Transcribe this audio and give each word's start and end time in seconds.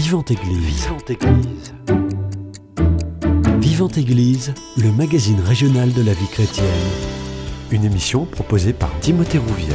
Vivante 0.00 0.30
Église. 0.30 0.84
Vivante 0.84 1.10
Église. 1.10 1.74
Vivante 3.58 3.98
Église, 3.98 4.54
le 4.76 4.92
magazine 4.92 5.40
régional 5.40 5.92
de 5.92 6.02
la 6.02 6.12
vie 6.12 6.28
chrétienne. 6.28 6.68
Une 7.72 7.84
émission 7.84 8.24
proposée 8.24 8.72
par 8.72 8.96
Timothée 9.00 9.38
Rouvière. 9.38 9.74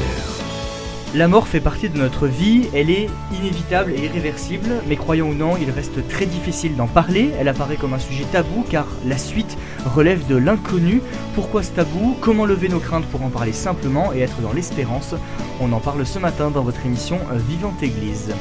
La 1.13 1.27
mort 1.27 1.49
fait 1.49 1.59
partie 1.59 1.89
de 1.89 1.97
notre 1.97 2.27
vie, 2.27 2.69
elle 2.73 2.89
est 2.89 3.09
inévitable 3.37 3.91
et 3.91 4.05
irréversible, 4.05 4.69
mais 4.87 4.95
croyons 4.95 5.31
ou 5.31 5.33
non, 5.33 5.57
il 5.57 5.69
reste 5.69 6.07
très 6.07 6.25
difficile 6.25 6.77
d'en 6.77 6.87
parler, 6.87 7.31
elle 7.37 7.49
apparaît 7.49 7.75
comme 7.75 7.93
un 7.93 7.99
sujet 7.99 8.23
tabou 8.31 8.63
car 8.69 8.87
la 9.05 9.17
suite 9.17 9.57
relève 9.93 10.25
de 10.27 10.37
l'inconnu. 10.37 11.01
Pourquoi 11.35 11.63
ce 11.63 11.71
tabou? 11.71 12.15
Comment 12.21 12.45
lever 12.45 12.69
nos 12.69 12.79
craintes 12.79 13.07
pour 13.07 13.23
en 13.23 13.29
parler 13.29 13.51
simplement 13.51 14.13
et 14.13 14.19
être 14.19 14.39
dans 14.39 14.53
l'espérance? 14.53 15.15
On 15.59 15.73
en 15.73 15.81
parle 15.81 16.05
ce 16.05 16.17
matin 16.17 16.49
dans 16.49 16.63
votre 16.63 16.85
émission 16.85 17.19
Vivante 17.49 17.83
Église. 17.83 18.33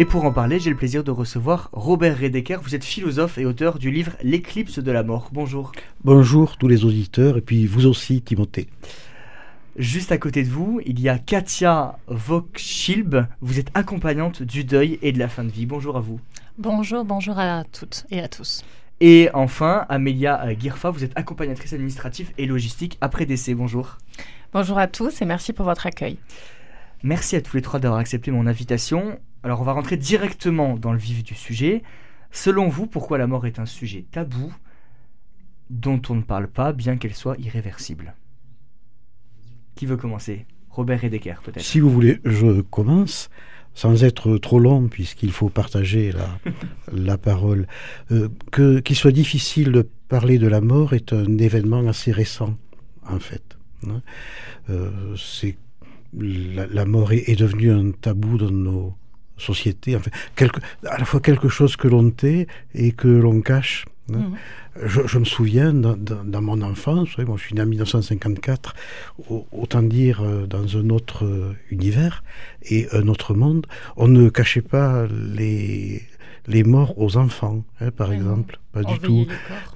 Et 0.00 0.06
pour 0.06 0.24
en 0.24 0.32
parler, 0.32 0.58
j'ai 0.58 0.70
le 0.70 0.76
plaisir 0.76 1.04
de 1.04 1.10
recevoir 1.10 1.68
Robert 1.74 2.18
Redeker. 2.18 2.62
Vous 2.62 2.74
êtes 2.74 2.84
philosophe 2.84 3.36
et 3.36 3.44
auteur 3.44 3.78
du 3.78 3.90
livre 3.90 4.12
L'éclipse 4.22 4.78
de 4.78 4.90
la 4.90 5.02
mort. 5.02 5.28
Bonjour. 5.30 5.72
Bonjour 6.04 6.56
tous 6.56 6.68
les 6.68 6.86
auditeurs 6.86 7.36
et 7.36 7.42
puis 7.42 7.66
vous 7.66 7.84
aussi 7.84 8.22
Timothée. 8.22 8.66
Juste 9.76 10.10
à 10.10 10.16
côté 10.16 10.42
de 10.42 10.48
vous, 10.48 10.80
il 10.86 11.00
y 11.00 11.10
a 11.10 11.18
Katia 11.18 11.98
Vokschilb. 12.06 13.26
Vous 13.42 13.58
êtes 13.58 13.68
accompagnante 13.74 14.42
du 14.42 14.64
deuil 14.64 14.98
et 15.02 15.12
de 15.12 15.18
la 15.18 15.28
fin 15.28 15.44
de 15.44 15.50
vie. 15.50 15.66
Bonjour 15.66 15.98
à 15.98 16.00
vous. 16.00 16.18
Bonjour, 16.56 17.04
bonjour 17.04 17.38
à 17.38 17.64
toutes 17.64 18.06
et 18.10 18.20
à 18.20 18.28
tous. 18.28 18.64
Et 19.00 19.28
enfin, 19.34 19.84
Amélia 19.90 20.48
Girfa, 20.58 20.88
vous 20.88 21.04
êtes 21.04 21.12
accompagnatrice 21.14 21.74
administrative 21.74 22.32
et 22.38 22.46
logistique 22.46 22.96
après 23.02 23.26
décès. 23.26 23.52
Bonjour. 23.52 23.98
Bonjour 24.54 24.78
à 24.78 24.86
tous 24.86 25.20
et 25.20 25.26
merci 25.26 25.52
pour 25.52 25.66
votre 25.66 25.84
accueil. 25.84 26.16
Merci 27.02 27.36
à 27.36 27.42
tous 27.42 27.56
les 27.56 27.62
trois 27.62 27.80
d'avoir 27.80 28.00
accepté 28.00 28.30
mon 28.30 28.46
invitation. 28.46 29.18
Alors 29.42 29.60
on 29.60 29.64
va 29.64 29.72
rentrer 29.72 29.96
directement 29.96 30.76
dans 30.76 30.92
le 30.92 30.98
vif 30.98 31.22
du 31.22 31.34
sujet. 31.34 31.82
Selon 32.30 32.68
vous, 32.68 32.86
pourquoi 32.86 33.18
la 33.18 33.26
mort 33.26 33.46
est 33.46 33.58
un 33.58 33.66
sujet 33.66 34.04
tabou 34.10 34.52
dont 35.70 36.00
on 36.08 36.14
ne 36.14 36.22
parle 36.22 36.48
pas 36.48 36.72
bien 36.72 36.96
qu'elle 36.96 37.14
soit 37.14 37.36
irréversible? 37.38 38.14
Qui 39.74 39.86
veut 39.86 39.96
commencer? 39.96 40.46
Robert 40.70 41.00
Redeker 41.00 41.42
peut-être. 41.42 41.64
Si 41.64 41.80
vous 41.80 41.90
voulez, 41.90 42.20
je 42.24 42.60
commence 42.60 43.30
sans 43.74 44.04
être 44.04 44.36
trop 44.38 44.58
long 44.58 44.88
puisqu'il 44.88 45.32
faut 45.32 45.48
partager 45.48 46.12
la, 46.12 46.38
la 46.92 47.18
parole. 47.18 47.66
Euh, 48.10 48.28
que 48.52 48.80
qu'il 48.80 48.96
soit 48.96 49.12
difficile 49.12 49.72
de 49.72 49.88
parler 50.08 50.38
de 50.38 50.48
la 50.48 50.60
mort 50.60 50.92
est 50.92 51.12
un 51.12 51.38
événement 51.38 51.86
assez 51.88 52.12
récent 52.12 52.56
en 53.08 53.18
fait. 53.18 53.56
Hein. 53.86 54.02
Euh, 54.68 55.16
c'est 55.16 55.56
la, 56.12 56.84
mort 56.84 57.12
est, 57.12 57.28
est, 57.28 57.36
devenue 57.36 57.70
un 57.70 57.92
tabou 57.92 58.36
dans 58.36 58.50
nos 58.50 58.94
société, 59.40 59.96
enfin, 59.96 60.10
quelque, 60.36 60.60
à 60.86 60.98
la 60.98 61.04
fois 61.04 61.20
quelque 61.20 61.48
chose 61.48 61.76
que 61.76 61.88
l'on 61.88 62.10
tait 62.10 62.46
et 62.74 62.92
que 62.92 63.08
l'on 63.08 63.40
cache. 63.40 63.86
Hein. 64.12 64.18
Mhm. 64.18 64.36
Je, 64.86 65.18
me 65.18 65.24
souviens 65.24 65.72
dans, 65.74 65.96
dans, 65.96 66.40
mon 66.40 66.62
enfance, 66.62 67.18
moi 67.18 67.36
je 67.36 67.42
suis 67.42 67.54
né 67.54 67.62
en 67.62 67.66
1954, 67.66 68.74
autant 69.50 69.82
dire 69.82 70.22
euh, 70.22 70.46
dans 70.46 70.76
un 70.76 70.90
autre 70.90 71.24
euh, 71.26 71.54
univers 71.70 72.22
et 72.62 72.86
un 72.92 73.08
autre 73.08 73.34
monde, 73.34 73.66
on 73.96 74.06
ne 74.06 74.28
cachait 74.28 74.62
pas 74.62 75.06
les, 75.06 76.02
les 76.46 76.62
morts 76.62 76.98
aux 76.98 77.16
enfants, 77.16 77.64
hein, 77.80 77.90
par 77.90 78.12
exemple, 78.12 78.58
pas 78.72 78.84
du 78.84 78.98
tout. 79.00 79.26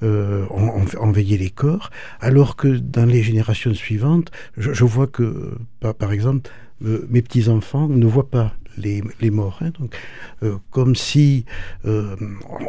Euh, 0.03 0.47
on, 0.51 0.85
on, 1.01 1.13
veillait 1.13 1.39
les 1.39 1.51
corps, 1.51 1.91
alors 2.21 2.57
que 2.57 2.69
dans 2.69 3.05
les 3.05 3.23
générations 3.23 3.75
suivantes, 3.75 4.31
je, 4.57 4.73
je 4.73 4.85
vois 4.85 5.09
que, 5.09 5.59
par, 5.81 5.95
par 5.95 6.13
exemple, 6.13 6.51
euh, 6.85 7.07
mes 7.09 7.23
petits 7.23 7.49
enfants 7.49 7.89
ne 7.89 8.07
voient 8.07 8.31
pas 8.31 8.53
les, 8.77 9.03
les 9.21 9.31
morts. 9.31 9.59
Hein, 9.61 9.71
donc, 9.79 9.97
euh, 10.43 10.57
comme 10.71 10.95
si 10.95 11.45
euh, 11.85 12.17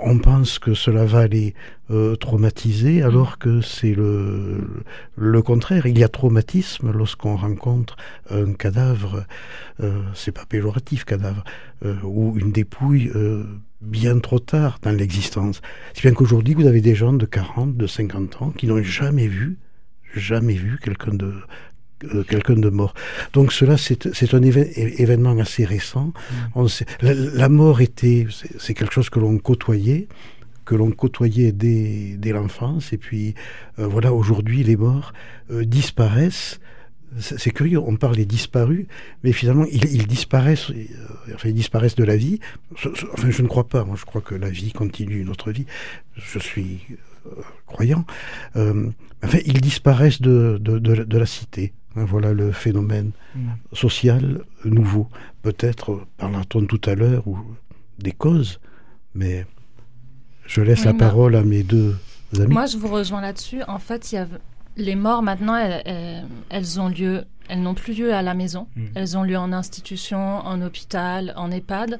on 0.03 0.18
pense 0.19 0.59
que 0.59 0.74
cela 0.74 1.06
va 1.06 1.28
les 1.28 1.53
euh, 1.91 2.16
traumatiser, 2.16 3.02
mm. 3.02 3.06
alors 3.06 3.38
que 3.38 3.62
c'est 3.62 3.94
le, 3.94 4.84
le 5.16 5.41
contraire. 5.41 5.85
Il 5.85 5.97
y 5.97 6.03
a 6.03 6.09
traumatisme 6.09 6.91
lorsqu'on 6.91 7.35
rencontre 7.35 7.96
un 8.29 8.53
cadavre, 8.53 9.25
c'est 10.13 10.31
pas 10.31 10.46
péjoratif 10.46 11.03
cadavre, 11.03 11.44
ou 12.03 12.38
une 12.38 12.52
dépouille 12.52 13.12
bien 13.81 14.19
trop 14.19 14.40
tard 14.40 14.79
dans 14.81 14.91
l'existence. 14.91 15.62
Si 15.94 16.02
bien 16.02 16.13
qu'aujourd'hui, 16.13 16.53
vous 16.53 16.66
avez 16.66 16.81
des 16.81 16.96
gens 16.96 17.13
de 17.13 17.25
40, 17.25 17.75
de 17.75 17.88
50 17.88 18.41
ans 18.41 18.52
qui 18.52 18.68
n'ont 18.68 18.81
jamais 18.81 19.28
vu 19.28 19.58
jamais 20.16 20.53
vu 20.53 20.78
quelqu'un 20.81 21.13
de 21.13 21.34
euh, 22.03 22.23
quelqu'un 22.23 22.56
de 22.56 22.69
mort. 22.69 22.94
Donc 23.31 23.53
cela, 23.53 23.78
c'est 23.78 24.33
un 24.33 24.41
événement 24.44 25.38
assez 25.39 25.63
récent. 25.63 26.11
Mm. 26.56 26.67
la, 27.01 27.47
mort 27.47 27.79
était, 27.79 28.28
c'est 28.59 28.73
quelque 28.73 28.94
chose 28.94 29.09
que 29.09 29.19
l'on 29.19 29.38
côtoyait 29.38 30.07
que 30.66 30.73
l'on 30.73 30.89
côtoyait 30.89 31.51
dès, 31.51 32.16
dès 32.17 32.31
l'enfance. 32.31 32.91
Et 32.91 32.97
puis, 32.97 33.35
euh, 33.78 33.85
voilà, 33.85 34.11
aujourd'hui, 34.11 34.63
les 34.63 34.75
morts 34.75 35.13
euh, 35.51 35.63
disparaissent. 35.63 36.59
C'est 37.19 37.51
curieux, 37.51 37.78
on 37.79 37.95
parle 37.97 38.16
des 38.16 38.25
disparus, 38.25 38.88
mais 39.23 39.31
finalement, 39.31 39.66
ils, 39.72 40.07
disparaissent, 40.07 40.72
enfin, 41.34 41.50
ils 41.50 41.53
disparaissent 41.53 41.95
de 41.95 42.03
la 42.03 42.17
vie. 42.17 42.39
Enfin, 42.73 43.29
je 43.29 43.41
ne 43.44 43.47
crois 43.47 43.67
pas. 43.69 43.85
Moi, 43.85 43.95
je 43.95 44.05
crois 44.05 44.22
que 44.22 44.34
la 44.34 44.50
vie 44.50 44.73
continue 44.73 45.23
notre 45.23 45.51
vie. 45.51 45.67
Je 46.16 46.39
suis 46.39 46.79
croyant. 47.67 48.05
enfin, 48.55 49.39
ils 49.45 49.61
disparaissent 49.61 50.22
de, 50.22 50.57
de, 50.59 50.79
de 50.79 51.17
la 51.17 51.25
cité. 51.28 51.72
Hein, 51.95 52.06
voilà 52.06 52.33
le 52.33 52.51
phénomène 52.51 53.11
mm. 53.35 53.50
social 53.73 54.41
nouveau. 54.63 55.07
Peut-être 55.41 56.06
parlera-t-on 56.17 56.66
tout 56.66 56.81
à 56.85 56.95
l'heure 56.95 57.28
ou 57.28 57.38
des 58.00 58.11
causes, 58.11 58.59
mais 59.13 59.45
je 60.45 60.61
laisse 60.61 60.85
la 60.85 60.94
parole 60.94 61.35
à 61.35 61.44
mes 61.44 61.63
deux 61.63 61.95
amis. 62.38 62.53
Moi, 62.53 62.66
je 62.66 62.78
vous 62.78 62.88
rejoins 62.89 63.22
là-dessus. 63.22 63.63
En 63.67 63.79
fait, 63.79 64.11
il 64.11 64.16
y 64.16 64.17
a 64.17 64.28
les 64.78 64.95
morts 64.95 65.22
maintenant, 65.22 65.55
elles, 65.55 66.79
ont 66.79 66.89
lieu, 66.89 67.23
elles 67.47 67.61
n'ont 67.61 67.73
plus 67.73 67.94
lieu 67.94 68.13
à 68.13 68.22
la 68.22 68.34
maison. 68.34 68.67
Mm. 68.75 68.85
Elles 68.95 69.17
ont 69.17 69.23
lieu 69.23 69.38
en 69.38 69.53
institution, 69.53 70.19
en 70.19 70.61
hôpital, 70.61 71.34
en 71.38 71.51
EHPAD, 71.51 72.00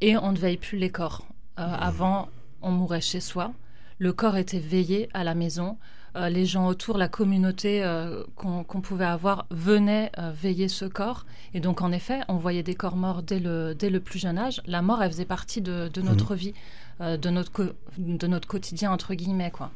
et 0.00 0.16
on 0.16 0.32
ne 0.32 0.36
veille 0.38 0.58
plus 0.58 0.78
les 0.78 0.90
corps. 0.90 1.26
Euh, 1.58 1.66
mm. 1.66 1.76
Avant, 1.80 2.28
on 2.62 2.70
mourait 2.72 3.00
chez 3.00 3.20
soi. 3.20 3.52
Le 3.98 4.12
corps 4.12 4.36
était 4.36 4.60
veillé 4.60 5.08
à 5.14 5.24
la 5.24 5.34
maison. 5.34 5.76
Euh, 6.16 6.28
les 6.28 6.44
gens 6.44 6.66
autour, 6.66 6.98
la 6.98 7.08
communauté 7.08 7.84
euh, 7.84 8.24
qu'on 8.34 8.64
pouvait 8.80 9.04
avoir 9.04 9.46
venaient 9.50 10.10
euh, 10.18 10.32
veiller 10.32 10.68
ce 10.68 10.84
corps. 10.84 11.24
Et 11.54 11.60
donc, 11.60 11.82
en 11.82 11.92
effet, 11.92 12.20
on 12.28 12.36
voyait 12.36 12.62
des 12.62 12.74
corps 12.74 12.96
morts 12.96 13.22
dès 13.22 13.38
le, 13.38 13.74
dès 13.74 13.90
le 13.90 14.00
plus 14.00 14.18
jeune 14.18 14.38
âge. 14.38 14.60
La 14.66 14.82
mort, 14.82 15.02
elle 15.02 15.10
faisait 15.10 15.24
partie 15.24 15.60
de, 15.60 15.88
notre 16.02 16.34
mmh. 16.34 16.38
vie, 16.38 16.54
de, 17.00 17.30
notre 17.30 17.74
de 17.98 18.26
notre 18.26 18.48
quotidien, 18.48 18.90
entre 18.90 19.14
guillemets. 19.14 19.50
Quoi. 19.50 19.70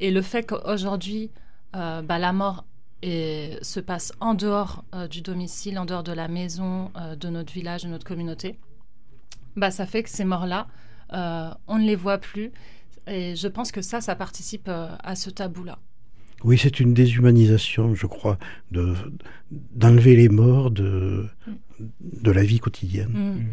Et 0.00 0.10
le 0.10 0.22
fait 0.22 0.44
qu'aujourd'hui, 0.44 1.30
bah, 1.72 2.18
la 2.18 2.32
mort 2.32 2.64
se 3.02 3.80
passe 3.80 4.12
en 4.20 4.34
dehors 4.34 4.84
du 5.10 5.20
domicile, 5.20 5.78
en 5.78 5.84
dehors 5.84 6.04
de 6.04 6.12
la 6.12 6.28
maison, 6.28 6.90
de 7.18 7.28
notre 7.28 7.52
village, 7.52 7.82
de 7.82 7.88
notre 7.88 8.06
communauté, 8.06 8.58
bah, 9.56 9.70
ça 9.70 9.86
fait 9.86 10.02
que 10.02 10.10
ces 10.10 10.24
morts-là, 10.24 10.68
on 11.10 11.78
ne 11.78 11.84
les 11.84 11.96
voit 11.96 12.18
plus. 12.18 12.52
Et 13.06 13.36
je 13.36 13.48
pense 13.48 13.72
que 13.72 13.82
ça, 13.82 14.00
ça 14.00 14.14
participe 14.16 14.68
euh, 14.68 14.88
à 15.02 15.14
ce 15.14 15.30
tabou-là. 15.30 15.78
Oui, 16.42 16.58
c'est 16.58 16.80
une 16.80 16.92
déshumanisation, 16.92 17.94
je 17.94 18.06
crois, 18.06 18.38
de 18.70 18.94
d'enlever 19.50 20.16
les 20.16 20.28
morts 20.28 20.70
de, 20.70 21.26
de 22.00 22.30
la 22.30 22.42
vie 22.42 22.58
quotidienne. 22.60 23.12
Mm. 23.12 23.40
Mm. 23.40 23.46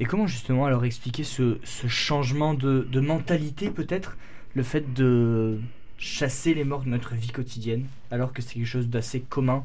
Et 0.00 0.04
comment 0.04 0.26
justement 0.26 0.64
alors 0.64 0.84
expliquer 0.84 1.24
ce, 1.24 1.58
ce 1.64 1.88
changement 1.88 2.54
de, 2.54 2.86
de 2.90 3.00
mentalité 3.00 3.70
peut-être, 3.70 4.16
le 4.54 4.62
fait 4.62 4.94
de 4.94 5.58
chasser 5.98 6.54
les 6.54 6.64
morts 6.64 6.84
de 6.84 6.88
notre 6.88 7.14
vie 7.14 7.30
quotidienne, 7.30 7.86
alors 8.12 8.32
que 8.32 8.42
c'est 8.42 8.54
quelque 8.54 8.66
chose 8.66 8.88
d'assez 8.88 9.20
commun 9.20 9.64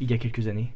il 0.00 0.10
y 0.10 0.14
a 0.14 0.18
quelques 0.18 0.48
années? 0.48 0.72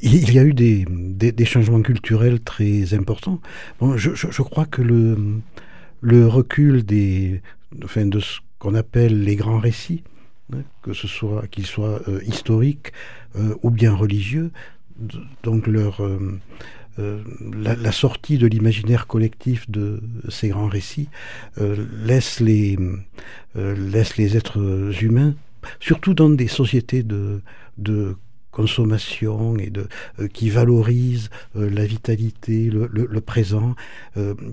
Il 0.00 0.32
y 0.32 0.38
a 0.38 0.44
eu 0.44 0.54
des, 0.54 1.44
changements 1.44 1.82
culturels 1.82 2.40
très 2.40 2.94
importants. 2.94 3.40
Bon, 3.80 3.96
je, 3.96 4.42
crois 4.42 4.66
que 4.66 4.82
le, 4.82 6.26
recul 6.26 6.84
des, 6.84 7.42
enfin, 7.84 8.06
de 8.06 8.20
ce 8.20 8.40
qu'on 8.58 8.74
appelle 8.74 9.22
les 9.22 9.36
grands 9.36 9.58
récits, 9.58 10.02
hein, 10.52 10.62
que 10.82 10.92
ce 10.92 11.06
soit 11.06 11.46
qu'ils 11.48 11.66
soient 11.66 12.00
euh, 12.08 12.20
historiques 12.26 12.92
euh, 13.36 13.54
ou 13.62 13.70
bien 13.70 13.94
religieux, 13.94 14.50
donc 15.44 15.66
leur 15.66 16.00
euh, 16.02 16.38
la, 16.98 17.92
sortie 17.92 18.38
de 18.38 18.48
l'imaginaire 18.48 19.06
collectif 19.06 19.70
de 19.70 20.02
ces 20.28 20.48
grands 20.48 20.66
récits 20.66 21.08
laisse 21.56 22.40
les 22.40 22.76
laisse 23.54 24.16
les 24.16 24.36
êtres 24.36 24.90
humains, 25.00 25.36
surtout 25.78 26.14
dans 26.14 26.28
des 26.28 26.48
sociétés 26.48 27.04
de 27.04 27.40
consommation 28.58 29.56
et 29.56 29.70
de 29.70 29.86
qui 30.32 30.50
valorise 30.50 31.30
la 31.54 31.84
vitalité, 31.84 32.70
le, 32.70 33.20
présent, 33.20 33.76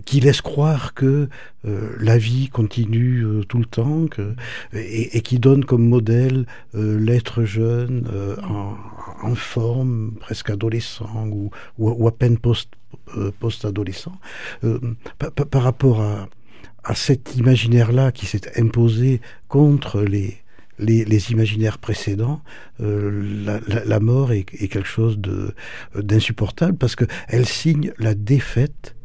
qui 0.05 0.19
laisse 0.19 0.41
croire 0.41 0.93
que 0.93 1.27
la 1.63 2.17
vie 2.17 2.49
continue 2.49 3.25
tout 3.49 3.57
le 3.57 3.65
temps, 3.65 4.05
et, 4.73 5.21
qui 5.21 5.39
donne 5.39 5.65
comme 5.65 5.87
modèle 5.87 6.45
l'être 6.73 7.43
jeune 7.45 8.07
en, 9.23 9.35
forme, 9.35 10.13
presque 10.19 10.51
adolescent 10.51 11.27
ou, 11.79 12.07
à 12.07 12.11
peine 12.11 12.37
post 12.37 12.69
post-adolescent, 13.39 14.17
par, 15.51 15.63
rapport 15.63 16.01
à, 16.01 16.29
à 16.83 16.95
cet 16.95 17.35
imaginaire-là 17.35 18.11
qui 18.11 18.25
s'est 18.27 18.59
imposé 18.59 19.19
contre 19.47 20.01
les, 20.01 20.37
les, 20.79 21.31
imaginaires 21.31 21.77
précédents, 21.77 22.41
euh, 22.81 23.59
la, 23.85 23.99
mort 23.99 24.31
est, 24.31 24.43
quelque 24.43 24.83
chose 24.83 25.19
d'insupportable 25.95 26.77
parce 26.77 26.95
qu'elle 26.95 27.45
signe 27.45 27.93
la 27.97 28.13
défaite 28.13 28.95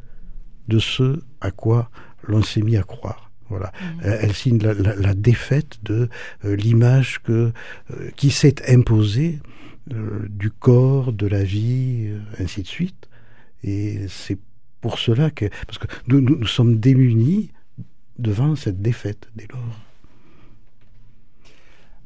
de 0.68 0.78
ce 0.78 1.20
à 1.40 1.50
quoi 1.50 1.90
l'on 2.26 2.42
s'est 2.42 2.62
mis 2.62 2.76
à 2.76 2.82
croire. 2.82 3.30
Voilà. 3.48 3.72
Mmh. 3.82 4.00
Elle, 4.04 4.34
signe 4.34 4.58
la, 4.58 5.14
défaite 5.14 5.78
de 5.82 6.08
euh, 6.44 6.54
l'image 6.54 7.20
que 7.22 7.52
euh, 7.90 8.10
qui 8.16 8.30
s'est 8.30 8.70
imposée 8.70 9.40
du 10.28 10.52
corps, 10.52 11.12
de 11.12 11.26
la 11.26 11.42
vie, 11.42 12.12
ainsi 12.38 12.62
de 12.62 12.66
suite. 12.68 13.08
Et 13.64 14.06
c'est 14.08 14.38
pour 14.80 15.00
cela 15.00 15.30
que 15.30 15.46
parce 15.66 15.78
que 15.78 15.88
nous, 16.06 16.20
nous 16.20 16.46
sommes 16.46 16.78
démunis 16.78 17.50
devant 18.18 18.54
cette 18.54 18.80
défaite 18.80 19.28
dès 19.34 19.48
lors. 19.50 19.89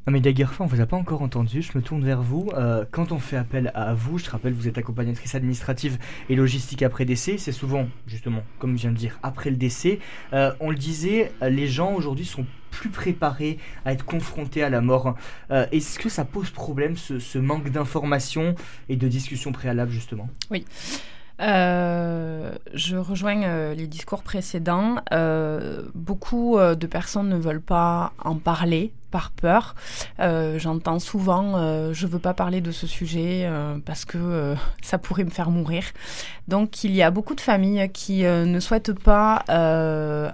Amélia 0.07 0.33
Guerfin, 0.33 0.65
on 0.65 0.67
vous 0.67 0.81
a 0.81 0.85
pas 0.85 0.97
encore 0.97 1.23
entendu, 1.23 1.63
je 1.63 1.75
me 1.75 1.81
tourne 1.81 2.05
vers 2.05 2.21
vous. 2.21 2.51
Euh, 2.53 2.85
quand 2.91 3.11
on 3.11 3.17
fait 3.17 3.37
appel 3.37 3.71
à 3.73 3.95
vous, 3.95 4.19
je 4.19 4.25
te 4.25 4.29
rappelle, 4.29 4.53
vous 4.53 4.67
êtes 4.67 4.77
accompagnatrice 4.77 5.33
administrative 5.33 5.97
et 6.29 6.35
logistique 6.35 6.83
après 6.83 7.05
décès, 7.05 7.39
c'est 7.39 7.51
souvent, 7.51 7.87
justement, 8.05 8.43
comme 8.59 8.77
je 8.77 8.83
viens 8.83 8.91
de 8.91 8.97
dire, 8.97 9.17
après 9.23 9.49
le 9.49 9.55
décès. 9.55 9.97
Euh, 10.33 10.51
on 10.59 10.69
le 10.69 10.75
disait, 10.75 11.31
les 11.41 11.65
gens 11.65 11.91
aujourd'hui 11.95 12.25
sont 12.25 12.45
plus 12.69 12.89
préparés 12.89 13.57
à 13.83 13.93
être 13.93 14.05
confrontés 14.05 14.61
à 14.61 14.69
la 14.69 14.79
mort. 14.79 15.15
Euh, 15.49 15.65
est-ce 15.71 15.97
que 15.97 16.09
ça 16.09 16.23
pose 16.23 16.51
problème, 16.51 16.97
ce, 16.97 17.39
manque 17.39 17.71
d'information 17.71 18.53
et 18.89 18.97
de 18.97 19.07
discussion 19.07 19.51
préalable, 19.53 19.89
justement? 19.89 20.29
Oui. 20.51 20.65
Je 21.39 22.95
rejoins 22.95 23.73
les 23.73 23.87
discours 23.87 24.21
précédents. 24.21 24.97
Beaucoup 25.95 26.59
de 26.59 26.85
personnes 26.85 27.29
ne 27.29 27.37
veulent 27.37 27.59
pas 27.59 28.13
en 28.23 28.35
parler 28.35 28.93
par 29.15 29.31
peur. 29.31 29.75
Euh, 30.19 30.59
j'entends 30.59 30.99
souvent 30.99 31.53
euh, 31.55 31.93
je 31.93 32.05
veux 32.05 32.19
pas 32.19 32.33
parler 32.33 32.59
de 32.59 32.71
ce 32.71 32.85
sujet 32.85 33.43
euh, 33.45 33.77
parce 33.85 34.03
que 34.03 34.55
ça 34.81 34.97
pourrait 34.97 35.23
me 35.23 35.29
faire 35.29 35.49
mourir. 35.49 35.83
Donc 36.49 36.83
il 36.83 36.93
y 36.93 37.01
a 37.01 37.11
beaucoup 37.11 37.33
de 37.33 37.39
familles 37.39 37.89
qui 37.93 38.23
ne 38.23 38.59
souhaitent 38.59 38.99
pas 38.99 39.45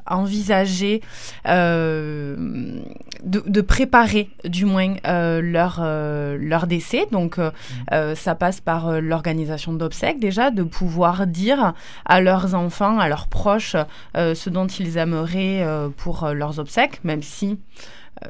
envisager 0.07 1.01
de, 1.45 2.81
préparer 3.61 4.31
du 4.45 4.65
moins 4.65 4.95
leur 5.05 5.79
leur 5.81 6.65
décès. 6.65 7.05
Donc 7.11 7.37
mmh. 7.37 8.15
ça 8.15 8.33
passe 8.33 8.61
par 8.61 8.99
l'organisation 8.99 9.73
d'obsèques 9.73 10.19
déjà 10.19 10.49
de 10.49 10.63
pouvoir 10.63 11.27
dire 11.27 11.73
à 12.05 12.19
leurs 12.19 12.55
enfants, 12.55 12.97
à 12.97 13.07
leurs 13.07 13.27
proches 13.27 13.75
ce 14.15 14.49
dont 14.49 14.67
ils 14.67 14.97
aimeraient 14.97 15.63
pour 15.97 16.27
leurs 16.27 16.57
obsèques, 16.59 17.03
même 17.03 17.21
si 17.21 17.59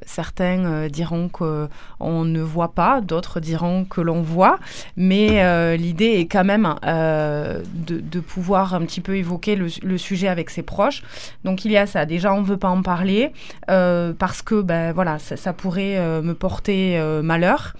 certains 0.05 0.65
euh, 0.65 0.89
diront 0.89 1.29
qu'on 1.29 2.25
ne 2.25 2.41
voit 2.41 2.73
pas, 2.73 3.01
d'autres 3.01 3.39
diront 3.39 3.85
que 3.85 4.01
l'on 4.01 4.21
voit, 4.21 4.59
mais 4.95 5.43
euh, 5.43 5.75
l'idée 5.75 6.19
est 6.19 6.27
quand 6.27 6.43
même 6.43 6.75
euh, 6.85 7.61
de, 7.73 8.19
pouvoir 8.19 8.73
un 8.73 8.81
petit 8.81 9.01
peu 9.01 9.17
évoquer 9.17 9.55
le, 9.55 9.97
sujet 9.97 10.27
avec 10.27 10.49
ses 10.49 10.61
proches. 10.63 11.03
Donc 11.43 11.65
il 11.65 11.71
y 11.71 11.77
a 11.77 11.85
ça. 11.85 12.05
Déjà, 12.05 12.33
on 12.33 12.41
ne 12.41 12.45
veut 12.45 12.57
pas 12.57 12.69
en 12.69 12.81
parler 12.81 13.31
parce 13.67 14.41
que 14.41 14.61
ben 14.61 14.93
voilà, 14.93 15.19
ça 15.19 15.53
pourrait 15.53 16.21
me 16.21 16.33
porter 16.33 17.01
malheur. 17.23 17.75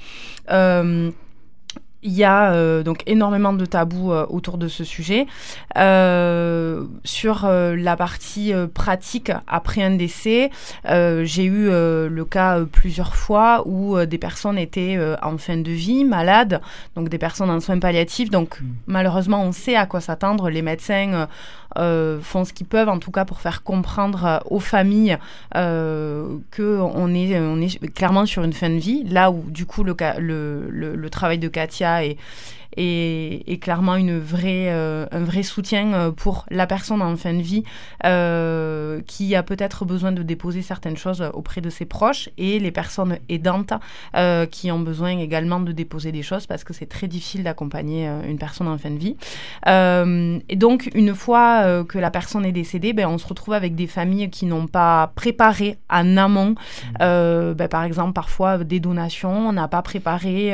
Il 2.03 2.13
y 2.13 2.23
a 2.23 2.51
euh, 2.51 2.81
donc 2.81 3.03
énormément 3.05 3.53
de 3.53 3.65
tabous 3.65 4.11
euh, 4.11 4.25
autour 4.29 4.57
de 4.57 4.67
ce 4.67 4.83
sujet. 4.83 5.27
Euh, 5.77 6.83
sur 7.03 7.47
la 7.47 7.95
partie 7.95 8.53
pratique 8.73 9.31
après 9.47 9.83
un 9.83 9.91
décès, 9.91 10.49
j'ai 10.85 11.43
eu 11.43 11.69
le 11.69 12.25
cas 12.29 12.59
plusieurs 12.65 13.15
fois 13.15 13.63
où 13.65 13.97
des 14.05 14.17
personnes 14.17 14.57
étaient 14.57 14.97
en 15.21 15.37
fin 15.37 15.57
de 15.57 15.71
vie, 15.71 16.03
malades, 16.03 16.61
donc 16.95 17.09
des 17.09 17.17
personnes 17.17 17.49
en 17.49 17.59
soins 17.59 17.79
palliatifs. 17.79 18.29
Donc 18.29 18.59
mmh. 18.59 18.65
malheureusement, 18.87 19.43
on 19.43 19.51
sait 19.51 19.75
à 19.75 19.85
quoi 19.85 20.01
s'attendre. 20.01 20.49
Les 20.49 20.61
médecins 20.61 21.27
font 22.21 22.45
ce 22.45 22.53
qu'ils 22.53 22.67
peuvent, 22.67 22.89
en 22.89 22.99
tout 22.99 23.11
cas 23.11 23.25
pour 23.25 23.41
faire 23.41 23.63
comprendre 23.63 24.25
euh, 24.25 24.39
aux 24.49 24.59
familles 24.59 25.17
euh, 25.55 26.37
est, 27.13 27.39
on 27.39 27.61
est 27.61 27.93
clairement 27.93 28.25
sur 28.25 28.43
une 28.43 28.53
fin 28.53 28.69
de 28.69 28.77
vie, 28.77 29.03
là 29.05 29.31
où 29.31 29.43
du 29.47 29.65
coup 29.65 29.83
le, 29.83 29.95
le, 30.19 30.95
le 30.95 31.09
travail 31.09 31.37
de 31.39 31.47
Katia 31.47 32.05
est 32.05 32.17
et, 32.77 33.57
clairement 33.61 33.95
une 33.95 34.17
vraie, 34.19 34.69
euh, 34.69 35.05
un 35.11 35.23
vrai 35.23 35.43
soutien 35.43 35.93
euh, 35.93 36.11
pour 36.11 36.45
la 36.49 36.67
personne 36.67 37.01
en 37.01 37.15
fin 37.15 37.33
de 37.33 37.41
vie 37.41 37.63
euh, 38.05 39.01
qui 39.07 39.35
a 39.35 39.43
peut-être 39.43 39.85
besoin 39.85 40.11
de 40.11 40.23
déposer 40.23 40.61
certaines 40.61 40.97
choses 40.97 41.23
auprès 41.33 41.61
de 41.61 41.69
ses 41.69 41.85
proches 41.85 42.29
et 42.37 42.59
les 42.59 42.71
personnes 42.71 43.17
aidantes 43.29 43.73
qui 44.51 44.71
ont 44.71 44.79
besoin 44.79 45.17
également 45.17 45.59
de 45.59 45.71
déposer 45.71 46.11
des 46.11 46.21
choses 46.21 46.45
parce 46.47 46.63
que 46.63 46.73
c'est 46.73 46.85
très 46.85 47.07
difficile 47.07 47.43
d'accompagner 47.43 48.07
une 48.27 48.37
personne 48.37 48.67
en 48.67 48.77
fin 48.77 48.89
de 48.89 48.97
vie. 48.97 49.15
et 49.67 50.55
donc, 50.55 50.89
une 50.93 51.13
fois 51.15 51.83
que 51.85 51.97
la 51.97 52.11
personne 52.11 52.45
est 52.45 52.51
décédée, 52.51 52.93
ben, 52.93 53.07
on 53.07 53.17
se 53.17 53.27
retrouve 53.27 53.53
avec 53.53 53.75
des 53.75 53.87
familles 53.87 54.29
qui 54.29 54.45
n'ont 54.45 54.67
pas 54.67 55.11
préparé 55.15 55.77
en 55.89 56.17
amont, 56.17 56.51
mmh. 56.99 57.53
ben, 57.53 57.67
par 57.69 57.83
exemple, 57.83 58.13
parfois 58.13 58.59
des 58.59 58.79
donations, 58.79 59.49
on 59.49 59.53
n'a 59.53 59.67
pas 59.67 59.81
préparé 59.81 60.53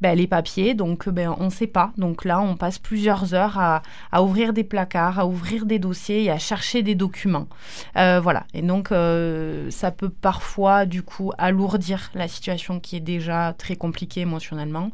ben, 0.00 0.16
les 0.16 0.26
papiers, 0.26 0.74
donc 0.74 1.08
ben, 1.08 1.34
on 1.38 1.50
pas. 1.66 1.92
Donc 1.98 2.24
là, 2.24 2.40
on 2.40 2.56
passe 2.56 2.78
plusieurs 2.78 3.34
heures 3.34 3.58
à, 3.58 3.82
ouvrir 4.22 4.52
des 4.52 4.64
placards, 4.64 5.18
à 5.18 5.26
ouvrir 5.26 5.66
des 5.66 5.78
dossiers 5.78 6.24
et 6.24 6.30
à 6.30 6.38
chercher 6.38 6.82
des 6.82 6.94
documents. 6.94 7.48
Euh, 7.96 8.20
voilà. 8.20 8.44
Et 8.54 8.62
donc, 8.62 8.92
euh, 8.92 9.70
ça 9.70 9.90
peut 9.90 10.10
parfois, 10.10 10.86
du 10.86 11.02
coup, 11.02 11.32
alourdir 11.38 12.10
la 12.14 12.28
situation 12.28 12.80
qui 12.80 12.96
est 12.96 13.00
déjà 13.00 13.54
très 13.56 13.76
compliquée 13.76 14.20
émotionnellement. 14.20 14.90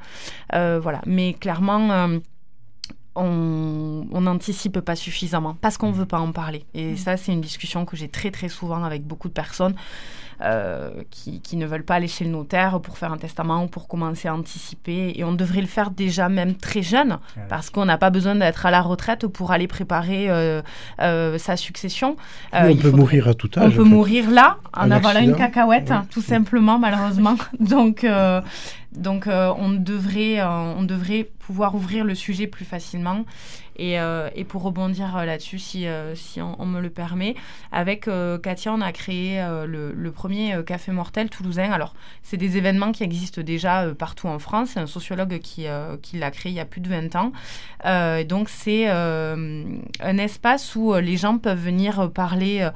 Euh, 0.54 0.78
voilà. 0.82 1.00
Mais 1.06 1.34
clairement 1.34 2.20
on 3.16 4.20
n'anticipe 4.20 4.80
pas 4.80 4.96
suffisamment 4.96 5.56
parce 5.60 5.78
qu'on 5.78 5.88
ne 5.88 5.94
veut 5.94 6.06
pas 6.06 6.18
en 6.18 6.32
parler. 6.32 6.64
Et 6.74 6.92
mmh. 6.92 6.96
ça, 6.96 7.16
c'est 7.16 7.32
une 7.32 7.40
discussion 7.40 7.84
que 7.84 7.96
j'ai 7.96 8.08
très 8.08 8.30
très 8.30 8.48
souvent 8.48 8.82
avec 8.82 9.04
beaucoup 9.04 9.28
de 9.28 9.32
personnes. 9.32 9.74
Euh, 10.44 10.90
qui, 11.10 11.56
ne 11.56 11.64
veulent 11.66 11.84
pas 11.84 11.94
aller 11.94 12.08
chez 12.08 12.24
le 12.24 12.30
notaire 12.30 12.80
pour 12.80 12.98
faire 12.98 13.12
un 13.12 13.16
testament 13.16 13.64
ou 13.64 13.66
pour 13.66 13.88
commencer 13.88 14.28
à 14.28 14.34
anticiper. 14.34 15.12
Et 15.14 15.24
on 15.24 15.32
devrait 15.32 15.62
le 15.62 15.66
faire 15.66 15.90
déjà 15.90 16.28
même 16.28 16.54
très 16.56 16.82
jeune, 16.82 17.18
ah 17.36 17.40
parce 17.48 17.70
qu'on 17.70 17.86
n'a 17.86 17.96
pas 17.96 18.10
besoin 18.10 18.34
d'être 18.34 18.66
à 18.66 18.70
la 18.70 18.82
retraite 18.82 19.26
pour 19.26 19.52
aller 19.52 19.68
préparer 19.68 20.28
euh, 20.28 20.60
euh, 21.00 21.38
sa 21.38 21.56
succession. 21.56 22.16
on 22.52 22.76
peut 22.76 22.90
mourir 22.90 23.28
à 23.28 23.34
tout 23.34 23.48
âge. 23.56 23.72
On 23.72 23.76
peut 23.76 23.84
mourir 23.84 24.30
là, 24.30 24.58
en 24.76 24.90
avoir 24.90 25.16
une 25.16 25.34
cacahuète, 25.34 25.92
tout 26.10 26.22
simplement, 26.22 26.78
malheureusement. 26.78 27.36
Donc, 27.60 28.04
donc 28.94 29.26
on, 29.26 29.70
devrait, 29.70 30.42
on 30.42 30.82
devrait 30.82 31.24
pouvoir 31.38 31.74
ouvrir 31.74 32.04
le 32.04 32.14
sujet 32.14 32.46
plus 32.46 32.64
facilement. 32.64 33.24
Et, 33.76 33.98
euh, 33.98 34.28
et 34.34 34.44
pour 34.44 34.62
rebondir 34.62 35.16
euh, 35.16 35.24
là-dessus, 35.24 35.58
si, 35.58 35.86
euh, 35.86 36.14
si 36.14 36.40
on, 36.40 36.66
me 36.66 36.80
le 36.80 36.90
permet, 36.90 37.34
avec 37.72 38.08
Katia, 38.42 38.72
on 38.72 38.80
a 38.80 38.92
créé 38.92 39.44
le, 39.66 39.92
le, 39.92 40.10
premier 40.12 40.56
Café 40.64 40.92
Mortel 40.92 41.28
toulousain. 41.28 41.70
Alors, 41.72 41.94
c'est 42.22 42.36
des 42.36 42.56
événements 42.56 42.92
qui 42.92 43.02
existent 43.02 43.42
déjà 43.42 43.86
partout 43.98 44.28
en 44.28 44.38
France. 44.38 44.70
C'est 44.74 44.80
un 44.80 44.86
sociologue 44.86 45.38
qui, 45.40 45.66
qui 46.02 46.18
l'a 46.18 46.30
créé 46.30 46.52
il 46.52 46.54
y 46.54 46.60
a 46.60 46.64
plus 46.64 46.80
de 46.80 46.88
20 46.88 47.16
ans. 47.16 47.32
donc, 48.24 48.48
c'est 48.48 48.88
un 48.88 50.18
espace 50.18 50.74
où 50.76 50.94
les 50.94 51.16
gens 51.16 51.38
peuvent 51.38 51.62
venir 51.62 52.10
parler 52.12 52.68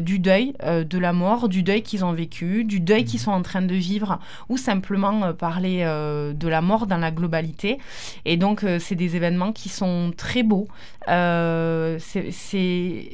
du 0.00 0.18
deuil, 0.18 0.54
de 0.64 0.98
la 0.98 1.12
mort, 1.12 1.48
du 1.48 1.62
deuil 1.62 1.82
qu'ils 1.82 2.04
ont 2.04 2.12
vécu, 2.12 2.64
du 2.64 2.80
deuil 2.80 3.04
qu'ils 3.04 3.20
sont 3.20 3.32
en 3.32 3.42
train 3.42 3.62
de 3.62 3.74
vivre, 3.74 4.18
ou 4.48 4.56
simplement 4.56 5.32
parler 5.34 5.55
de 5.60 6.48
la 6.48 6.60
mort 6.60 6.86
dans 6.86 6.98
la 6.98 7.10
globalité. 7.10 7.78
Et 8.24 8.36
donc, 8.36 8.64
c'est 8.78 8.94
des 8.94 9.16
événements 9.16 9.52
qui 9.52 9.68
sont 9.68 10.12
très 10.16 10.26
très 10.26 10.42
beau. 10.42 10.66
Euh, 11.08 11.98
c'est 12.00 13.12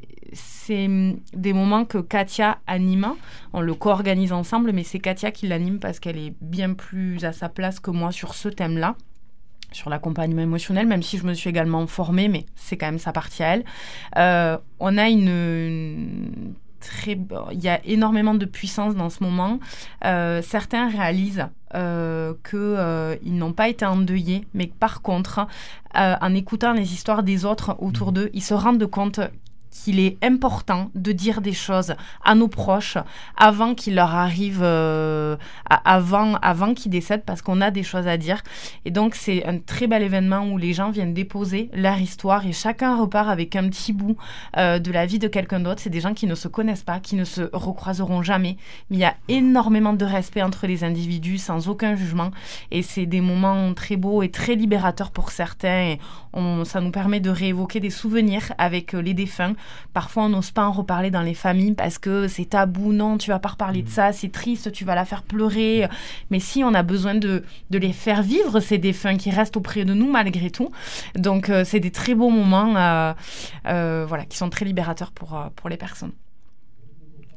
des 1.34 1.52
moments 1.52 1.84
que 1.84 1.98
Katia 1.98 2.58
anime. 2.66 3.14
On 3.52 3.60
le 3.60 3.74
co-organise 3.74 4.32
ensemble, 4.32 4.72
mais 4.72 4.82
c'est 4.82 4.98
Katia 4.98 5.30
qui 5.30 5.46
l'anime 5.46 5.78
parce 5.78 6.00
qu'elle 6.00 6.16
est 6.16 6.34
bien 6.40 6.72
plus 6.72 7.24
à 7.24 7.32
sa 7.32 7.50
place 7.50 7.80
que 7.80 7.90
moi 7.90 8.12
sur 8.12 8.34
ce 8.34 8.48
thème-là 8.48 8.96
sur 9.72 9.88
l'accompagnement 9.88 10.42
émotionnel, 10.42 10.86
même 10.86 11.02
si 11.02 11.16
je 11.16 11.24
me 11.24 11.32
suis 11.32 11.48
également 11.48 11.86
formée, 11.86 12.28
mais 12.28 12.44
c'est 12.56 12.76
quand 12.76 12.84
même 12.84 12.98
sa 12.98 13.10
partie 13.10 13.42
à 13.42 13.54
elle. 13.54 13.64
Euh, 14.18 14.58
on 14.80 14.98
a 14.98 15.08
une 15.08 16.52
très, 16.82 17.18
il 17.52 17.60
y 17.60 17.68
a 17.68 17.80
énormément 17.86 18.34
de 18.34 18.44
puissance 18.44 18.94
dans 18.94 19.08
ce 19.08 19.22
moment. 19.22 19.58
certains 20.02 20.88
réalisent 20.88 21.46
euh, 21.74 22.34
qu'ils 22.48 23.36
n'ont 23.36 23.52
pas 23.52 23.68
été 23.68 23.86
endeuillés, 23.86 24.46
mais 24.52 24.66
par 24.66 25.00
contre, 25.00 25.46
en 25.94 26.34
écoutant 26.34 26.72
les 26.72 26.92
histoires 26.92 27.22
des 27.22 27.44
autres 27.44 27.76
autour 27.78 28.10
mmh. 28.10 28.14
d'eux, 28.14 28.30
ils 28.34 28.42
se 28.42 28.54
rendent 28.54 28.86
compte 28.86 29.20
qu'il 29.72 29.98
est 29.98 30.22
important 30.22 30.90
de 30.94 31.12
dire 31.12 31.40
des 31.40 31.52
choses 31.52 31.94
à 32.24 32.34
nos 32.34 32.48
proches 32.48 32.98
avant 33.36 33.74
qu'il 33.74 33.94
leur 33.94 34.14
arrive, 34.14 34.60
euh, 34.62 35.36
avant, 35.84 36.34
avant 36.36 36.74
qu'ils 36.74 36.92
décèdent, 36.92 37.24
parce 37.24 37.42
qu'on 37.42 37.60
a 37.60 37.70
des 37.70 37.82
choses 37.82 38.06
à 38.06 38.16
dire. 38.16 38.42
Et 38.84 38.90
donc, 38.90 39.14
c'est 39.14 39.44
un 39.44 39.58
très 39.58 39.86
bel 39.86 40.02
événement 40.02 40.46
où 40.46 40.58
les 40.58 40.72
gens 40.72 40.90
viennent 40.90 41.14
déposer 41.14 41.70
leur 41.72 41.98
histoire 41.98 42.46
et 42.46 42.52
chacun 42.52 42.96
repart 42.96 43.28
avec 43.28 43.56
un 43.56 43.68
petit 43.68 43.92
bout 43.92 44.16
euh, 44.56 44.78
de 44.78 44.92
la 44.92 45.06
vie 45.06 45.18
de 45.18 45.28
quelqu'un 45.28 45.60
d'autre. 45.60 45.80
C'est 45.80 45.90
des 45.90 46.00
gens 46.00 46.14
qui 46.14 46.26
ne 46.26 46.34
se 46.34 46.48
connaissent 46.48 46.84
pas, 46.84 47.00
qui 47.00 47.16
ne 47.16 47.24
se 47.24 47.48
recroiseront 47.52 48.22
jamais. 48.22 48.56
Mais 48.90 48.96
il 48.96 49.00
y 49.00 49.04
a 49.04 49.16
énormément 49.28 49.94
de 49.94 50.04
respect 50.04 50.42
entre 50.42 50.66
les 50.66 50.84
individus, 50.84 51.38
sans 51.38 51.68
aucun 51.68 51.96
jugement. 51.96 52.30
Et 52.70 52.82
c'est 52.82 53.06
des 53.06 53.20
moments 53.20 53.72
très 53.74 53.96
beaux 53.96 54.22
et 54.22 54.30
très 54.30 54.54
libérateurs 54.54 55.10
pour 55.10 55.30
certains. 55.30 55.92
Et 55.92 55.98
on, 56.34 56.64
ça 56.64 56.80
nous 56.80 56.90
permet 56.90 57.20
de 57.20 57.30
réévoquer 57.30 57.80
des 57.80 57.90
souvenirs 57.90 58.52
avec 58.58 58.92
les 58.92 59.14
défunts 59.14 59.54
Parfois, 59.92 60.24
on 60.24 60.28
n'ose 60.30 60.50
pas 60.50 60.64
en 60.64 60.72
reparler 60.72 61.10
dans 61.10 61.22
les 61.22 61.34
familles 61.34 61.72
parce 61.72 61.98
que 61.98 62.28
c'est 62.28 62.46
tabou. 62.46 62.92
Non, 62.92 63.18
tu 63.18 63.30
vas 63.30 63.38
pas 63.38 63.50
reparler 63.50 63.82
de 63.82 63.88
mm. 63.88 63.92
ça, 63.92 64.12
c'est 64.12 64.30
triste, 64.30 64.72
tu 64.72 64.84
vas 64.84 64.94
la 64.94 65.04
faire 65.04 65.22
pleurer. 65.22 65.88
Mais 66.30 66.40
si, 66.40 66.64
on 66.64 66.74
a 66.74 66.82
besoin 66.82 67.14
de, 67.14 67.44
de 67.70 67.78
les 67.78 67.92
faire 67.92 68.22
vivre, 68.22 68.60
ces 68.60 68.78
défunts 68.78 69.16
qui 69.16 69.30
restent 69.30 69.56
auprès 69.56 69.84
de 69.84 69.94
nous 69.94 70.10
malgré 70.10 70.50
tout. 70.50 70.70
Donc, 71.14 71.48
euh, 71.48 71.64
c'est 71.64 71.80
des 71.80 71.90
très 71.90 72.14
beaux 72.14 72.30
moments 72.30 72.76
euh, 72.76 73.12
euh, 73.66 74.04
voilà, 74.06 74.24
qui 74.24 74.36
sont 74.36 74.50
très 74.50 74.64
libérateurs 74.64 75.12
pour, 75.12 75.50
pour 75.56 75.68
les 75.68 75.76
personnes. 75.76 76.12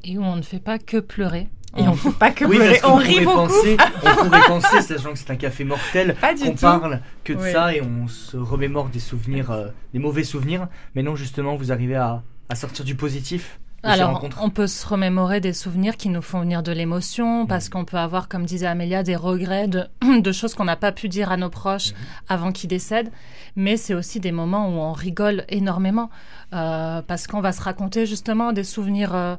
Et 0.03 0.17
où 0.17 0.23
on 0.23 0.35
ne 0.35 0.41
fait 0.41 0.59
pas 0.59 0.77
que 0.77 0.97
pleurer. 0.97 1.47
Et 1.77 1.81
on 1.81 1.91
ne 1.91 1.95
fait 1.95 2.11
pas 2.11 2.31
que 2.31 2.45
pleurer, 2.45 2.79
on, 2.83 2.95
rit 2.95 3.25
beaucoup. 3.25 3.47
Penser, 3.47 3.77
on 4.03 4.25
pourrait 4.25 4.47
penser, 4.47 4.81
sachant 4.81 5.11
que 5.11 5.19
c'est 5.19 5.31
un 5.31 5.35
café 5.35 5.63
mortel, 5.63 6.15
qu'on 6.21 6.55
parle 6.55 7.01
que 7.23 7.33
de 7.33 7.39
ça 7.39 7.73
et 7.73 7.81
on 7.81 8.07
se 8.07 8.37
remémore 8.37 8.89
des 8.89 8.99
souvenirs, 8.99 9.71
des 9.93 9.99
mauvais 9.99 10.23
souvenirs. 10.23 10.67
Mais 10.95 11.03
non, 11.03 11.15
justement, 11.15 11.55
vous 11.55 11.71
arrivez 11.71 11.95
à, 11.95 12.23
à 12.49 12.55
sortir 12.55 12.85
du 12.85 12.95
positif 12.95 13.59
alors, 13.85 14.27
on 14.41 14.49
peut 14.49 14.67
se 14.67 14.85
remémorer 14.87 15.39
des 15.39 15.53
souvenirs 15.53 15.95
qui 15.95 16.09
nous 16.09 16.21
font 16.21 16.39
venir 16.39 16.63
de 16.63 16.71
l'émotion, 16.71 17.43
mm. 17.43 17.47
parce 17.47 17.69
qu'on 17.69 17.85
peut 17.85 17.97
avoir, 17.97 18.27
comme 18.27 18.45
disait 18.45 18.65
Amélia, 18.65 19.03
des 19.03 19.15
regrets 19.15 19.67
de, 19.67 19.85
de 20.19 20.31
choses 20.31 20.55
qu'on 20.55 20.65
n'a 20.65 20.75
pas 20.75 20.91
pu 20.91 21.07
dire 21.07 21.31
à 21.31 21.37
nos 21.37 21.49
proches 21.49 21.91
mm. 21.91 21.95
avant 22.29 22.51
qu'ils 22.51 22.69
décèdent. 22.69 23.11
Mais 23.55 23.77
c'est 23.77 23.93
aussi 23.93 24.19
des 24.19 24.31
moments 24.31 24.67
où 24.69 24.79
on 24.79 24.91
rigole 24.91 25.45
énormément, 25.49 26.09
euh, 26.53 27.01
parce 27.03 27.27
qu'on 27.27 27.41
va 27.41 27.51
se 27.51 27.61
raconter 27.61 28.05
justement 28.05 28.53
des 28.53 28.63
souvenirs 28.63 29.13
euh, 29.13 29.35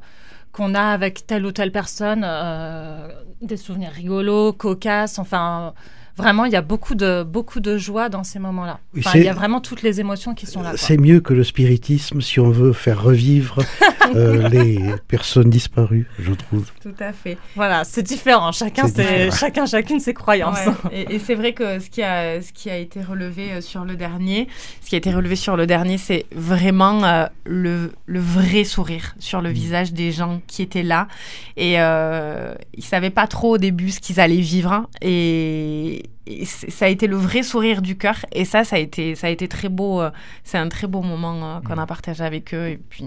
qu'on 0.57 0.75
a 0.75 0.85
avec 0.85 1.27
telle 1.27 1.45
ou 1.45 1.53
telle 1.53 1.71
personne, 1.71 2.23
euh, 2.25 3.09
des 3.43 3.59
souvenirs 3.59 3.93
rigolos, 3.93 4.55
cocasses, 4.55 5.19
enfin 5.19 5.75
vraiment, 6.17 6.45
il 6.45 6.53
y 6.53 6.57
a 6.57 6.63
beaucoup 6.63 6.95
de, 6.95 7.23
beaucoup 7.23 7.61
de 7.61 7.77
joie 7.77 8.09
dans 8.09 8.25
ces 8.25 8.39
moments-là. 8.39 8.81
il 8.95 9.23
y 9.23 9.29
a 9.29 9.35
vraiment 9.35 9.61
toutes 9.61 9.83
les 9.83 10.01
émotions 10.01 10.35
qui 10.35 10.47
sont 10.47 10.63
là. 10.63 10.73
C'est 10.77 10.97
mieux 10.97 11.21
que 11.21 11.35
le 11.35 11.45
spiritisme 11.45 12.21
si 12.21 12.41
on 12.41 12.51
veut 12.51 12.73
faire 12.73 13.03
revivre 13.03 13.59
euh, 14.15 14.49
les 14.49 14.81
personnes 15.09 15.51
disparues, 15.51 16.09
je 16.19 16.33
trouve. 16.33 16.71
Tout 16.83 16.95
à 17.01 17.13
fait. 17.13 17.39
Voilà, 17.55 17.85
c'est 17.85 18.03
différent. 18.03 18.53
Chacun, 18.53 18.89
c'est 18.89 19.31
chacun, 19.31 19.67
chacune 19.67 20.01
ses 20.01 20.15
croyances. 20.15 20.59
Et, 20.93 21.19
c'est 21.19 21.35
vrai 21.35 21.53
que 21.53 21.79
ce 21.81 21.91
qui, 21.91 22.03
a, 22.03 22.41
ce 22.41 22.53
qui 22.53 22.71
a 22.71 22.77
été 22.77 23.03
relevé 23.03 23.53
euh, 23.53 23.61
sur 23.61 23.85
le 23.85 23.97
dernier, 23.97 24.49
ce 24.83 24.89
qui 24.89 24.95
a 24.95 24.99
été 24.99 25.13
relevé 25.13 25.37
sur 25.37 25.57
le 25.57 25.67
dernier, 25.67 25.99
c'est 25.99 26.27
vraiment 26.35 27.05
euh, 27.05 27.27
le, 27.45 27.93
le, 28.07 28.21
vrai 28.21 28.65
sourire 28.65 29.15
sur 29.19 29.41
le 29.41 29.51
mm. 29.51 29.53
visage 29.53 29.93
des 29.93 30.13
gens 30.13 30.41
qui 30.47 30.63
étaient 30.63 30.83
là. 30.83 31.09
Et 31.57 31.81
euh, 31.81 32.55
ils 32.75 32.85
savaient 32.85 33.11
pas 33.11 33.27
trop 33.27 33.55
au 33.55 33.59
début 33.59 33.91
ce 33.91 34.01
qu'ils 34.01 34.21
allaient 34.21 34.37
vivre. 34.37 34.89
Et, 35.03 36.06
ça 36.45 36.87
a 36.87 36.89
été 36.89 37.07
le 37.07 37.17
vrai 37.17 37.43
sourire 37.43 37.83
du 37.83 37.97
cœur. 37.97 38.25
Et 38.33 38.45
ça 38.45 38.65
ça 38.65 38.77
a 38.77 38.79
été 38.79 39.15
ça 39.15 39.27
a 39.29 39.31
été 39.31 39.49
très 39.49 39.69
beau 39.69 40.01
euh, 40.01 40.11
c'est 40.45 40.59
un 40.59 40.69
très 40.69 40.87
beau 40.87 41.03
moment 41.03 41.57
euh, 41.57 41.61
qu'on 41.61 41.79
a 41.79 41.87
partagé 41.87 42.25
avec 42.25 42.55
eux 42.55 42.69
et 42.69 42.77
puis 42.77 43.05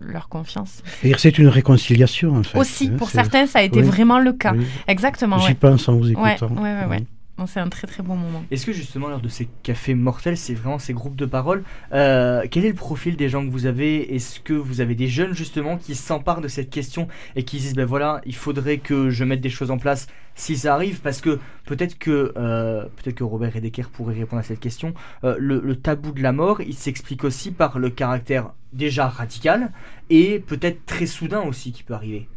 leur 0.00 0.28
confiance. 0.28 0.82
C'est 1.18 1.38
une 1.38 1.48
réconciliation 1.48 2.36
en 2.36 2.42
fait 2.42 2.58
aussi 2.58 2.90
hein, 2.92 2.96
pour 2.96 3.10
certains 3.10 3.46
ça 3.46 3.60
a 3.60 3.62
été 3.62 3.82
vraiment 3.82 4.18
le 4.18 4.32
cas. 4.32 4.54
Exactement 4.88 5.38
j'y 5.38 5.54
pense 5.54 5.88
en 5.88 5.96
vous 5.96 6.10
écoutant. 6.10 6.48
ouais, 6.56 6.86
ouais, 6.86 7.04
c'est 7.46 7.60
un 7.60 7.68
très 7.68 7.86
très 7.86 8.02
bon 8.02 8.16
moment. 8.16 8.44
Est-ce 8.50 8.64
que 8.64 8.72
justement 8.72 9.08
lors 9.08 9.20
de 9.20 9.28
ces 9.28 9.48
cafés 9.62 9.94
mortels, 9.94 10.36
c'est 10.36 10.54
vraiment 10.54 10.78
ces 10.78 10.94
groupes 10.94 11.16
de 11.16 11.26
parole, 11.26 11.64
euh, 11.92 12.44
quel 12.50 12.64
est 12.64 12.68
le 12.68 12.74
profil 12.74 13.16
des 13.16 13.28
gens 13.28 13.44
que 13.44 13.50
vous 13.50 13.66
avez? 13.66 14.14
Est-ce 14.14 14.40
que 14.40 14.52
vous 14.52 14.80
avez 14.80 14.94
des 14.94 15.08
jeunes 15.08 15.34
justement 15.34 15.76
qui 15.76 15.94
s'emparent 15.94 16.40
de 16.40 16.48
cette 16.48 16.70
question 16.70 17.08
et 17.36 17.44
qui 17.44 17.58
disent 17.58 17.74
ben 17.74 17.84
voilà, 17.84 18.20
il 18.24 18.34
faudrait 18.34 18.78
que 18.78 19.10
je 19.10 19.24
mette 19.24 19.40
des 19.40 19.50
choses 19.50 19.70
en 19.70 19.78
place 19.78 20.06
si 20.34 20.56
ça 20.56 20.74
arrive? 20.74 21.00
Parce 21.00 21.20
que 21.20 21.40
peut-être 21.66 21.98
que 21.98 22.32
euh, 22.36 22.84
peut-être 22.84 23.16
que 23.16 23.24
Robert 23.24 23.52
Redeker 23.54 23.90
pourrait 23.90 24.14
répondre 24.14 24.40
à 24.40 24.44
cette 24.44 24.60
question. 24.60 24.94
Euh, 25.24 25.36
le, 25.38 25.76
tabou 25.76 26.12
de 26.12 26.22
la 26.22 26.32
mort, 26.32 26.60
il 26.60 26.74
s'explique 26.74 27.24
aussi 27.24 27.50
par 27.50 27.78
le 27.78 27.90
caractère 27.90 28.52
déjà 28.72 29.08
radical 29.08 29.72
et 30.08 30.38
peut-être 30.38 30.86
très 30.86 31.06
soudain 31.06 31.42
aussi 31.42 31.72
qui 31.72 31.82
peut 31.82 31.94
arriver. 31.94 32.28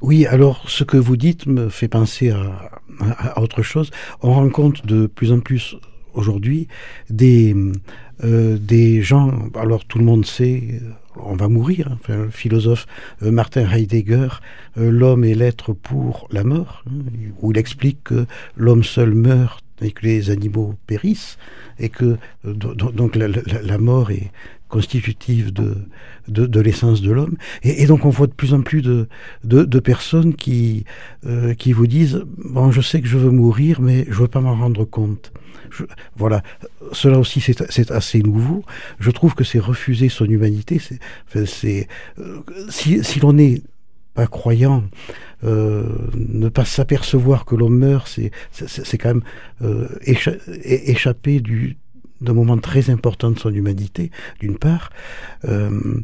Oui, 0.00 0.26
alors 0.26 0.68
ce 0.68 0.84
que 0.84 0.96
vous 0.96 1.16
dites 1.16 1.46
me 1.46 1.68
fait 1.68 1.88
penser 1.88 2.30
à, 2.30 3.40
autre 3.40 3.62
chose. 3.62 3.90
On 4.22 4.32
rencontre 4.32 4.86
de 4.86 5.06
plus 5.06 5.32
en 5.32 5.40
plus 5.40 5.76
aujourd'hui 6.14 6.68
des, 7.10 7.54
euh, 8.24 8.58
des 8.58 9.02
gens, 9.02 9.32
alors 9.54 9.84
tout 9.84 9.98
le 9.98 10.04
monde 10.04 10.26
sait, 10.26 10.80
on 11.16 11.36
va 11.36 11.48
mourir. 11.48 11.90
Enfin, 11.92 12.16
le 12.24 12.30
philosophe 12.30 12.86
euh, 13.22 13.30
Martin 13.30 13.68
Heidegger, 13.70 14.28
euh, 14.76 14.90
L'homme 14.90 15.24
et 15.24 15.34
l'être 15.34 15.72
pour 15.72 16.28
la 16.32 16.44
mort, 16.44 16.82
hein, 16.86 17.04
où 17.40 17.52
il 17.52 17.58
explique 17.58 18.04
que 18.04 18.26
l'homme 18.56 18.82
seul 18.82 19.14
meurt 19.14 19.64
et 19.80 19.92
que 19.92 20.04
les 20.04 20.30
animaux 20.30 20.74
périssent, 20.88 21.38
et 21.78 21.88
que 21.88 22.16
donc 22.42 23.14
la, 23.14 23.78
mort 23.78 24.10
est, 24.10 24.32
constitutive 24.68 25.52
de, 25.52 25.76
de, 26.28 26.60
l'essence 26.60 27.00
de 27.02 27.10
l'homme. 27.10 27.36
Et, 27.62 27.86
donc 27.86 28.04
on 28.04 28.10
voit 28.10 28.26
de 28.26 28.32
plus 28.32 28.54
en 28.54 28.60
plus 28.60 28.82
de, 28.82 29.08
de, 29.44 29.80
personnes 29.80 30.34
qui, 30.34 30.84
euh, 31.26 31.54
qui 31.54 31.72
vous 31.72 31.86
disent, 31.86 32.24
bon, 32.36 32.70
je 32.70 32.80
sais 32.80 33.00
que 33.00 33.08
je 33.08 33.18
veux 33.18 33.30
mourir, 33.30 33.80
mais 33.80 34.04
je 34.08 34.14
veux 34.14 34.28
pas 34.28 34.40
m'en 34.40 34.54
rendre 34.54 34.84
compte. 34.84 35.32
voilà, 36.16 36.42
cela 36.92 37.18
aussi 37.18 37.40
c'est 37.40 37.90
assez 37.90 38.20
nouveau. 38.20 38.64
Je 39.00 39.10
trouve 39.10 39.34
que 39.34 39.44
c'est 39.44 39.58
refuser 39.58 40.08
son 40.08 40.26
humanité. 40.26 40.80
C'est, 41.46 41.88
euh, 42.18 42.40
si, 42.68 43.02
si 43.04 43.20
l'on 43.20 43.38
est 43.38 43.62
pas 44.14 44.26
croyant, 44.26 44.84
euh, 45.44 45.84
ne 46.14 46.48
pas 46.48 46.64
s'apercevoir 46.64 47.44
que 47.44 47.54
l'homme 47.54 47.78
meurt, 47.78 48.08
c'est, 48.08 48.32
c'est, 48.50 48.98
quand 48.98 49.14
même 49.14 49.88
échapper 50.04 51.40
du, 51.40 51.76
d'un 52.20 52.34
moment 52.34 52.58
très 52.58 52.90
important 52.90 53.30
de 53.30 53.38
son 53.38 53.52
humanité, 53.52 54.10
d'une 54.40 54.58
part. 54.58 54.90
Euh, 55.44 56.00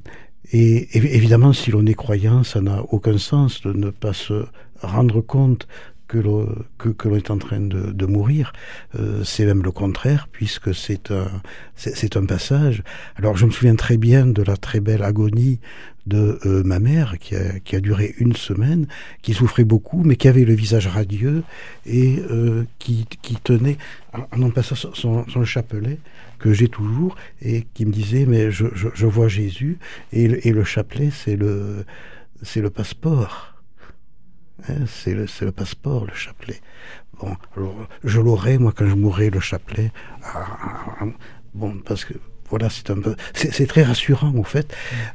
et, 0.52 0.96
évidemment, 0.96 1.52
si 1.52 1.70
l'on 1.70 1.86
est 1.86 1.94
croyant, 1.94 2.44
ça 2.44 2.60
n'a 2.60 2.82
aucun 2.90 3.18
sens 3.18 3.62
de 3.62 3.72
ne 3.72 3.90
pas 3.90 4.12
se 4.12 4.44
rendre 4.80 5.20
compte 5.20 5.66
que 6.06 6.18
l'on 6.18 6.46
que, 6.76 7.16
est 7.16 7.30
en 7.30 7.38
train 7.38 7.60
de, 7.60 7.90
de 7.90 8.06
mourir. 8.06 8.52
Euh, 8.94 9.24
c'est 9.24 9.46
même 9.46 9.62
le 9.62 9.70
contraire, 9.70 10.28
puisque 10.30 10.74
c'est 10.74 11.10
un, 11.10 11.26
c'est 11.76 12.16
un 12.16 12.26
passage. 12.26 12.82
Alors 13.16 13.36
je 13.36 13.46
me 13.46 13.50
souviens 13.50 13.74
très 13.74 13.96
bien 13.96 14.26
de 14.26 14.42
la 14.42 14.56
très 14.56 14.80
belle 14.80 15.02
agonie 15.02 15.60
de 16.06 16.38
euh, 16.44 16.62
ma 16.64 16.78
mère, 16.78 17.18
qui 17.18 17.34
a, 17.34 17.58
qui 17.60 17.76
a, 17.76 17.80
duré 17.80 18.14
une 18.18 18.34
semaine, 18.34 18.86
qui 19.22 19.34
souffrait 19.34 19.64
beaucoup, 19.64 20.02
mais 20.02 20.16
qui 20.16 20.28
avait 20.28 20.44
le 20.44 20.54
visage 20.54 20.86
radieux 20.86 21.42
et 21.86 22.18
euh, 22.30 22.64
qui, 22.78 23.06
qui, 23.22 23.36
tenait, 23.36 23.78
en, 24.12 24.42
en 24.42 24.50
passant 24.50 24.74
son, 24.74 25.44
chapelet, 25.44 25.98
que 26.38 26.52
j'ai 26.52 26.68
toujours, 26.68 27.16
et 27.40 27.66
qui 27.74 27.86
me 27.86 27.92
disait, 27.92 28.26
mais 28.26 28.50
je, 28.50 28.66
je, 28.74 29.06
vois 29.06 29.28
Jésus, 29.28 29.78
et, 30.12 30.24
et 30.48 30.52
le 30.52 30.64
chapelet, 30.64 31.10
c'est 31.10 31.36
le, 31.36 31.84
c'est 32.42 32.60
le 32.60 32.70
passeport. 32.70 33.54
Hein, 34.68 34.84
c'est 34.86 35.14
le, 35.14 35.26
le, 35.40 35.52
passeport, 35.52 36.06
le 36.06 36.14
chapelet. 36.14 36.60
Bon, 37.20 37.36
je 38.02 38.20
l'aurai, 38.20 38.58
moi, 38.58 38.72
quand 38.76 38.86
je 38.86 38.94
mourrai, 38.94 39.30
le 39.30 39.40
chapelet. 39.40 39.92
Ah, 40.22 40.96
ah, 41.00 41.06
bon, 41.54 41.78
parce 41.84 42.04
que 42.04 42.14
voilà, 42.50 42.68
c'est 42.70 42.90
un 42.90 43.00
peu, 43.00 43.16
c'est 43.34 43.66
très 43.66 43.82
rassurant 43.82 44.32
au 44.34 44.44
fait 44.44 44.74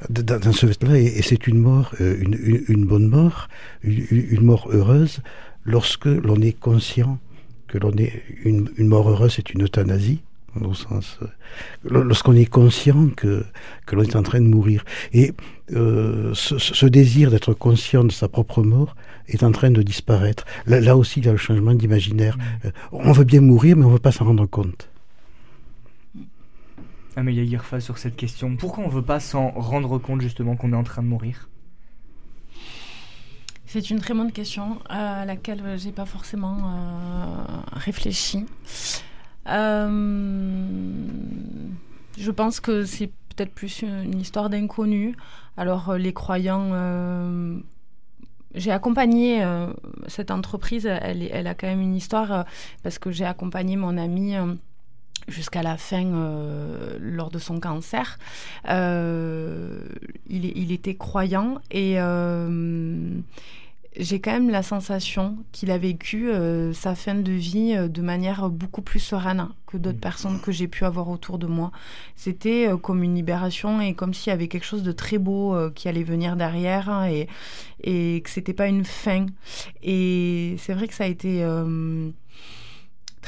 dans, 0.09 0.51
ce 0.51 0.65
fait-là, 0.67 0.97
et, 0.97 1.21
c'est 1.21 1.47
une 1.47 1.59
mort, 1.59 1.93
euh, 2.01 2.17
une, 2.19 2.63
une, 2.67 2.85
bonne 2.85 3.07
mort, 3.07 3.47
une, 3.83 4.41
mort 4.41 4.67
heureuse, 4.71 5.21
lorsque 5.63 6.05
l'on 6.05 6.41
est 6.41 6.57
conscient 6.57 7.19
que 7.67 7.77
l'on 7.77 7.91
est 7.93 8.23
une, 8.43 8.69
une, 8.77 8.87
mort 8.87 9.09
heureuse, 9.09 9.33
c'est 9.35 9.51
une 9.51 9.63
euthanasie, 9.63 10.21
au 10.59 10.73
sens, 10.73 11.19
euh, 11.21 12.03
lorsqu'on 12.03 12.35
est 12.35 12.47
conscient 12.47 13.09
que 13.15 13.45
que 13.85 13.95
l'on 13.95 14.01
est 14.03 14.15
en 14.15 14.23
train 14.23 14.41
de 14.41 14.47
mourir, 14.47 14.83
et 15.13 15.33
euh, 15.73 16.31
ce, 16.33 16.57
ce, 16.57 16.85
désir 16.87 17.29
d'être 17.29 17.53
conscient 17.53 18.03
de 18.03 18.11
sa 18.11 18.27
propre 18.27 18.63
mort 18.63 18.95
est 19.27 19.43
en 19.43 19.51
train 19.51 19.69
de 19.69 19.83
disparaître. 19.83 20.45
Là, 20.65 20.79
là 20.79 20.97
aussi, 20.97 21.19
il 21.19 21.27
y 21.27 21.29
a 21.29 21.31
le 21.31 21.37
changement 21.37 21.75
d'imaginaire. 21.75 22.37
Mmh. 22.37 22.69
on 22.91 23.11
veut 23.11 23.23
bien 23.23 23.41
mourir, 23.41 23.77
mais 23.77 23.85
on 23.85 23.89
veut 23.89 23.99
pas 23.99 24.11
s'en 24.11 24.25
rendre 24.25 24.47
compte. 24.47 24.88
Amélia 27.19 27.45
Girfa 27.45 27.79
sur 27.79 27.97
cette 27.97 28.15
question. 28.15 28.55
Pourquoi 28.55 28.83
on 28.83 28.87
ne 28.87 28.93
veut 28.93 29.03
pas 29.03 29.19
s'en 29.19 29.49
rendre 29.51 29.97
compte 29.97 30.21
justement 30.21 30.55
qu'on 30.55 30.73
est 30.73 30.75
en 30.75 30.83
train 30.83 31.03
de 31.03 31.07
mourir? 31.07 31.49
C'est 33.65 33.89
une 33.91 33.99
très 33.99 34.13
bonne 34.15 34.31
question 34.31 34.79
à 34.89 35.25
laquelle 35.25 35.77
j'ai 35.77 35.91
pas 35.91 36.05
forcément 36.05 36.73
réfléchi. 37.73 38.45
je 39.45 39.51
pense 42.31 42.59
que 42.59 42.83
c'est 42.85 43.11
peut-être 43.35 43.53
plus 43.53 43.83
une 43.83 44.19
histoire 44.19 44.49
d'inconnu. 44.49 45.15
Alors 45.55 45.93
les 45.95 46.13
croyants 46.13 46.73
j'ai 48.55 48.71
accompagné 48.71 49.43
euh, 49.43 49.71
cette 50.07 50.31
entreprise, 50.31 50.85
elle, 50.85 51.47
a 51.47 51.53
quand 51.53 51.67
même 51.67 51.81
une 51.81 51.95
histoire 51.95 52.31
euh, 52.31 52.43
parce 52.83 52.97
que 52.97 53.11
j'ai 53.11 53.25
accompagné 53.25 53.75
mon 53.75 53.97
ami 53.97 54.35
euh, 54.35 54.55
jusqu'à 55.29 55.63
la 55.63 55.77
fin 55.77 56.03
lors 56.99 57.29
de 57.29 57.39
son 57.39 57.59
cancer. 57.59 58.17
Il, 58.67 58.75
il, 60.29 60.71
était 60.71 60.95
croyant 60.95 61.59
et 61.71 61.97
j'ai 63.97 64.19
quand 64.21 64.31
même 64.31 64.49
la 64.49 64.63
sensation 64.63 65.37
qu'il 65.51 65.71
a 65.71 65.77
vécu 65.77 66.29
euh, 66.29 66.73
sa 66.73 66.95
fin 66.95 67.15
de 67.15 67.31
vie 67.31 67.73
euh, 67.75 67.87
de 67.87 68.01
manière 68.01 68.49
beaucoup 68.49 68.81
plus 68.81 68.99
sereine 68.99 69.49
que 69.67 69.77
d'autres 69.77 69.97
mm. 69.97 70.01
personnes 70.01 70.39
que 70.39 70.51
j'ai 70.51 70.67
pu 70.67 70.85
avoir 70.85 71.09
autour 71.09 71.37
de 71.37 71.47
moi. 71.47 71.71
C'était 72.15 72.69
euh, 72.69 72.77
comme 72.77 73.03
une 73.03 73.15
libération 73.15 73.81
et 73.81 73.93
comme 73.93 74.13
s'il 74.13 74.29
y 74.31 74.33
avait 74.33 74.47
quelque 74.47 74.65
chose 74.65 74.83
de 74.83 74.91
très 74.91 75.17
beau 75.17 75.55
qui 75.75 75.89
allait 75.89 76.03
venir 76.03 76.35
derrière 76.35 76.89
hein, 76.89 77.09
et, 77.09 77.27
et 77.83 78.21
que 78.21 78.29
c'était 78.29 78.53
pas 78.53 78.67
une 78.67 78.85
fin. 78.85 79.25
Et 79.83 80.55
c'est 80.59 80.73
vrai 80.73 80.87
que 80.87 80.93
ça 80.93 81.03
a 81.05 81.07
été 81.07 81.43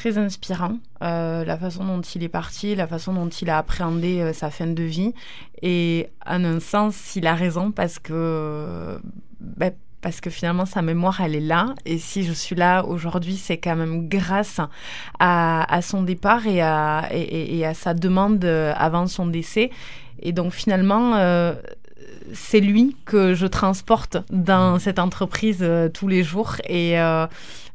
très 0.01 0.17
inspirant, 0.17 0.77
la 1.00 1.58
façon 1.60 1.86
dont 1.86 2.01
il 2.01 2.24
est 2.24 2.29
parti, 2.29 2.74
la 2.74 2.88
façon 2.88 3.13
dont 3.13 3.29
il 3.29 3.51
a 3.51 3.60
appréhendé 3.60 4.34
sa 4.34 4.50
fin 4.50 4.65
de 4.65 4.84
vie. 4.84 5.13
Et 5.62 6.10
en 6.25 6.43
un 6.43 6.60
sens, 6.60 7.15
il 7.15 7.27
a 7.27 7.36
raison 7.36 7.72
parce 7.72 8.00
que 8.00 9.00
ben, 9.39 9.72
parce 10.01 10.20
que 10.20 10.31
finalement 10.31 10.65
sa 10.65 10.81
mémoire 10.81 11.22
elle 11.22 11.36
est 11.36 11.39
là. 11.39 11.75
Et 11.86 12.00
si 12.00 12.24
je 12.24 12.34
suis 12.34 12.55
là 12.55 12.84
aujourd'hui 12.84 13.36
c'est 13.36 13.58
quand 13.58 13.75
même 13.75 14.10
grâce 14.10 14.60
à, 15.20 15.79
son 15.84 16.01
départ 16.01 16.48
et 16.48 16.62
à, 16.62 17.74
sa 17.75 17.93
demande 17.93 18.43
euh, 18.43 18.74
avant 18.75 19.05
son 19.05 19.27
décès. 19.27 19.70
Et 20.24 20.31
donc 20.31 20.51
finalement 20.53 21.15
euh, 21.15 21.53
c'est 22.34 22.60
lui 22.60 22.96
que 23.05 23.36
je 23.36 23.46
transporte 23.46 24.17
dans 24.31 24.79
cette 24.79 24.98
entreprise 24.98 25.60
euh, 25.62 25.89
tous 25.89 26.08
les 26.08 26.24
jours. 26.24 26.55
Et 26.67 26.96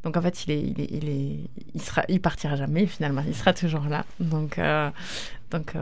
donc 0.07 0.17
en 0.17 0.23
fait 0.23 0.47
il 0.47 0.53
est 0.53 0.61
il 0.61 0.81
est 0.81 0.89
il 0.91 1.09
est 1.09 1.39
il 1.75 1.83
sera 1.83 2.03
il 2.09 2.21
partira 2.21 2.57
jamais 2.57 2.87
finalement 2.87 3.23
il 3.27 3.35
sera 3.35 3.53
toujours 3.53 3.85
là 3.85 4.07
donc 4.21 4.59
donc 5.51 5.75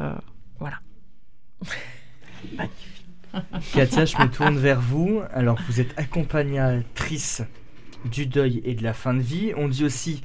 voilà 0.59 0.81
Katia, 3.75 4.05
je 4.05 4.17
me 4.19 4.29
tourne 4.29 4.59
vers 4.59 4.81
vous. 4.81 5.23
Alors, 5.33 5.59
vous 5.67 5.81
êtes 5.81 5.99
accompagnatrice 5.99 7.43
du 8.05 8.27
deuil 8.27 8.61
et 8.65 8.75
de 8.75 8.83
la 8.83 8.93
fin 8.93 9.15
de 9.15 9.21
vie. 9.21 9.53
On 9.57 9.69
dit 9.69 9.85
aussi 9.85 10.23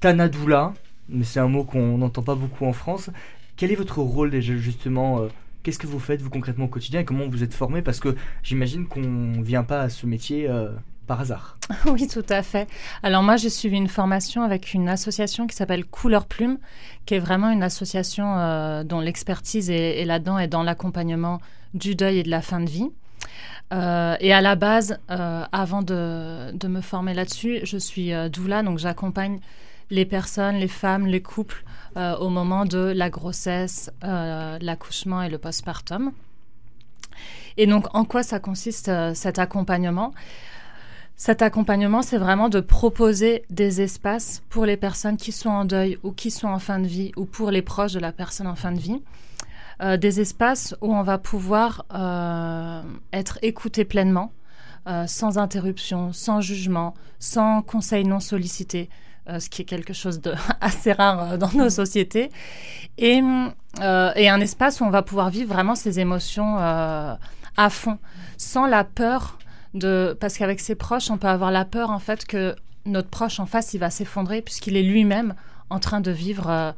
Tanadoula, 0.00 0.74
mais 1.08 1.24
c'est 1.24 1.40
un 1.40 1.48
mot 1.48 1.64
qu'on 1.64 1.98
n'entend 1.98 2.22
pas 2.22 2.34
beaucoup 2.34 2.66
en 2.66 2.72
France. 2.72 3.10
Quel 3.56 3.70
est 3.70 3.76
votre 3.76 4.00
rôle 4.00 4.30
déjà 4.30 4.56
justement 4.56 5.20
euh, 5.20 5.28
Qu'est-ce 5.62 5.78
que 5.78 5.86
vous 5.86 6.00
faites 6.00 6.20
vous 6.20 6.30
concrètement 6.30 6.64
au 6.64 6.68
quotidien 6.68 7.00
et 7.00 7.04
comment 7.04 7.28
vous 7.28 7.44
êtes 7.44 7.54
formé 7.54 7.82
Parce 7.82 8.00
que 8.00 8.16
j'imagine 8.42 8.86
qu'on 8.86 9.00
ne 9.00 9.42
vient 9.42 9.62
pas 9.62 9.82
à 9.82 9.88
ce 9.88 10.06
métier 10.06 10.48
euh, 10.48 10.70
par 11.06 11.20
hasard. 11.20 11.56
Oui, 11.86 12.06
tout 12.06 12.24
à 12.28 12.42
fait. 12.42 12.68
Alors 13.02 13.22
moi, 13.22 13.36
j'ai 13.36 13.50
suivi 13.50 13.76
une 13.76 13.88
formation 13.88 14.42
avec 14.42 14.74
une 14.74 14.88
association 14.88 15.46
qui 15.46 15.56
s'appelle 15.56 15.84
Couleur 15.84 16.26
Plume, 16.26 16.58
qui 17.06 17.14
est 17.14 17.18
vraiment 17.18 17.50
une 17.50 17.62
association 17.62 18.38
euh, 18.38 18.84
dont 18.84 19.00
l'expertise 19.00 19.70
est, 19.70 20.04
là-dedans 20.04 20.38
et 20.38 20.48
dans 20.48 20.62
l'accompagnement 20.62 21.40
du 21.74 21.94
deuil 21.94 22.18
et 22.18 22.22
de 22.22 22.30
la 22.30 22.42
fin 22.42 22.60
de 22.60 22.68
vie. 22.68 22.90
Euh, 23.72 24.16
et 24.20 24.32
à 24.32 24.40
la 24.40 24.54
base, 24.54 24.98
euh, 25.10 25.44
avant 25.50 25.82
de, 25.82 26.66
me 26.66 26.80
former 26.80 27.14
là-dessus, 27.14 27.60
je 27.64 27.78
suis 27.78 28.12
doula, 28.30 28.62
donc 28.62 28.78
j'accompagne 28.78 29.40
les 29.90 30.04
personnes, 30.04 30.56
les 30.56 30.68
femmes, 30.68 31.06
les 31.06 31.22
couples 31.22 31.64
au 31.96 32.30
moment 32.30 32.64
de 32.64 32.92
la 32.96 33.10
grossesse, 33.10 33.90
l'accouchement 34.02 35.22
et 35.22 35.28
le 35.28 35.36
postpartum. 35.36 36.12
Et 37.58 37.66
donc, 37.66 37.86
en 37.94 38.04
quoi 38.04 38.22
ça 38.22 38.40
consiste 38.40 38.90
cet 39.14 39.38
accompagnement? 39.38 40.14
Cet 41.24 41.40
accompagnement, 41.40 42.02
c'est 42.02 42.18
vraiment 42.18 42.48
de 42.48 42.58
proposer 42.58 43.44
des 43.48 43.80
espaces 43.80 44.42
pour 44.48 44.66
les 44.66 44.76
personnes 44.76 45.16
qui 45.16 45.30
sont 45.30 45.50
en 45.50 45.64
deuil 45.64 45.96
ou 46.02 46.10
qui 46.10 46.32
sont 46.32 46.48
en 46.48 46.58
fin 46.58 46.80
de 46.80 46.86
vie 46.88 47.12
ou 47.14 47.26
pour 47.26 47.52
les 47.52 47.62
proches 47.62 47.92
de 47.92 48.00
la 48.00 48.10
personne 48.10 48.48
en 48.48 48.56
fin 48.56 48.72
de 48.72 48.80
vie. 48.80 49.00
Euh, 49.80 49.96
des 49.96 50.18
espaces 50.18 50.74
où 50.80 50.92
on 50.92 51.04
va 51.04 51.18
pouvoir 51.18 51.86
euh, 51.94 52.82
être 53.12 53.38
écouté 53.42 53.84
pleinement, 53.84 54.32
euh, 54.88 55.06
sans 55.06 55.38
interruption, 55.38 56.12
sans 56.12 56.40
jugement, 56.40 56.92
sans 57.20 57.62
conseil 57.62 58.04
non 58.04 58.18
sollicité, 58.18 58.90
ce 59.28 59.48
qui 59.48 59.62
est 59.62 59.64
quelque 59.64 59.92
chose 59.92 60.20
de 60.20 60.34
assez 60.60 60.90
rare 60.90 61.38
dans 61.38 61.52
nos 61.54 61.70
sociétés, 61.70 62.30
et, 62.98 63.20
et, 63.80 64.28
un 64.28 64.40
espace 64.40 64.80
où 64.80 64.84
on 64.84 64.90
va 64.90 65.02
pouvoir 65.02 65.30
vivre 65.30 65.54
vraiment 65.54 65.76
ses 65.76 66.00
émotions 66.00 66.58
à 66.58 67.70
fond, 67.70 67.98
sans 68.38 68.66
la 68.66 68.82
peur 68.82 69.38
parce 69.80 70.36
qu'avec 70.36 70.60
ses 70.60 70.74
proches, 70.74 71.10
on 71.10 71.18
peut 71.18 71.28
avoir 71.28 71.50
la 71.50 71.64
peur 71.64 71.90
en 71.90 71.98
fait 71.98 72.24
que 72.26 72.54
notre 72.84 73.08
proche 73.08 73.40
en 73.40 73.46
face, 73.46 73.74
il 73.74 73.78
va 73.78 73.90
s'effondrer 73.90 74.42
puisqu'il 74.42 74.76
est 74.76 74.82
lui-même 74.82 75.34
en 75.70 75.78
train 75.78 76.00
de 76.00 76.10
vivre 76.10 76.48
euh, 76.50 76.72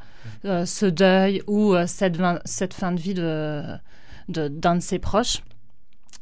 euh, 0.45 0.65
ce 0.65 0.85
deuil 0.85 1.41
ou 1.47 1.73
euh, 1.73 1.85
cette, 1.87 2.17
cette, 2.45 2.73
fin 2.73 2.91
de 2.91 2.99
vie 2.99 3.13
de, 3.13 3.63
d'un 4.29 4.75
de, 4.75 4.79
ses 4.79 4.99
proches. 4.99 5.41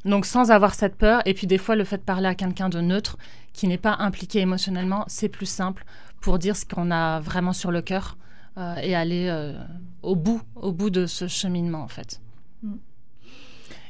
Donc 0.05 0.25
sans 0.25 0.51
avoir 0.51 0.73
cette 0.73 0.95
peur, 0.95 1.21
et 1.25 1.33
puis 1.33 1.47
des 1.47 1.57
fois 1.57 1.75
le 1.75 1.83
fait 1.83 1.97
de 1.97 2.03
parler 2.03 2.27
à 2.27 2.35
quelqu'un 2.35 2.69
de 2.69 2.81
neutre 2.81 3.17
qui 3.53 3.67
n'est 3.67 3.77
pas 3.77 3.95
impliqué 3.99 4.39
émotionnellement, 4.39 5.05
c'est 5.07 5.29
plus 5.29 5.45
simple 5.45 5.85
pour 6.19 6.39
dire 6.39 6.57
ce 6.57 6.65
qu'on 6.65 6.91
a 6.91 7.19
vraiment 7.19 7.53
sur 7.53 7.71
le 7.71 7.81
cœur 7.81 8.17
et 8.81 8.95
aller 8.95 9.53
au 10.03 10.15
bout, 10.15 10.41
au 10.55 10.71
bout 10.71 10.89
de 10.89 11.05
ce 11.05 11.27
cheminement 11.27 11.81
en 11.81 11.87
fait. 11.87 12.22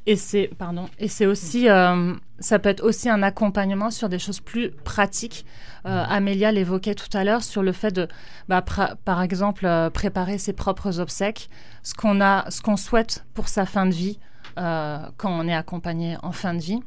Et 0.05 0.15
c'est 0.15 0.49
pardon. 0.57 0.89
Et 0.99 1.07
c'est 1.07 1.25
aussi, 1.25 1.69
euh, 1.69 2.13
ça 2.39 2.59
peut 2.59 2.69
être 2.69 2.83
aussi 2.83 3.09
un 3.09 3.23
accompagnement 3.23 3.89
sur 3.89 4.09
des 4.09 4.19
choses 4.19 4.41
plus 4.41 4.71
pratiques. 4.71 5.45
Euh, 5.85 6.03
Amélia 6.09 6.51
l'évoquait 6.51 6.95
tout 6.95 7.15
à 7.15 7.23
l'heure 7.23 7.43
sur 7.43 7.63
le 7.63 7.71
fait 7.71 7.91
de, 7.91 8.07
bah, 8.49 8.63
par 9.05 9.21
exemple, 9.21 9.65
euh, 9.65 9.89
préparer 9.89 10.37
ses 10.37 10.53
propres 10.53 10.99
obsèques, 10.99 11.49
ce 11.83 11.93
qu'on 11.93 12.19
a, 12.21 12.49
ce 12.51 12.61
qu'on 12.61 12.77
souhaite 12.77 13.25
pour 13.33 13.47
sa 13.47 13.65
fin 13.65 13.85
de 13.85 13.93
vie 13.93 14.19
quand 14.55 15.09
on 15.31 15.47
est 15.47 15.55
accompagné 15.55 16.15
en 16.21 16.31
fin 16.31 16.53
de 16.53 16.59
vie, 16.59 16.79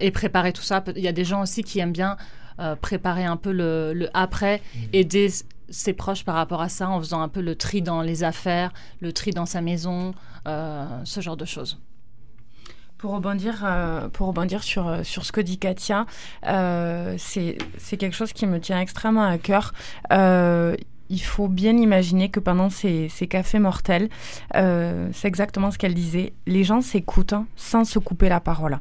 et 0.00 0.10
préparer 0.12 0.54
tout 0.54 0.62
ça. 0.62 0.82
Il 0.96 1.02
y 1.02 1.08
a 1.08 1.12
des 1.12 1.26
gens 1.26 1.42
aussi 1.42 1.62
qui 1.62 1.78
aiment 1.78 1.92
bien 1.92 2.16
préparer 2.80 3.26
un 3.26 3.36
peu 3.36 3.52
le, 3.52 3.92
le 3.92 4.08
après, 4.14 4.62
mmh. 4.74 4.78
aider 4.94 5.28
ses 5.68 5.92
proches 5.92 6.24
par 6.24 6.34
rapport 6.34 6.62
à 6.62 6.68
ça 6.68 6.88
en 6.88 6.98
faisant 7.00 7.20
un 7.20 7.28
peu 7.28 7.40
le 7.40 7.56
tri 7.56 7.82
dans 7.82 8.02
les 8.02 8.24
affaires, 8.24 8.72
le 9.00 9.12
tri 9.12 9.30
dans 9.30 9.46
sa 9.46 9.60
maison, 9.60 10.14
euh, 10.46 10.86
ce 11.04 11.20
genre 11.20 11.36
de 11.36 11.44
choses. 11.44 11.80
Pour 12.98 13.12
rebondir, 13.12 13.62
euh, 13.64 14.08
pour 14.08 14.28
rebondir 14.28 14.62
sur, 14.62 14.88
euh, 14.88 15.02
sur 15.02 15.26
ce 15.26 15.32
que 15.32 15.40
dit 15.40 15.58
Katia, 15.58 16.06
c'est 17.18 17.96
quelque 17.98 18.14
chose 18.14 18.32
qui 18.32 18.46
me 18.46 18.60
tient 18.60 18.80
extrêmement 18.80 19.24
à 19.24 19.38
cœur 19.38 19.72
il 21.08 21.22
faut 21.22 21.46
bien 21.46 21.76
imaginer 21.76 22.30
que 22.30 22.40
pendant 22.40 22.68
ces, 22.68 23.08
ces 23.08 23.28
cafés 23.28 23.60
mortels, 23.60 24.08
c'est 24.52 25.28
exactement 25.28 25.70
ce 25.70 25.78
qu'elle 25.78 25.94
disait, 25.94 26.32
les 26.48 26.64
gens 26.64 26.80
s'écoutent 26.80 27.34
sans 27.54 27.84
se 27.84 28.00
couper 28.00 28.28
la 28.28 28.40
parole. 28.40 28.80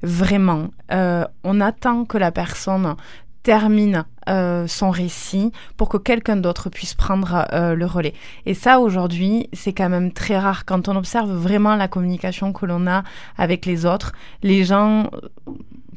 Vraiment, 0.00 0.68
on 0.92 1.60
attend 1.60 2.04
que 2.04 2.18
la 2.18 2.30
personne 2.30 2.94
termine 3.42 4.04
euh, 4.28 4.66
son 4.66 4.90
récit 4.90 5.52
pour 5.76 5.88
que 5.88 5.96
quelqu'un 5.96 6.36
d'autre 6.36 6.70
puisse 6.70 6.94
prendre 6.94 7.46
euh, 7.52 7.74
le 7.74 7.86
relais. 7.86 8.14
Et 8.44 8.54
ça, 8.54 8.80
aujourd'hui, 8.80 9.48
c'est 9.52 9.72
quand 9.72 9.88
même 9.88 10.12
très 10.12 10.38
rare. 10.38 10.64
Quand 10.64 10.88
on 10.88 10.96
observe 10.96 11.30
vraiment 11.30 11.76
la 11.76 11.88
communication 11.88 12.52
que 12.52 12.66
l'on 12.66 12.86
a 12.86 13.04
avec 13.38 13.66
les 13.66 13.86
autres, 13.86 14.12
les 14.42 14.64
gens 14.64 15.10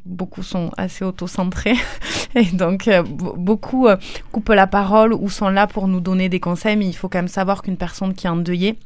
beaucoup 0.05 0.43
sont 0.43 0.71
assez 0.77 1.05
auto-centrés 1.05 1.75
et 2.35 2.45
donc 2.45 2.87
euh, 2.87 3.03
beaucoup 3.03 3.87
coupent 4.31 4.49
la 4.49 4.65
parole 4.65 5.13
ou 5.13 5.29
sont 5.29 5.49
là 5.49 5.67
pour 5.67 5.87
nous 5.87 5.99
donner 5.99 6.29
des 6.29 6.39
conseils 6.39 6.75
mais 6.77 6.87
il 6.87 6.93
faut 6.93 7.09
quand 7.09 7.19
même 7.19 7.27
savoir 7.27 7.61
qu'une 7.61 7.77
personne 7.77 8.15
qui 8.15 8.25
est 8.25 8.29
endeuillée 8.29 8.79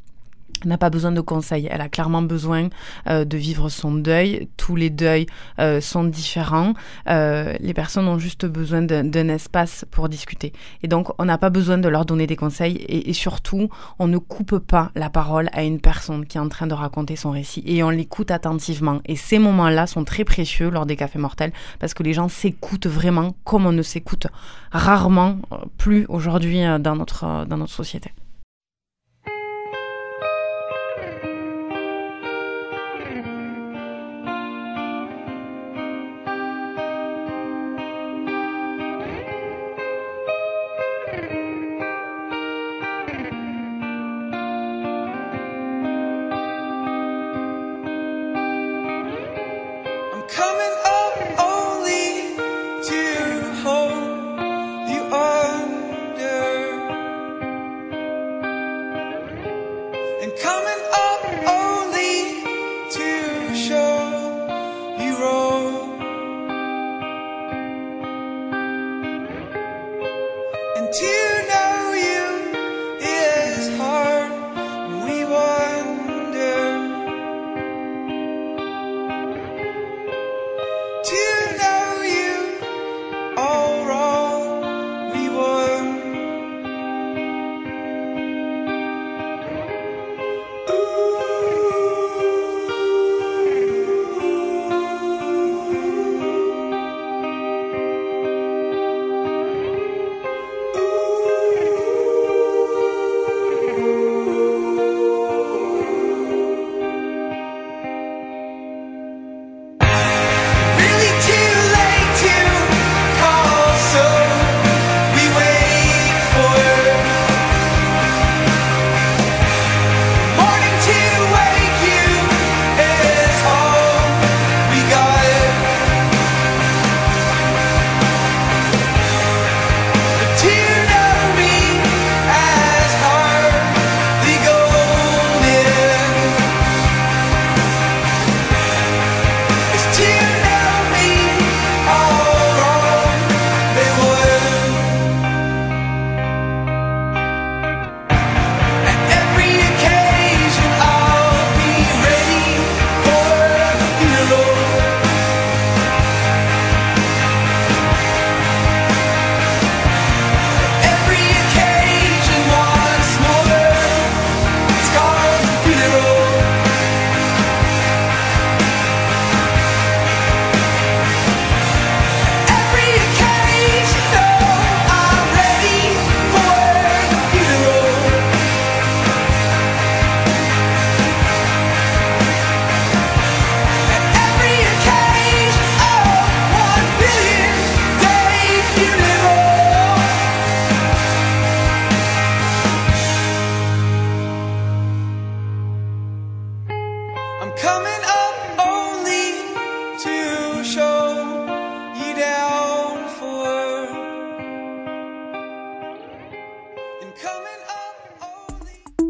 n'a 0.66 0.78
pas 0.78 0.90
besoin 0.90 1.12
de 1.12 1.22
conseils. 1.22 1.68
Elle 1.70 1.82
a 1.82 1.90
clairement 1.90 2.22
besoin 2.22 2.70
euh, 3.08 3.26
de 3.26 3.38
vivre 3.38 3.70
son 3.70 3.94
deuil. 3.94 4.50
Tous 4.58 4.76
les 4.76 4.90
deuils 4.90 5.26
euh, 5.60 5.82
sont 5.82 6.04
différents. 6.04 6.74
Euh, 7.10 7.56
les 7.60 7.74
personnes 7.74 8.08
ont 8.08 8.20
juste 8.20 8.46
besoin 8.46 8.82
d'un 8.82 9.30
espace 9.30 9.86
pour 9.92 10.10
discuter. 10.10 10.54
Et 10.82 10.88
donc, 10.88 11.10
on 11.20 11.26
n'a 11.26 11.38
pas 11.38 11.50
besoin 11.50 11.78
de 11.78 11.88
leur 11.88 12.06
donner 12.06 12.28
des 12.28 12.36
conseils. 12.36 12.76
Et, 12.76 13.10
et, 13.10 13.14
surtout, 13.14 13.70
on 14.00 14.08
ne 14.08 14.18
coupe 14.18 14.58
pas 14.60 14.92
la 14.96 15.10
parole 15.10 15.50
à 15.54 15.64
une 15.64 15.80
personne 15.80 16.26
qui 16.26 16.38
est 16.38 16.42
en 16.42 16.50
train 16.50 16.68
de 16.68 16.74
raconter 16.74 17.16
son 17.16 17.32
récit. 17.32 17.64
Et 17.66 17.84
on 17.84 17.90
l'écoute 17.90 18.32
attentivement. 18.32 19.02
Et 19.06 19.16
ces 19.16 19.40
moments-là 19.40 19.88
sont 19.88 20.04
très 20.04 20.24
précieux 20.24 20.70
lors 20.70 20.86
des 20.86 20.96
cafés 20.96 21.20
mortels 21.20 21.54
parce 21.80 21.94
que 21.94 22.04
les 22.04 22.14
gens 22.14 22.30
s'écoutent 22.30 22.88
vraiment 22.88 23.36
comme 23.44 23.66
on 23.66 23.72
ne 23.72 23.82
s'écoute 23.82 24.28
rarement 24.72 25.38
plus 25.78 26.06
aujourd'hui 26.10 26.62
dans 26.80 26.96
notre, 26.96 27.46
dans 27.46 27.58
notre 27.58 27.74
société. 27.74 28.12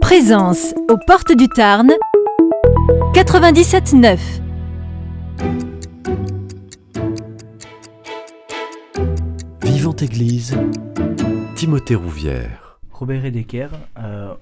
Présence 0.01 0.73
aux 0.89 0.97
portes 1.07 1.35
du 1.35 1.47
Tarn 1.47 1.91
97.9 3.13 4.19
Vivante 9.63 10.01
Église, 10.01 10.57
Timothée 11.55 11.95
Rouvière. 11.95 12.79
Robert 12.91 13.25
Edecker, 13.25 13.69
euh, 13.97 14.33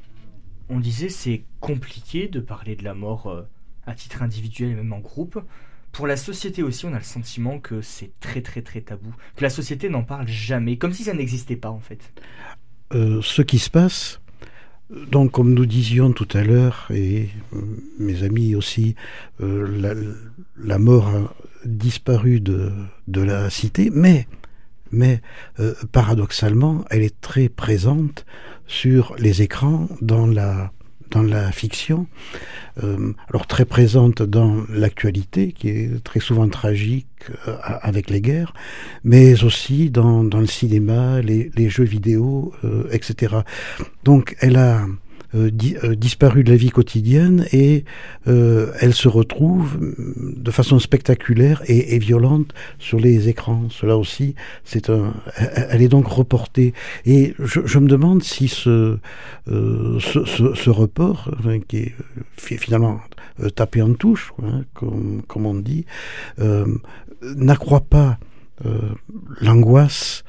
on 0.69 0.79
disait 0.79 1.09
c'est 1.09 1.43
compliqué 1.59 2.27
de 2.27 2.39
parler 2.39 2.75
de 2.75 2.83
la 2.83 2.93
mort 2.93 3.27
euh, 3.27 3.43
à 3.85 3.93
titre 3.93 4.23
individuel 4.23 4.71
et 4.71 4.75
même 4.75 4.93
en 4.93 4.99
groupe. 4.99 5.39
Pour 5.91 6.07
la 6.07 6.17
société 6.17 6.63
aussi, 6.63 6.85
on 6.85 6.93
a 6.93 6.97
le 6.97 7.03
sentiment 7.03 7.59
que 7.59 7.81
c'est 7.81 8.11
très 8.19 8.41
très 8.41 8.61
très 8.61 8.81
tabou, 8.81 9.13
que 9.35 9.43
la 9.43 9.49
société 9.49 9.89
n'en 9.89 10.03
parle 10.03 10.27
jamais, 10.27 10.77
comme 10.77 10.93
si 10.93 11.03
ça 11.03 11.13
n'existait 11.13 11.57
pas 11.57 11.69
en 11.69 11.79
fait. 11.79 12.13
Euh, 12.93 13.21
ce 13.21 13.41
qui 13.41 13.59
se 13.59 13.69
passe, 13.69 14.19
donc 15.11 15.31
comme 15.31 15.53
nous 15.53 15.65
disions 15.65 16.11
tout 16.11 16.27
à 16.33 16.43
l'heure, 16.43 16.87
et 16.93 17.29
euh, 17.53 17.61
mes 17.99 18.23
amis 18.23 18.55
aussi, 18.55 18.95
la, 19.39 19.93
la, 20.57 20.77
mort 20.77 21.07
a 21.07 21.33
disparu 21.65 22.41
de, 22.41 22.71
la 23.15 23.49
cité, 23.49 23.89
mais 23.91 24.27
paradoxalement, 25.91 26.83
elle 26.89 27.03
est 27.03 27.19
très 27.21 27.47
présente 27.47 28.25
sur 28.67 29.15
les 29.17 29.41
écrans 29.41 29.87
dans 30.01 30.27
la 30.27 30.71
dans 31.11 31.21
la 31.21 31.51
fiction, 31.51 32.07
euh, 32.83 33.13
alors 33.29 33.47
très 33.47 33.65
présente 33.65 34.21
dans 34.21 34.63
l'actualité, 34.69 35.51
qui 35.51 35.69
est 35.69 36.03
très 36.03 36.19
souvent 36.19 36.47
tragique 36.47 37.07
euh, 37.47 37.55
avec 37.81 38.09
les 38.09 38.21
guerres, 38.21 38.53
mais 39.03 39.43
aussi 39.43 39.89
dans, 39.89 40.23
le 40.23 40.47
cinéma, 40.47 41.21
les, 41.21 41.51
les 41.55 41.69
jeux 41.69 41.83
vidéo, 41.83 42.53
euh, 42.63 42.87
etc. 42.91 43.35
Donc 44.03 44.35
elle 44.39 44.55
a 44.55 44.85
euh, 45.33 45.49
euh, 45.83 45.95
disparu 45.95 46.43
de 46.43 46.51
la 46.51 46.57
vie 46.57 46.71
quotidienne 46.71 47.45
et 47.53 47.85
euh, 48.27 48.73
elle 48.81 48.93
se 48.93 49.07
retrouve 49.07 49.77
de 50.19 50.51
façon 50.51 50.77
spectaculaire 50.77 51.61
et, 51.67 51.99
violente 51.99 52.53
sur 52.79 52.99
les 52.99 53.29
écrans. 53.29 53.67
Cela 53.69 53.95
aussi, 53.97 54.35
c'est 54.65 54.89
un, 54.89 55.13
elle 55.69 55.81
est 55.81 55.87
donc 55.87 56.07
reportée. 56.07 56.73
Et 57.05 57.33
je, 57.39 57.79
me 57.79 57.87
demande 57.87 58.23
si 58.23 58.49
ce, 58.49 58.97
ce, 59.47 60.69
report, 60.69 61.31
qui 61.67 61.77
est 61.77 61.95
finalement 62.37 62.99
tapé 63.55 63.81
en 63.81 63.93
touche, 63.93 64.33
hein, 64.43 64.63
comme, 64.73 65.21
comme, 65.27 65.45
on 65.45 65.55
dit, 65.55 65.85
n'accroît 67.21 67.81
pas 67.81 68.17
l'angoisse 69.39 70.23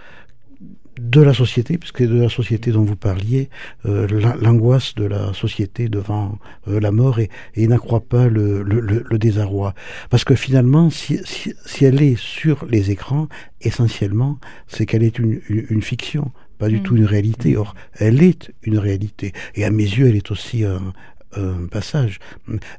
de 1.03 1.21
la 1.21 1.35
société, 1.35 1.79
puisque 1.79 2.03
de 2.03 2.21
la 2.21 2.29
société 2.29 2.71
dont 2.71 2.85
vous 2.85 2.97
parliez, 2.97 3.51
euh, 3.87 4.07
l'angoisse 4.41 4.95
de 4.95 5.05
la 5.05 5.33
société 5.35 5.89
devant 5.89 6.39
euh, 6.69 6.79
la 6.79 6.93
mort 6.93 7.19
et, 7.19 7.29
et 7.55 7.67
n'accroît 7.67 8.01
pas 8.01 8.29
le, 8.29 8.63
le, 8.63 8.81
le, 8.81 9.19
désarroi. 9.19 9.75
Parce 10.11 10.25
que 10.25 10.37
finalement, 10.37 10.91
si, 10.91 11.19
si, 11.25 11.55
si, 11.67 11.85
elle 11.85 12.01
est 12.01 12.17
sur 12.17 12.65
les 12.67 12.91
écrans, 12.91 13.29
essentiellement, 13.61 14.39
c'est 14.69 14.87
qu'elle 14.87 15.03
est 15.03 15.19
une, 15.19 15.41
une, 15.49 15.67
une, 15.71 15.83
fiction, 15.83 16.31
pas 16.59 16.69
du 16.69 16.79
mmh. 16.79 16.83
tout 16.83 16.97
une 16.97 17.05
réalité. 17.05 17.57
Or, 17.57 17.75
elle 17.95 18.23
est 18.23 18.53
une 18.63 18.79
réalité. 18.79 19.33
Et 19.57 19.65
à 19.65 19.71
mes 19.71 19.83
yeux, 19.83 20.07
elle 20.07 20.17
est 20.17 20.31
aussi 20.31 20.65
un, 20.65 20.93
un 21.37 21.67
passage. 21.67 22.21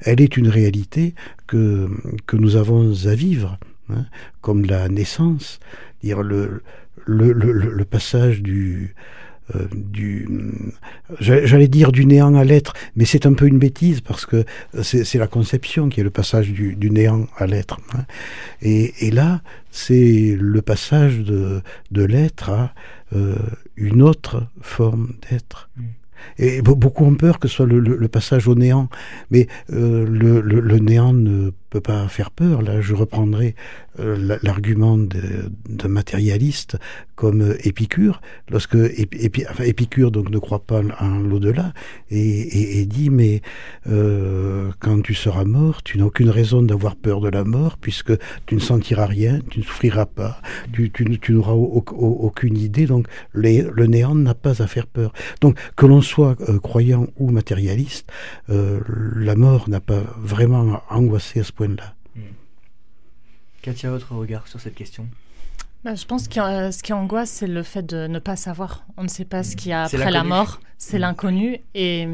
Elle 0.02 0.22
est 0.22 0.38
une 0.38 0.48
réalité 0.48 1.14
que, 1.48 1.90
que 2.26 2.38
nous 2.38 2.56
avons 2.56 2.94
à 3.06 3.16
vivre, 3.16 3.58
hein, 3.90 4.06
comme 4.40 4.66
la 4.66 4.88
naissance, 4.88 5.60
dire 6.02 6.22
le 6.22 6.62
le, 7.06 7.84
passage 7.84 8.42
du, 8.42 8.96
euh, 9.56 9.68
du, 9.74 10.28
j'allais 11.20 11.68
dire 11.68 11.92
du 11.92 12.06
néant 12.06 12.36
à 12.36 12.44
l'être, 12.44 12.74
mais 12.96 13.06
c'est 13.06 13.26
un 13.26 13.34
peu 13.34 13.46
une 13.48 13.60
bêtise 13.60 14.02
parce 14.02 14.26
que 14.26 14.46
c'est 14.82 15.18
la 15.18 15.28
conception 15.28 15.90
qui 15.90 16.00
est 16.00 16.04
le 16.04 16.10
passage 16.10 16.52
du, 16.52 16.90
néant 16.90 17.28
à 17.38 17.46
l'être. 17.46 17.80
Hein. 17.94 18.06
Et, 18.62 19.12
là, 19.12 19.42
c'est 19.72 20.36
le 20.40 20.62
passage 20.62 21.20
de, 21.20 21.62
l'être 21.92 22.50
à 22.50 22.74
euh, 23.16 23.36
une 23.76 24.02
autre 24.02 24.48
forme 24.62 25.14
d'être. 25.30 25.70
Mm. 25.78 25.84
Et 26.38 26.62
beaucoup 26.62 27.06
ont 27.06 27.16
peur 27.16 27.40
que 27.40 27.48
ce 27.48 27.56
soit 27.56 27.66
le, 27.66 28.08
passage 28.08 28.48
au 28.48 28.56
néant, 28.56 28.90
mais 29.32 29.48
euh, 29.72 30.06
le, 30.06 30.42
le, 30.42 30.80
néant 30.80 31.14
ne 31.14 31.52
peut 31.70 31.82
pas 31.82 32.08
faire 32.08 32.30
peur. 32.30 32.62
Là, 32.62 32.82
je 32.82 32.94
reprendrai 32.94 33.56
euh, 34.00 34.38
l'argument 34.42 34.98
d'un 34.98 35.88
matérialiste 35.88 36.78
comme 37.16 37.42
euh, 37.42 37.68
Épicure, 37.68 38.22
lorsque 38.50 38.76
Épicure 38.76 40.12
donc 40.12 40.30
ne 40.30 40.38
croit 40.40 40.64
pas 40.64 40.82
en 41.00 41.20
l'au-delà 41.20 41.74
et, 42.10 42.86
dit 42.86 43.10
mais 43.10 43.42
quand 44.80 45.02
tu 45.04 45.14
seras 45.14 45.46
mort, 45.46 45.84
tu 45.84 45.98
n'as 45.98 46.06
aucune 46.06 46.30
raison 46.30 46.62
d'avoir 46.62 46.96
peur 46.96 47.22
de 47.22 47.30
la 47.30 47.44
mort 47.44 47.78
puisque 47.78 48.14
tu 48.46 48.56
ne 48.56 48.60
sentiras 48.60 49.06
rien, 49.06 49.40
tu 49.50 49.60
ne 49.60 49.64
souffriras 49.64 50.06
pas, 50.06 50.42
tu, 50.72 50.92
tu, 50.92 51.34
n'auras 51.34 51.54
aucune 51.54 52.58
idée. 52.58 52.86
Donc 52.86 53.08
le 53.34 53.86
néant 53.86 54.16
n'a 54.16 54.34
pas 54.34 54.62
à 54.62 54.68
faire 54.68 54.88
peur. 54.88 55.14
Donc 55.42 55.58
que 55.76 55.86
l'on 55.86 56.02
soit 56.14 56.36
euh, 56.42 56.60
croyant 56.60 57.08
ou 57.18 57.32
matérialiste, 57.32 58.12
euh, 58.50 58.80
la 59.16 59.36
mort 59.36 59.68
n'a 59.68 59.80
pas 59.80 60.04
vraiment 60.18 60.82
angoissé 60.90 61.40
à 61.40 61.44
ce 61.44 61.52
point 61.52 61.70
là 61.70 61.96
Hmm. 62.16 62.36
Katia, 63.64 63.90
votre 63.90 64.14
regard 64.14 64.48
sur 64.48 64.60
cette 64.60 64.76
question? 64.76 65.08
Bah, 65.84 65.96
je 65.96 66.06
pense 66.06 66.28
que 66.28 66.40
euh, 66.40 66.72
ce 66.72 66.84
qui 66.84 66.94
angoisse, 66.94 67.30
c'est 67.30 67.48
le 67.48 67.64
fait 67.64 67.82
de 67.82 68.08
ne 68.08 68.20
pas 68.20 68.36
savoir. 68.36 68.86
On 68.98 69.04
ne 69.04 69.08
sait 69.08 69.26
pas 69.26 69.44
ce 69.44 69.56
qu'il 69.56 69.72
y 69.72 69.74
a 69.74 69.84
après 69.84 70.12
la 70.12 70.24
mort. 70.24 70.60
C'est 70.78 70.98
mmh. 70.98 71.02
l'inconnu. 71.02 71.60
Et, 71.74 72.08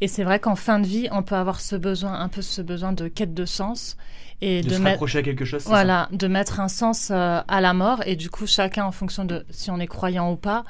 et 0.00 0.08
c'est 0.08 0.24
vrai 0.24 0.40
qu'en 0.40 0.56
fin 0.56 0.80
de 0.80 0.86
vie, 0.86 1.08
on 1.12 1.22
peut 1.22 1.36
avoir 1.36 1.60
ce 1.60 1.76
besoin, 1.76 2.14
un 2.14 2.28
peu 2.28 2.42
ce 2.42 2.60
besoin 2.60 2.92
de 2.92 3.06
quête 3.08 3.34
de 3.34 3.44
sens. 3.44 3.96
Et 4.40 4.62
de, 4.62 4.68
de 4.68 4.74
se 4.74 4.82
rapprocher 4.82 5.18
à 5.18 5.22
quelque 5.22 5.44
chose. 5.44 5.64
Voilà, 5.66 6.08
ça? 6.10 6.16
de 6.16 6.26
mettre 6.26 6.60
un 6.60 6.68
sens 6.68 7.10
euh, 7.10 7.40
à 7.46 7.60
la 7.60 7.72
mort. 7.72 8.02
Et 8.04 8.16
du 8.16 8.30
coup, 8.30 8.46
chacun, 8.46 8.84
en 8.84 8.92
fonction 8.92 9.24
de 9.24 9.46
si 9.50 9.70
on 9.70 9.78
est 9.78 9.86
croyant 9.86 10.32
ou 10.32 10.36
pas, 10.36 10.64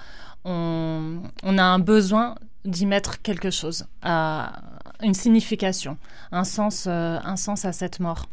on, 0.45 1.23
a 1.45 1.63
un 1.63 1.79
besoin 1.79 2.35
d'y 2.65 2.87
mettre 2.87 3.21
quelque 3.23 3.51
chose, 3.51 3.87
une 4.05 5.15
signification, 5.15 5.97
un 6.33 6.45
sens, 6.45 6.87
euh, 6.87 7.19
un 7.25 7.37
sens 7.37 7.65
à 7.65 7.73
cette 7.73 8.01
mort. 8.01 8.27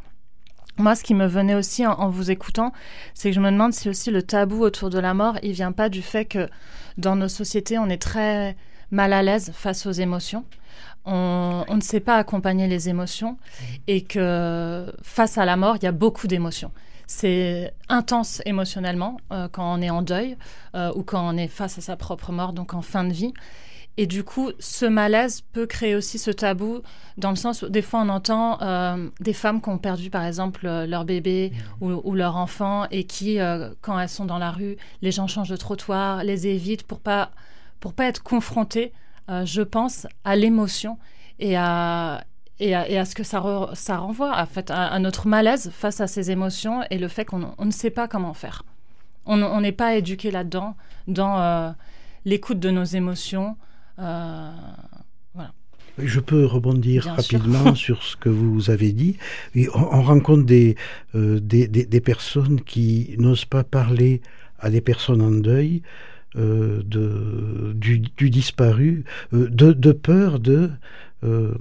Moi, 0.77 0.95
ce 0.95 1.03
qui 1.03 1.13
me 1.13 1.25
venait 1.25 1.55
aussi 1.55 1.85
en, 1.85 2.09
vous 2.09 2.31
écoutant, 2.31 2.73
c'est 3.13 3.29
que 3.29 3.35
je 3.35 3.39
me 3.39 3.49
demande 3.49 3.73
si 3.73 3.87
aussi 3.87 4.11
le 4.11 4.23
tabou 4.23 4.61
autour 4.61 4.89
de 4.89 4.99
la 4.99 5.13
mort, 5.13 5.37
il 5.41 5.53
vient 5.53 5.71
pas 5.71 5.87
du 5.87 6.01
fait 6.01 6.25
que 6.25 6.49
dans 6.97 7.15
nos 7.15 7.29
sociétés, 7.29 7.77
on 7.77 7.87
est 7.87 8.01
très 8.01 8.57
mal 8.91 9.13
à 9.13 9.23
l'aise 9.23 9.51
face 9.53 9.85
aux 9.85 9.91
émotions. 9.91 10.43
On, 11.05 11.63
on, 11.67 11.75
ne 11.75 11.81
sait 11.81 11.99
pas 11.99 12.17
accompagner 12.17 12.67
les 12.67 12.89
émotions 12.89 13.37
et 13.87 14.03
que 14.03 14.91
face 15.01 15.37
à 15.37 15.45
la 15.45 15.55
mort, 15.55 15.77
il 15.77 15.83
y 15.83 15.87
a 15.87 15.91
beaucoup 15.91 16.27
d'émotions. 16.27 16.71
C'est 17.07 17.73
intense 17.89 18.41
émotionnellement 18.45 19.17
euh, 19.31 19.47
quand 19.51 19.77
on 19.77 19.81
est 19.81 19.89
en 19.89 20.01
deuil 20.01 20.37
euh, 20.75 20.91
ou 20.95 21.03
quand 21.03 21.27
on 21.27 21.37
est 21.37 21.47
face 21.47 21.77
à 21.77 21.81
sa 21.81 21.95
propre 21.95 22.31
mort, 22.31 22.53
donc 22.53 22.73
en 22.73 22.81
fin 22.81 23.03
de 23.03 23.13
vie. 23.13 23.33
Et 23.97 24.07
du 24.07 24.23
coup, 24.23 24.51
ce 24.59 24.85
malaise 24.85 25.41
peut 25.53 25.65
créer 25.65 25.95
aussi 25.95 26.19
ce 26.19 26.29
tabou, 26.29 26.81
dans 27.17 27.29
le 27.29 27.37
sens 27.37 27.61
où 27.61 27.69
des 27.69 27.81
fois 27.81 28.01
on 28.01 28.09
entend 28.09 28.61
euh, 28.61 29.09
des 29.21 29.31
femmes 29.31 29.61
qui 29.61 29.69
ont 29.69 29.77
perdu 29.77 30.09
par 30.09 30.25
exemple 30.25 30.65
leur 30.65 31.05
bébé 31.05 31.53
mmh. 31.53 31.83
ou, 31.85 32.01
ou, 32.03 32.13
leur 32.13 32.35
enfant 32.35 32.87
et 32.91 33.05
qui, 33.05 33.39
euh, 33.39 33.69
quand 33.81 33.97
elles 33.97 34.09
sont 34.09 34.25
dans 34.25 34.37
la 34.37 34.51
rue, 34.51 34.75
les 35.01 35.11
gens 35.11 35.27
changent 35.27 35.49
de 35.49 35.55
trottoir, 35.55 36.25
les 36.25 36.47
évitent 36.47 36.83
pour 36.83 36.99
pas 36.99 37.31
pour 37.79 37.93
pas 37.93 38.05
être 38.05 38.23
confrontées, 38.23 38.93
euh, 39.29 39.45
je 39.45 39.61
pense, 39.61 40.07
à 40.23 40.35
l'émotion 40.35 40.97
et 41.39 41.55
à, 41.55 42.23
et 42.59 42.73
à, 42.75 42.89
et 42.89 42.97
à, 42.97 43.05
ce 43.05 43.15
que 43.15 43.23
ça, 43.23 43.39
re, 43.39 43.75
ça 43.75 43.97
renvoie 43.97 44.39
en 44.41 44.45
fait, 44.45 44.71
à, 44.71 44.87
à, 44.87 44.99
notre 44.99 45.27
malaise 45.27 45.71
face 45.73 46.01
à 46.01 46.07
ces 46.07 46.31
émotions 46.31 46.81
et 46.89 46.97
le 46.97 47.07
fait 47.07 47.25
qu'on 47.25 47.53
ne 47.57 47.71
sait 47.71 47.89
pas 47.89 48.07
comment 48.07 48.33
faire. 48.33 48.63
On 49.27 49.59
n'est 49.59 49.71
pas 49.71 49.95
éduqué 49.95 50.29
là-dedans, 50.29 50.75
dans, 51.07 51.35
dans 51.37 51.75
l'écoute 52.25 52.59
de 52.59 52.69
nos 52.69 52.83
émotions. 52.83 53.55
Euh, 53.99 54.51
voilà. 55.33 55.53
Je 55.97 56.19
peux 56.19 56.45
rebondir 56.45 57.03
Bien 57.03 57.13
rapidement 57.15 57.75
sur 57.85 58.03
ce 58.03 58.17
que 58.17 58.29
vous 58.29 58.69
avez 58.69 58.91
dit. 58.91 59.17
on, 59.55 59.69
on 59.73 60.01
rencontre 60.01 60.45
des, 60.45 60.75
euh, 61.15 61.39
des, 61.39 61.67
des, 61.67 61.85
des, 61.85 62.01
personnes 62.01 62.61
qui 62.61 63.15
n'osent 63.17 63.45
pas 63.45 63.63
parler 63.63 64.21
à 64.59 64.69
des 64.69 64.81
personnes 64.81 65.21
en 65.21 65.31
deuil 65.31 65.81
euh, 66.37 66.81
de, 66.83 67.71
du, 67.73 67.99
du, 67.99 68.29
disparu, 68.29 69.05
euh, 69.33 69.47
de, 69.49 69.71
de, 69.71 69.91
peur 69.93 70.39
de 70.39 70.69
euh, 71.23 71.53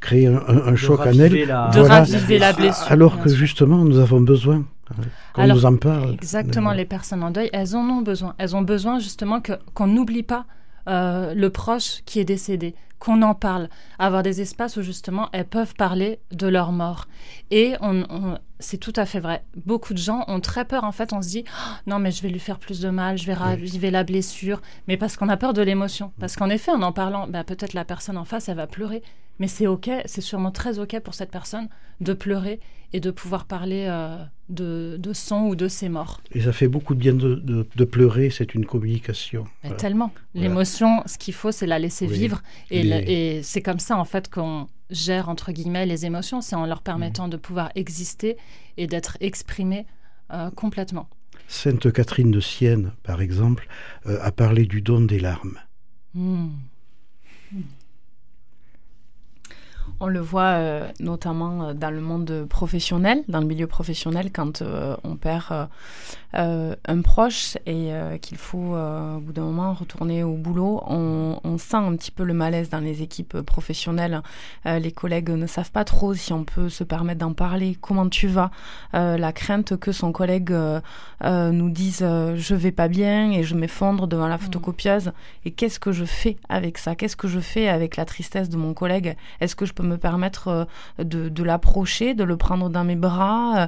créer 0.00 0.26
un, 0.26 0.42
un, 0.46 0.58
un 0.68 0.76
choc 0.76 1.00
en 1.00 1.12
elle. 1.12 1.46
La... 1.46 1.68
De 1.68 1.80
voilà. 1.80 1.94
raviver 1.96 2.38
la 2.38 2.52
blessure. 2.52 2.92
Alors 2.92 3.20
que 3.20 3.28
justement, 3.28 3.84
nous 3.84 3.98
avons 3.98 4.20
besoin 4.20 4.64
qu'on 5.34 5.46
nous 5.46 5.66
en 5.66 5.76
parle. 5.76 6.14
Exactement, 6.14 6.72
les 6.72 6.84
personnes 6.84 7.22
en 7.22 7.30
deuil, 7.30 7.50
elles 7.52 7.76
en 7.76 7.88
ont 7.88 8.02
besoin. 8.02 8.34
Elles 8.38 8.56
ont 8.56 8.62
besoin 8.62 8.98
justement 8.98 9.40
qu'on 9.74 9.86
n'oublie 9.86 10.22
pas 10.22 10.46
euh, 10.88 11.34
le 11.34 11.50
proche 11.50 12.02
qui 12.06 12.20
est 12.20 12.24
décédé, 12.24 12.74
qu'on 12.98 13.22
en 13.22 13.34
parle, 13.34 13.68
avoir 13.98 14.22
des 14.22 14.40
espaces 14.40 14.76
où 14.76 14.82
justement 14.82 15.28
elles 15.32 15.44
peuvent 15.44 15.74
parler 15.74 16.18
de 16.32 16.46
leur 16.46 16.72
mort. 16.72 17.06
Et 17.50 17.74
on, 17.80 18.04
on, 18.10 18.38
c'est 18.60 18.78
tout 18.78 18.92
à 18.96 19.06
fait 19.06 19.20
vrai. 19.20 19.42
Beaucoup 19.66 19.92
de 19.94 19.98
gens 19.98 20.24
ont 20.28 20.40
très 20.40 20.64
peur. 20.64 20.84
En 20.84 20.92
fait, 20.92 21.12
on 21.12 21.22
se 21.22 21.28
dit 21.28 21.44
oh, 21.46 21.72
non, 21.86 21.98
mais 21.98 22.10
je 22.10 22.22
vais 22.22 22.28
lui 22.28 22.38
faire 22.38 22.58
plus 22.58 22.80
de 22.80 22.90
mal, 22.90 23.18
je 23.18 23.26
vais 23.26 23.34
raviver 23.34 23.90
la 23.90 24.04
blessure. 24.04 24.60
Mais 24.88 24.96
parce 24.96 25.16
qu'on 25.16 25.28
a 25.28 25.36
peur 25.36 25.52
de 25.52 25.62
l'émotion. 25.62 26.12
Parce 26.20 26.36
qu'en 26.36 26.50
effet, 26.50 26.70
en 26.70 26.82
en 26.82 26.92
parlant, 26.92 27.26
bah, 27.26 27.44
peut-être 27.44 27.72
la 27.72 27.84
personne 27.84 28.16
en 28.16 28.24
face, 28.24 28.48
elle 28.48 28.56
va 28.56 28.66
pleurer. 28.66 29.02
Mais 29.38 29.48
c'est 29.48 29.66
OK, 29.66 29.90
c'est 30.04 30.20
sûrement 30.20 30.50
très 30.50 30.78
OK 30.78 30.98
pour 31.00 31.14
cette 31.14 31.30
personne 31.30 31.68
de 32.00 32.12
pleurer 32.12 32.60
et 32.92 33.00
de 33.00 33.10
pouvoir 33.10 33.46
parler 33.46 33.86
euh, 33.88 34.16
de, 34.48 34.96
de, 34.98 35.12
son 35.12 35.42
ou 35.46 35.54
de 35.54 35.68
ses 35.68 35.88
morts. 35.88 36.20
Et 36.32 36.42
ça 36.42 36.52
fait 36.52 36.68
beaucoup 36.68 36.94
de 36.94 36.98
bien 36.98 37.14
de, 37.14 37.84
pleurer, 37.84 38.30
c'est 38.30 38.54
une 38.54 38.66
communication. 38.66 39.44
Tellement. 39.78 40.12
L'émotion, 40.34 41.02
ce 41.06 41.16
qu'il 41.16 41.34
faut, 41.34 41.52
c'est 41.52 41.66
la 41.66 41.78
laisser 41.78 42.06
vivre. 42.06 42.42
Et, 42.70 42.86
et 42.86 43.42
c'est 43.42 43.62
comme 43.62 43.78
ça, 43.78 43.96
en 43.96 44.04
fait, 44.04 44.28
qu'on 44.28 44.66
gère 44.90 45.28
entre 45.28 45.52
guillemets 45.52 45.86
les 45.86 46.06
émotions, 46.06 46.40
c'est 46.40 46.56
en 46.56 46.66
leur 46.66 46.82
permettant 46.82 47.26
mmh. 47.26 47.30
de 47.30 47.36
pouvoir 47.36 47.70
exister 47.74 48.36
et 48.76 48.86
d'être 48.86 49.16
exprimés 49.20 49.86
euh, 50.32 50.50
complètement. 50.50 51.08
Sainte 51.48 51.92
Catherine 51.92 52.30
de 52.30 52.40
Sienne, 52.40 52.92
par 53.02 53.20
exemple, 53.20 53.66
euh, 54.06 54.18
a 54.22 54.30
parlé 54.30 54.66
du 54.66 54.82
don 54.82 55.00
des 55.00 55.18
larmes. 55.18 55.58
Mmh. 56.14 56.48
On 60.02 60.06
le 60.06 60.20
voit 60.20 60.42
euh, 60.42 60.88
notamment 60.98 61.62
euh, 61.62 61.74
dans 61.74 61.90
le 61.90 62.00
monde 62.00 62.46
professionnel, 62.48 63.22
dans 63.28 63.40
le 63.40 63.46
milieu 63.46 63.66
professionnel, 63.66 64.30
quand 64.32 64.62
euh, 64.62 64.96
on 65.04 65.16
perd 65.16 65.68
un 66.32 67.00
proche 67.02 67.58
et 67.66 67.90
qu'il 68.22 68.36
faut 68.36 68.76
au 68.76 69.18
bout 69.18 69.32
d'un 69.32 69.42
moment 69.42 69.74
retourner 69.74 70.22
au 70.22 70.36
boulot, 70.36 70.80
on, 70.86 71.58
sent 71.58 71.76
un 71.76 71.96
petit 71.96 72.12
peu 72.12 72.22
le 72.22 72.34
malaise 72.34 72.70
dans 72.70 72.78
les 72.78 73.02
équipes 73.02 73.40
professionnelles. 73.40 74.22
les 74.64 74.92
collègues 74.92 75.30
ne 75.30 75.48
savent 75.48 75.72
pas 75.72 75.84
trop 75.84 76.14
si 76.14 76.32
on 76.32 76.44
peut 76.44 76.68
se 76.68 76.84
permettre 76.84 77.18
d'en 77.18 77.32
parler. 77.32 77.76
Comment 77.80 78.08
tu 78.08 78.28
vas? 78.28 78.52
La 78.92 79.32
crainte 79.32 79.76
que 79.76 79.90
son 79.90 80.12
collègue 80.12 80.54
nous 81.24 81.70
dise 81.70 81.98
je 81.98 82.54
vais 82.54 82.70
pas 82.70 82.86
bien 82.86 83.32
et 83.32 83.42
je 83.42 83.56
m'effondre 83.56 84.06
devant 84.06 84.28
la 84.28 84.36
mmh. 84.36 84.40
photocopieuse. 84.40 85.12
Et 85.44 85.50
qu'est-ce 85.50 85.80
que 85.80 85.90
je 85.90 86.04
fais 86.04 86.36
avec 86.48 86.78
ça? 86.78 86.94
Qu'est-ce 86.94 87.16
que 87.16 87.26
je 87.26 87.40
fais 87.40 87.68
avec 87.68 87.96
la 87.96 88.04
tristesse 88.04 88.48
de 88.48 88.56
mon 88.56 88.72
collègue? 88.72 89.16
Est-ce 89.40 89.56
que 89.56 89.66
je 89.66 89.72
peux 89.72 89.82
me 89.82 89.89
permettre 89.96 90.48
euh, 90.48 90.64
de, 90.98 91.28
de 91.28 91.42
l'approcher, 91.42 92.14
de 92.14 92.24
le 92.24 92.36
prendre 92.36 92.68
dans 92.68 92.84
mes 92.84 92.96
bras, 92.96 93.62
euh, 93.62 93.66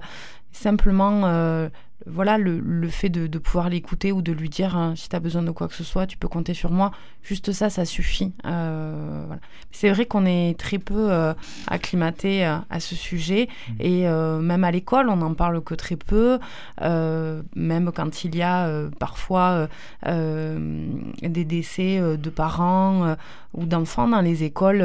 simplement 0.53 1.23
euh, 1.25 1.69
voilà, 2.07 2.39
le, 2.39 2.59
le, 2.59 2.89
fait 2.89 3.09
de, 3.09 3.27
de 3.27 3.39
pouvoir 3.39 3.69
l'écouter 3.69 4.13
ou 4.13 4.23
de 4.23 4.33
lui 4.33 4.49
dire 4.49 4.77
hein, 4.77 4.95
si 4.97 5.09
tu 5.09 5.17
as 5.17 5.21
besoin 5.21 5.43
de 5.43 5.51
quoi 5.51 5.69
que 5.69 5.75
ce 5.75 5.85
soit, 5.85 6.07
tu 6.07 6.17
peux 6.17 6.29
compter 6.29 6.55
sur 6.55 6.71
moi. 6.71 6.93
Juste 7.23 7.53
ça, 7.53 7.71
ça 7.71 7.85
suffit. 7.85 8.33
Euh, 8.47 9.23
voilà. 9.27 9.41
C'est 9.71 9.91
vrai 9.91 10.07
qu'on 10.07 10.27
est 10.27 10.59
très 10.59 10.79
peu 10.79 11.13
euh, 11.13 11.35
acclimaté 11.69 12.45
euh, 12.45 12.57
à 12.69 12.81
ce 12.81 12.97
sujet 12.97 13.49
mmh. 13.69 13.73
et 13.81 14.03
même 14.43 14.65
à 14.65 14.71
l'école, 14.71 15.09
on 15.09 15.17
n'en 15.17 15.35
parle 15.35 15.63
que 15.63 15.75
très 15.75 15.97
peu. 15.97 16.39
Même 16.81 17.93
quand 17.95 18.25
il 18.25 18.37
y 18.37 18.43
a 18.43 18.69
parfois 18.99 19.69
des 20.05 21.45
décès 21.45 22.01
de 22.01 22.31
parents 22.31 23.17
ou 23.55 23.67
d'enfants 23.67 24.09
dans 24.09 24.21
les 24.21 24.43
écoles, 24.43 24.85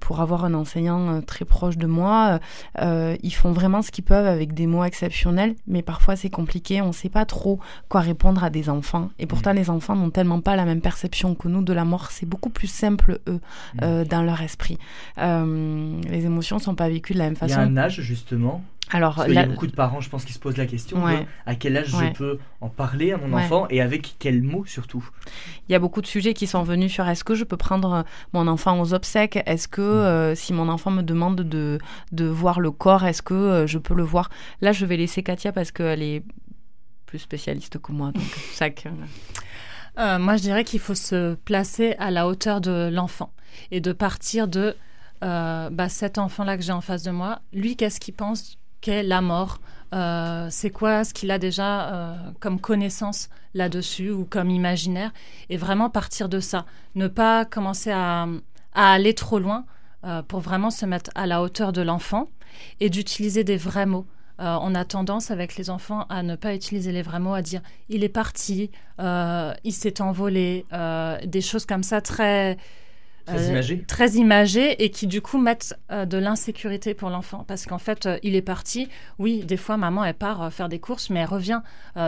pour 0.00 0.20
avoir 0.20 0.44
un 0.44 0.54
enseignant 0.54 1.20
très 1.22 1.44
proche 1.44 1.76
de 1.76 1.86
moi, 1.86 2.38
ils 2.80 3.34
font 3.34 3.52
vraiment 3.52 3.82
ce 3.82 3.90
qu'ils 3.90 4.04
peuvent 4.04 4.26
avec 4.26 4.54
des 4.54 4.66
mots 4.66 4.84
exceptionnels, 4.84 5.54
mais 5.66 5.82
par 5.82 5.95
parfois 5.96 6.14
c'est 6.14 6.28
compliqué, 6.28 6.82
on 6.82 6.88
ne 6.88 6.92
sait 6.92 7.08
pas 7.08 7.24
trop 7.24 7.58
quoi 7.88 8.02
répondre 8.02 8.44
à 8.44 8.50
des 8.50 8.68
enfants. 8.68 9.08
Et 9.18 9.24
pourtant, 9.24 9.54
mm. 9.54 9.56
les 9.56 9.70
enfants 9.70 9.96
n'ont 9.96 10.10
tellement 10.10 10.42
pas 10.42 10.54
la 10.54 10.66
même 10.66 10.82
perception 10.82 11.34
que 11.34 11.48
nous 11.48 11.62
de 11.62 11.72
la 11.72 11.86
mort. 11.86 12.10
C'est 12.10 12.26
beaucoup 12.26 12.50
plus 12.50 12.66
simple, 12.66 13.18
eux, 13.26 13.40
mm. 13.74 13.78
euh, 13.82 14.04
dans 14.04 14.22
leur 14.22 14.42
esprit. 14.42 14.78
Euh, 15.16 15.98
les 16.10 16.26
émotions 16.26 16.56
ne 16.56 16.60
sont 16.60 16.74
pas 16.74 16.90
vécues 16.90 17.14
de 17.14 17.18
la 17.18 17.24
même 17.24 17.36
façon. 17.36 17.54
Il 17.54 17.58
y 17.58 17.62
a 17.62 17.62
un 17.62 17.76
âge, 17.78 18.02
justement, 18.02 18.62
alors, 18.92 19.24
il 19.26 19.34
y 19.34 19.38
a 19.38 19.46
beaucoup 19.46 19.66
de 19.66 19.74
parents, 19.74 20.00
je 20.00 20.08
pense, 20.08 20.24
qui 20.24 20.32
se 20.32 20.38
posent 20.38 20.56
la 20.56 20.66
question 20.66 21.04
à 21.46 21.54
quel 21.56 21.76
âge 21.76 21.88
je 21.88 22.12
peux 22.12 22.38
en 22.60 22.68
parler 22.68 23.12
à 23.12 23.18
mon 23.18 23.36
enfant 23.36 23.66
et 23.68 23.80
avec 23.80 24.16
quels 24.18 24.42
mots 24.42 24.64
surtout. 24.64 25.08
Il 25.68 25.72
y 25.72 25.74
a 25.74 25.78
beaucoup 25.78 26.00
de 26.00 26.06
sujets 26.06 26.34
qui 26.34 26.46
sont 26.46 26.62
venus 26.62 26.92
sur 26.92 27.08
est-ce 27.08 27.24
que 27.24 27.34
je 27.34 27.44
peux 27.44 27.56
prendre 27.56 28.04
mon 28.32 28.46
enfant 28.46 28.80
aux 28.80 28.94
obsèques? 28.94 29.42
Est-ce 29.46 29.66
que 29.66 29.80
mm. 29.80 29.84
euh, 29.84 30.34
si 30.34 30.52
mon 30.52 30.68
enfant 30.68 30.90
me 30.90 31.02
demande 31.02 31.40
de, 31.40 31.78
de 32.12 32.26
voir 32.26 32.60
le 32.60 32.70
corps, 32.70 33.04
est-ce 33.04 33.22
que 33.22 33.64
je 33.66 33.78
peux 33.78 33.94
le 33.94 34.04
voir? 34.04 34.30
Là, 34.60 34.70
je 34.70 34.86
vais 34.86 34.96
laisser 34.96 35.22
Katia 35.22 35.52
parce 35.52 35.72
qu'elle 35.86 36.02
est 36.02 36.22
plus 37.06 37.18
spécialiste 37.18 37.78
que 37.78 37.92
moi. 37.92 38.12
Donc, 38.12 38.24
euh, 39.98 40.18
moi, 40.18 40.36
je 40.36 40.42
dirais 40.42 40.64
qu'il 40.64 40.80
faut 40.80 40.94
se 40.94 41.34
placer 41.34 41.94
à 41.98 42.10
la 42.10 42.26
hauteur 42.26 42.60
de 42.60 42.90
l'enfant 42.92 43.32
et 43.70 43.80
de 43.80 43.92
partir 43.92 44.48
de 44.48 44.76
bah, 45.22 45.88
cet 45.88 46.18
enfant-là 46.18 46.56
que 46.56 46.62
j'ai 46.62 46.72
en 46.72 46.82
face 46.82 47.02
de 47.02 47.10
moi. 47.10 47.40
Lui, 47.52 47.76
qu'est-ce 47.76 47.98
qu'il 47.98 48.14
pense 48.14 48.58
qu'est 48.80 49.02
la 49.02 49.20
mort? 49.20 49.58
Euh, 49.94 50.48
c'est 50.50 50.70
quoi 50.70 51.04
ce 51.04 51.14
qu'il 51.14 51.30
a 51.30 51.38
déjà 51.38 51.94
euh, 51.94 52.16
comme 52.40 52.60
connaissance 52.60 53.28
là-dessus 53.54 54.10
ou 54.10 54.24
comme 54.24 54.50
imaginaire? 54.50 55.12
Et 55.48 55.56
vraiment 55.56 55.90
partir 55.90 56.28
de 56.28 56.40
ça. 56.40 56.66
Ne 56.94 57.08
pas 57.08 57.44
commencer 57.44 57.90
à, 57.92 58.26
aller 58.74 59.14
trop 59.14 59.38
loin 59.38 59.64
euh, 60.04 60.22
pour 60.22 60.40
vraiment 60.40 60.70
se 60.70 60.84
mettre 60.86 61.10
à 61.14 61.26
la 61.26 61.40
hauteur 61.40 61.72
de 61.72 61.82
l'enfant 61.82 62.28
et 62.80 62.90
d'utiliser 62.90 63.44
des 63.44 63.56
vrais 63.56 63.86
mots. 63.86 64.06
On 64.38 64.74
a 64.74 64.84
tendance 64.84 65.30
avec 65.30 65.56
les 65.56 65.70
enfants 65.70 66.06
à 66.08 66.22
ne 66.22 66.36
pas 66.36 66.54
utiliser 66.54 66.92
les 66.92 67.02
vrais 67.02 67.20
mots, 67.20 67.34
à 67.34 67.42
dire 67.42 67.62
il 67.88 68.04
est 68.04 68.08
parti, 68.08 68.70
il 68.98 69.72
s'est 69.72 70.00
envolé, 70.00 70.66
des 71.24 71.40
choses 71.40 71.66
comme 71.66 71.82
ça 71.82 72.00
très 72.00 72.56
Très 73.26 73.48
euh, 73.48 73.50
imagé. 73.50 73.82
Très 73.82 74.16
et 74.84 74.90
qui 74.90 75.06
du 75.08 75.20
coup 75.20 75.38
mettent 75.38 75.76
euh, 75.90 76.06
de 76.06 76.16
l'insécurité 76.16 76.94
pour 76.94 77.10
l'enfant. 77.10 77.44
Parce 77.46 77.66
qu'en 77.66 77.78
fait, 77.78 78.06
euh, 78.06 78.18
il 78.22 78.36
est 78.36 78.42
parti. 78.42 78.88
Oui, 79.18 79.44
des 79.44 79.56
fois, 79.56 79.76
maman, 79.76 80.04
elle 80.04 80.14
part 80.14 80.52
faire 80.52 80.68
des 80.68 80.78
courses, 80.78 81.10
mais 81.10 81.20
elle 81.20 81.28
revient. 81.28 81.60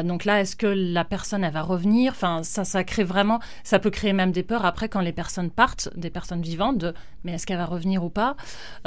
donc 0.04 0.24
là, 0.24 0.40
est-ce 0.40 0.54
que 0.54 0.66
la 0.66 1.04
personne, 1.04 1.42
elle 1.42 1.52
va 1.52 1.62
revenir? 1.62 2.12
Enfin, 2.12 2.42
ça, 2.44 2.64
ça 2.64 2.84
crée 2.84 3.04
vraiment, 3.04 3.40
ça 3.64 3.78
peut 3.78 3.90
créer 3.90 4.12
même 4.12 4.30
des 4.30 4.42
peurs 4.42 4.64
après 4.64 4.88
quand 4.88 5.00
les 5.00 5.12
personnes 5.12 5.50
partent, 5.50 5.88
des 5.96 6.10
personnes 6.10 6.42
vivantes, 6.42 6.78
de 6.78 6.94
mais 7.24 7.32
est-ce 7.32 7.46
qu'elle 7.46 7.58
va 7.58 7.66
revenir 7.66 8.04
ou 8.04 8.10
pas? 8.10 8.36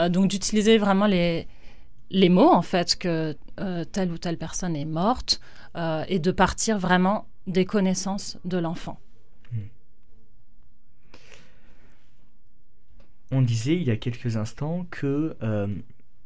Donc 0.10 0.28
d'utiliser 0.28 0.78
vraiment 0.78 1.06
les, 1.06 1.48
les 2.12 2.30
mots, 2.30 2.52
en 2.52 2.62
fait, 2.62 2.96
que 2.98 3.36
telle 3.92 4.12
ou 4.12 4.18
telle 4.18 4.38
personne 4.38 4.76
est 4.76 4.86
morte 4.86 5.42
et 6.08 6.20
de 6.20 6.32
partir 6.32 6.78
vraiment 6.78 7.28
des 7.48 7.66
connaissances 7.66 8.38
de 8.46 8.58
l'enfant. 8.58 9.00
On 13.32 13.42
disait 13.42 13.76
il 13.76 13.84
y 13.84 13.92
a 13.92 13.96
quelques 13.96 14.36
instants 14.36 14.86
que 14.92 15.38
euh, 15.42 15.68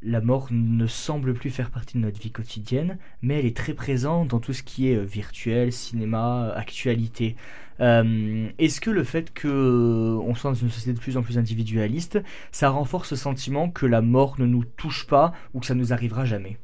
la 0.02 0.20
mort 0.20 0.48
ne 0.50 0.86
semble 0.86 1.34
plus 1.34 1.50
faire 1.50 1.70
partie 1.70 1.96
de 1.96 2.02
notre 2.02 2.20
vie 2.20 2.30
quotidienne, 2.30 2.98
mais 3.22 3.38
elle 3.38 3.46
est 3.46 3.56
très 3.56 3.74
présente 3.74 4.28
dans 4.28 4.40
tout 4.40 4.52
ce 4.52 4.62
qui 4.62 4.90
est 4.90 4.96
euh, 4.96 5.02
virtuel, 5.02 5.72
cinéma, 5.72 6.52
actualité. 6.54 7.36
Euh, 7.80 8.48
est-ce 8.58 8.80
que 8.80 8.90
le 8.90 9.04
fait 9.04 9.38
qu'on 9.38 10.34
soit 10.34 10.50
dans 10.50 10.56
une 10.56 10.70
société 10.70 10.92
de 10.92 11.00
plus 11.00 11.16
en 11.16 11.22
plus 11.22 11.38
individualiste, 11.38 12.20
ça 12.52 12.70
renforce 12.70 13.10
ce 13.10 13.16
sentiment 13.16 13.68
que 13.68 13.86
la 13.86 14.02
mort 14.02 14.36
ne 14.38 14.46
nous 14.46 14.64
touche 14.64 15.06
pas 15.06 15.32
ou 15.54 15.60
que 15.60 15.66
ça 15.66 15.74
nous 15.74 15.92
arrivera 15.92 16.24
jamais? 16.24 16.58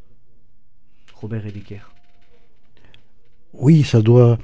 Robert 1.15 1.47
Ediker. 1.47 1.93
Oui, 3.53 3.83
ça 3.83 4.01
doit 4.01 4.39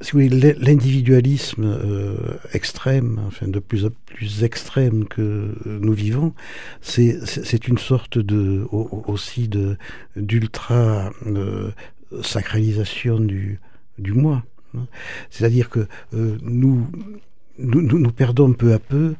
l'individualisme 0.00 1.64
euh, 1.64 2.16
extrême, 2.52 3.20
enfin 3.26 3.48
de 3.48 3.58
plus 3.58 3.86
en 3.86 3.90
plus 4.06 4.44
extrême 4.44 5.06
que 5.06 5.54
nous 5.64 5.92
vivons, 5.92 6.34
c'est 6.80 7.68
une 7.68 7.78
sorte 7.78 8.18
de 8.18 8.66
aussi 8.70 9.48
de 9.48 9.76
d'ultra 10.16 11.10
euh, 11.26 11.70
sacralisation 12.22 13.20
du 13.20 13.60
du 13.98 14.12
moi. 14.12 14.44
Hein. 14.76 14.86
C'est-à-dire 15.30 15.70
que 15.70 15.86
euh, 16.14 16.36
nous, 16.42 16.86
nous, 17.58 17.80
nous 17.80 18.12
perdons 18.12 18.52
peu 18.52 18.74
à 18.74 18.78
peu 18.78 19.14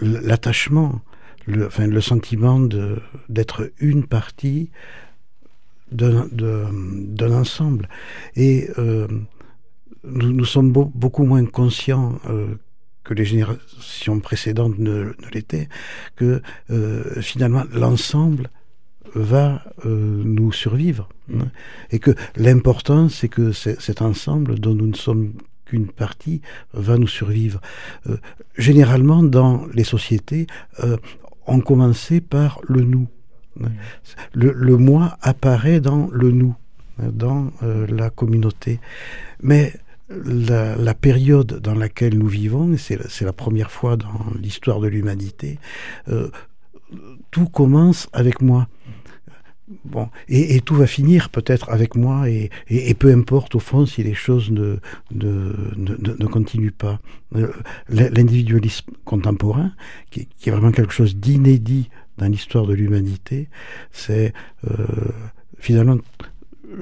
l'attachement, 0.00 1.00
le, 1.46 1.66
enfin, 1.66 1.86
le 1.86 2.00
sentiment 2.00 2.58
d'être 3.28 3.70
une 3.78 4.04
partie 4.04 4.70
d'un 5.92 7.32
ensemble. 7.32 7.88
Et 8.34 8.68
nous, 10.04 10.44
sommes 10.44 10.72
beaucoup 10.72 11.24
moins 11.24 11.44
conscients 11.44 12.18
euh, 12.28 12.54
que 13.04 13.14
les 13.14 13.24
générations 13.24 14.20
précédentes 14.20 14.78
ne, 14.78 15.12
l'étaient, 15.32 15.68
que 16.16 16.42
euh, 16.70 17.20
finalement 17.20 17.64
l'ensemble 17.72 18.50
va 19.14 19.62
euh, 19.84 20.22
nous 20.24 20.52
survivre. 20.52 21.08
Hein, 21.32 21.48
et 21.90 21.98
que 21.98 22.12
l'important, 22.36 23.08
c'est 23.08 23.28
que 23.28 23.52
cet 23.52 24.02
ensemble 24.02 24.58
dont 24.58 24.74
nous 24.74 24.86
ne 24.86 24.94
sommes 24.94 25.34
qu'une 25.64 25.88
partie 25.88 26.42
va 26.74 26.98
nous 26.98 27.08
survivre. 27.08 27.60
généralement, 28.58 29.22
dans 29.22 29.66
les 29.72 29.84
sociétés, 29.84 30.46
on 31.46 31.60
commençait 31.60 32.20
par 32.20 32.60
le 32.68 32.82
nous. 32.82 33.08
Hein. 33.62 33.70
Le, 34.34 34.52
le 34.52 34.76
moi 34.76 35.16
apparaît 35.22 35.80
dans 35.80 36.08
le 36.12 36.30
nous, 36.30 36.54
hein, 36.98 37.10
dans 37.12 37.52
la 37.62 38.10
communauté. 38.10 38.80
Mais 39.40 39.72
la, 40.24 40.94
période 40.94 41.60
dans 41.60 41.74
laquelle 41.74 42.18
nous 42.18 42.28
vivons, 42.28 42.76
c'est 42.76 43.20
la 43.22 43.32
première 43.32 43.70
fois 43.70 43.96
dans 43.96 44.26
l'histoire 44.40 44.80
de 44.80 44.88
l'humanité, 44.88 45.58
euh, 46.08 46.30
tout 47.30 47.46
commence 47.46 48.08
avec 48.12 48.42
moi. 48.42 48.68
Bon, 49.86 50.10
et, 50.28 50.60
tout 50.60 50.74
va 50.74 50.86
finir 50.86 51.30
peut-être 51.30 51.70
avec 51.70 51.94
moi, 51.94 52.28
et, 52.28 52.50
peu 52.94 53.10
importe 53.10 53.54
au 53.54 53.58
fond 53.58 53.86
si 53.86 54.02
les 54.02 54.12
choses 54.12 54.50
ne, 54.50 54.76
ne, 55.12 56.26
continuent 56.26 56.72
pas. 56.76 57.00
Euh, 57.36 57.50
l'individualisme 57.88 58.92
contemporain, 59.04 59.72
qui, 60.10 60.28
est 60.44 60.50
vraiment 60.50 60.72
quelque 60.72 60.92
chose 60.92 61.16
d'inédit 61.16 61.88
dans 62.18 62.26
l'histoire 62.26 62.66
de 62.66 62.74
l'humanité, 62.74 63.48
c'est 63.92 64.34
euh, 64.70 64.86
finalement 65.58 65.96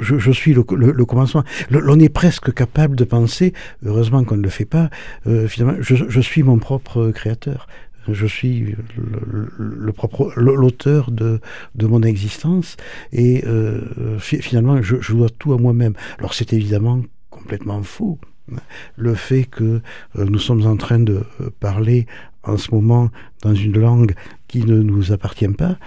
je, 0.01 0.31
suis 0.31 0.55
le, 0.55 0.63
commencement. 0.63 1.45
L'on 1.71 1.99
est 1.99 2.09
presque 2.09 2.53
capable 2.53 2.97
de 2.97 3.05
penser, 3.05 3.53
heureusement 3.85 4.25
qu'on 4.25 4.37
ne 4.37 4.43
le 4.43 4.49
fait 4.49 4.65
pas, 4.65 4.91
euh, 5.27 5.49
finalement, 5.49 5.77
je, 5.81 6.21
suis 6.21 6.43
mon 6.43 6.59
propre 6.59 7.11
créateur 7.11 7.67
je 8.09 8.27
suis 8.27 8.75
le, 8.97 9.93
l'auteur 10.37 11.11
de, 11.11 11.39
de 11.75 11.87
mon 11.87 12.03
existence 12.03 12.77
et 13.13 13.45
euh, 13.47 14.19
finalement 14.19 14.81
je, 14.83 15.13
dois 15.13 15.29
tout 15.29 15.53
à 15.53 15.59
moi-même. 15.59 15.93
Alors 16.19 16.35
c'est 16.35 16.53
évidemment 16.53 17.03
complètement 17.29 17.83
faux. 17.83 18.19
Hein. 18.51 18.57
Le 18.97 19.15
fait 19.15 19.45
que 19.45 19.83
euh, 20.19 20.25
nous 20.25 20.39
sommes 20.39 20.67
en 20.67 20.77
train 20.77 20.99
de 20.99 21.23
parler 21.61 22.07
en 22.43 22.57
ce 22.57 22.75
moment 22.75 23.11
dans 23.43 23.55
une 23.55 23.79
langue 23.79 24.15
qui 24.49 24.65
ne 24.65 24.81
nous 24.83 25.13
appartient 25.13 25.49
pas, 25.49 25.79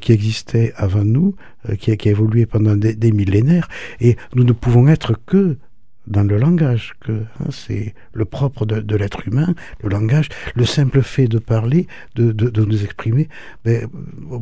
qui 0.00 0.12
existait 0.12 0.72
avant 0.76 1.04
nous, 1.04 1.34
qui, 1.78 1.90
a, 1.90 1.96
qui, 1.96 2.08
a, 2.08 2.12
évolué 2.12 2.46
pendant 2.46 2.76
des, 2.76 3.12
millénaires, 3.12 3.68
et 4.00 4.16
nous 4.34 4.44
ne 4.44 4.52
pouvons 4.52 4.86
être 4.88 5.14
que 5.26 5.58
dans 6.06 6.22
le 6.22 6.36
langage, 6.36 6.94
que 7.00 7.12
hein, 7.12 7.46
c'est 7.50 7.94
le 8.12 8.24
propre 8.24 8.66
de, 8.66 8.96
l'être 8.96 9.26
humain, 9.26 9.54
le 9.82 9.88
langage, 9.88 10.28
le 10.54 10.64
simple 10.64 11.02
fait 11.02 11.28
de 11.28 11.38
parler, 11.38 11.86
de, 12.14 12.32
de, 12.32 12.64
nous 12.64 12.84
exprimer, 12.84 13.28
ben, 13.64 13.88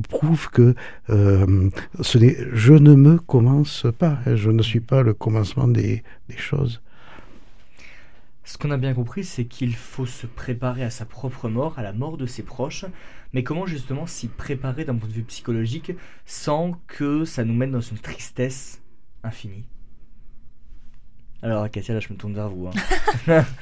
prouve 0.09 0.51
que 0.51 0.75
euh, 1.11 1.71
je 2.01 2.73
ne 2.73 2.95
me 2.95 3.19
commence 3.19 3.87
pas, 3.99 4.19
hein, 4.27 4.35
je 4.35 4.51
ne 4.51 4.63
suis 4.63 4.81
pas 4.81 5.03
le 5.03 5.15
commencement 5.15 5.69
des 5.69 6.03
choses. 6.37 6.83
Ce 8.45 8.59
qu'on 8.59 8.71
a 8.73 8.77
bien 8.77 8.93
compris, 8.93 9.25
c'est 9.25 9.45
qu'il 9.45 9.75
faut 9.77 10.07
se 10.07 10.27
préparer 10.27 10.83
à 10.83 10.91
sa 10.91 11.05
propre 11.05 11.49
mort, 11.49 11.79
à 11.79 11.83
la 11.83 11.93
mort 11.93 12.17
de 12.17 12.27
ses 12.27 12.43
proches, 12.43 12.85
mais 13.33 13.45
comment 13.45 13.67
justement 13.67 14.07
s'y 14.07 14.29
préparer 14.29 14.85
d'un 14.85 14.97
point 14.97 15.09
de 15.09 15.15
vue 15.15 15.23
psychologique 15.23 15.93
sans 16.27 16.73
que 16.89 17.25
ça 17.25 17.45
nous 17.45 17.55
mette 17.55 17.71
dans 17.71 17.81
une 17.81 17.99
tristesse 17.99 18.83
infinie? 19.23 19.65
Alors, 21.43 21.69
Katia, 21.71 21.95
là, 21.95 22.01
je 22.01 22.13
me 22.13 22.19
tourne 22.19 22.35
vers 22.35 22.49
vous. 22.49 22.69
Hein. 23.29 23.45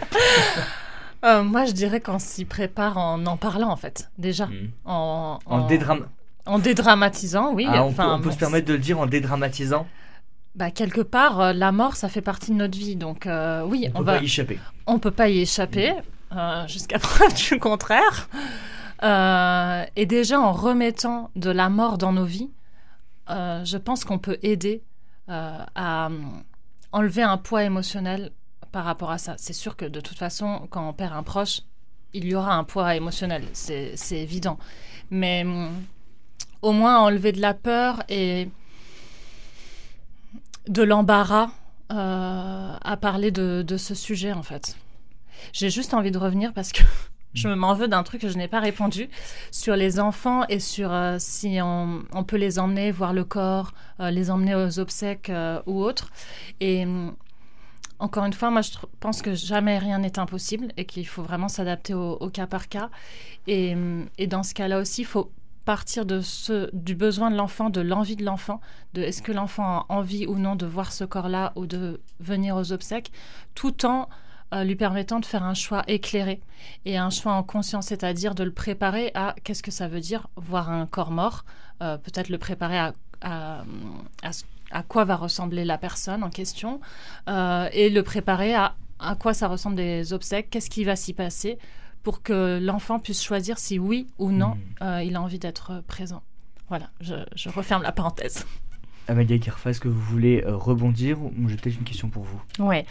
Euh, 1.23 1.43
moi, 1.43 1.67
je 1.67 1.73
dirais 1.73 2.01
qu'on 2.01 2.19
s'y 2.19 2.47
prépare 2.47 2.97
en 2.97 3.27
en 3.27 3.37
parlant, 3.37 3.69
en 3.69 3.77
fait, 3.77 4.11
déjà. 4.17 4.47
Hmm. 4.47 4.71
En, 4.87 5.39
en, 5.45 5.69
en, 6.47 6.59
dédramatisant, 6.59 7.53
oui. 7.53 7.67
Ah, 7.69 7.83
enfin, 7.85 8.17
on 8.17 8.23
peut, 8.23 8.31
se 8.31 8.39
permettre 8.39 8.67
de 8.67 8.73
le 8.73 8.79
dire 8.79 8.99
en 8.99 9.05
dédramatisant? 9.05 9.87
Bah, 10.55 10.71
quelque 10.71 11.01
part, 11.01 11.41
euh, 11.41 11.53
la 11.53 11.73
mort, 11.73 11.97
ça 11.97 12.09
fait 12.09 12.21
partie 12.21 12.51
de 12.51 12.57
notre 12.57 12.77
vie. 12.77 12.97
Donc, 12.97 13.27
euh, 13.27 13.63
oui, 13.65 13.89
on, 13.95 13.97
on 13.97 13.99
peut 14.01 14.05
va... 14.05 14.17
pas 14.17 14.23
y 14.23 14.27
échapper. 14.27 14.59
On 14.87 14.99
peut 14.99 15.11
pas 15.11 15.29
y 15.29 15.41
échapper, 15.41 15.95
jusqu'à 16.67 16.99
preuve 17.01 17.35
du 17.35 17.59
contraire. 17.59 18.29
et 19.97 20.07
déjà, 20.07 20.41
en 20.41 20.53
remettant 20.53 21.31
de 21.37 21.51
la 21.51 21.69
mort 21.69 21.99
dans 21.99 22.13
nos 22.13 22.25
vies, 22.25 22.51
je 23.29 23.77
pense 23.77 24.05
qu'on 24.05 24.19
peut 24.19 24.39
aider 24.43 24.83
à 25.29 26.09
enlever 26.93 27.23
un 27.23 27.37
poids 27.37 27.63
émotionnel 27.65 28.33
par 28.73 28.85
rapport 28.85 29.11
à 29.11 29.19
ça. 29.19 29.35
C'est 29.39 29.53
sûr 29.53 29.77
que 29.77 29.85
de 29.85 30.01
toute 30.01 30.19
façon, 30.19 30.67
quand 30.71 30.89
on 30.89 30.93
perd 30.93 31.15
un 31.15 31.23
proche, 31.23 31.61
il 32.13 32.27
y 32.27 32.35
aura 32.35 32.55
un 32.55 32.65
poids 32.65 32.95
émotionnel, 32.95 33.45
c'est 33.53 33.95
évident. 34.13 34.59
Mais 35.11 35.43
hum, 35.45 35.71
au 36.63 36.73
moins 36.73 36.99
enlever 36.99 37.33
de 37.33 37.41
la 37.41 37.55
peur 37.55 38.03
et 38.09 38.49
de 40.69 40.83
l'embarras 40.83 41.51
euh, 41.93 42.77
à 42.81 42.97
parler 42.97 43.31
de, 43.31 43.77
ce 43.77 43.95
sujet, 43.95 44.33
en 44.33 44.43
fait. 44.43 44.77
J'ai 45.53 45.71
juste 45.71 45.95
envie 45.95 46.11
de 46.11 46.19
revenir 46.19 46.53
parce 46.53 46.73
que 46.73 46.83
je 47.35 47.49
m'en 47.49 47.75
veux 47.75 47.89
d'un 47.89 48.03
truc 48.03 48.21
que 48.21 48.29
je 48.29 48.37
n'ai 48.37 48.49
pas 48.49 48.61
répondu 48.61 49.09
sur 49.51 49.75
les 49.75 49.99
enfants 49.99 50.45
et 50.49 50.61
sur 50.61 50.93
euh, 50.93 51.17
si 51.19 51.59
on, 51.63 52.05
peut 52.27 52.37
les 52.37 52.59
emmener 52.59 52.93
voir 52.93 53.13
le 53.13 53.25
corps, 53.25 53.73
euh, 53.99 54.11
les 54.11 54.31
emmener 54.31 54.55
aux 54.55 54.79
obsèques 54.79 55.33
ou 55.67 55.83
autres. 55.83 56.11
Et 56.61 56.85
mm, 56.85 57.15
encore 57.99 58.25
une 58.25 58.33
fois, 58.33 58.51
moi 58.51 58.63
je 58.63 58.71
pense 59.01 59.21
que 59.21 59.35
jamais 59.35 59.79
rien 59.79 59.99
n'est 59.99 60.19
impossible 60.19 60.69
et 60.77 60.85
qu'il 60.85 61.07
faut 61.07 61.23
vraiment 61.23 61.49
s'adapter 61.49 61.95
au, 61.95 62.31
cas 62.31 62.47
par 62.47 62.69
cas. 62.69 62.91
Mm, 63.49 64.05
et 64.17 64.27
dans 64.29 64.45
ce 64.45 64.55
cas-là 64.55 64.79
aussi, 64.79 65.03
il 65.03 65.07
faut 65.07 65.33
partir 65.71 66.05
de 66.05 66.21
ce, 66.21 66.69
du 66.73 66.97
besoin 66.97 67.31
de 67.31 67.37
l'enfant, 67.37 67.71
de 67.71 67.81
l'envie 67.81 68.17
de 68.17 68.25
l'enfant, 68.25 68.61
de 68.93 69.03
est-ce 69.03 69.23
que 69.23 69.31
l'enfant 69.31 69.83
a 69.83 69.87
envie 69.89 70.27
ou 70.27 70.35
non 70.35 70.57
de 70.57 70.67
voir 70.67 70.91
ce 70.91 71.05
corps-là 71.05 71.53
ou 71.55 71.67
de 71.67 72.01
venir 72.19 72.57
aux 72.57 72.73
obsèques, 72.73 73.13
tout 73.55 73.87
en 73.87 74.09
euh, 74.53 74.65
lui 74.65 74.75
permettant 74.75 75.21
de 75.21 75.25
faire 75.25 75.45
un 75.45 75.55
choix 75.55 75.85
éclairé 75.87 76.41
et 76.87 76.99
un 76.99 77.09
choix 77.11 77.35
en 77.35 77.45
conscience, 77.45 77.87
c'est-à-dire 77.87 78.35
de 78.35 78.43
le 78.43 78.51
préparer 78.51 79.13
à 79.15 79.37
qu'est-ce 79.45 79.63
que 79.63 79.71
ça 79.71 79.87
veut 79.87 80.01
dire 80.01 80.27
voir 80.35 80.71
un 80.71 80.87
corps 80.87 81.13
mort, 81.13 81.45
euh, 81.85 81.97
peut-être 81.99 82.31
le 82.31 82.39
préparer 82.39 82.77
à, 82.77 82.93
à, 83.21 83.63
à, 84.73 84.83
quoi 84.83 85.05
va 85.05 85.15
ressembler 85.15 85.65
la 85.65 85.79
personne 85.79 86.25
en 86.25 86.31
question 86.31 86.81
euh, 87.29 87.69
et 87.73 87.91
le 87.91 88.03
préparer 88.03 88.57
à 88.57 88.75
à 89.03 89.15
quoi 89.15 89.35
ça 89.35 89.49
ressemble 89.49 89.77
des 89.77 90.13
obsèques, 90.13 90.51
qu'est-ce 90.51 90.69
qui 90.69 90.85
va 90.85 90.95
s'y 90.97 91.15
passer 91.15 91.59
pour 92.03 92.23
que 92.23 92.59
l'enfant 92.63 92.99
puisse 92.99 93.23
choisir 93.23 93.59
si 93.59 93.79
oui 93.79 94.07
ou 94.19 94.31
non 94.31 94.57
mmh. 94.81 95.03
il 95.05 95.17
a 95.17 95.23
envie 95.23 95.39
d'être 95.39 95.83
présent. 95.87 96.23
Voilà, 96.69 96.91
je, 97.01 97.15
je 97.35 97.49
referme 97.49 97.83
la 97.83 97.93
parenthèse. 97.93 98.47
Amalia 99.11 99.39
Kirfa, 99.39 99.71
est-ce 99.71 99.81
que 99.81 99.89
vous 99.89 100.01
voulez 100.01 100.45
euh, 100.47 100.57
rebondir 100.57 101.21
ou 101.21 101.49
j'ai 101.49 101.57
peut-être 101.57 101.77
une 101.77 101.85
question 101.85 102.09
pour 102.09 102.23
vous 102.23 102.41
Oui, 102.61 102.85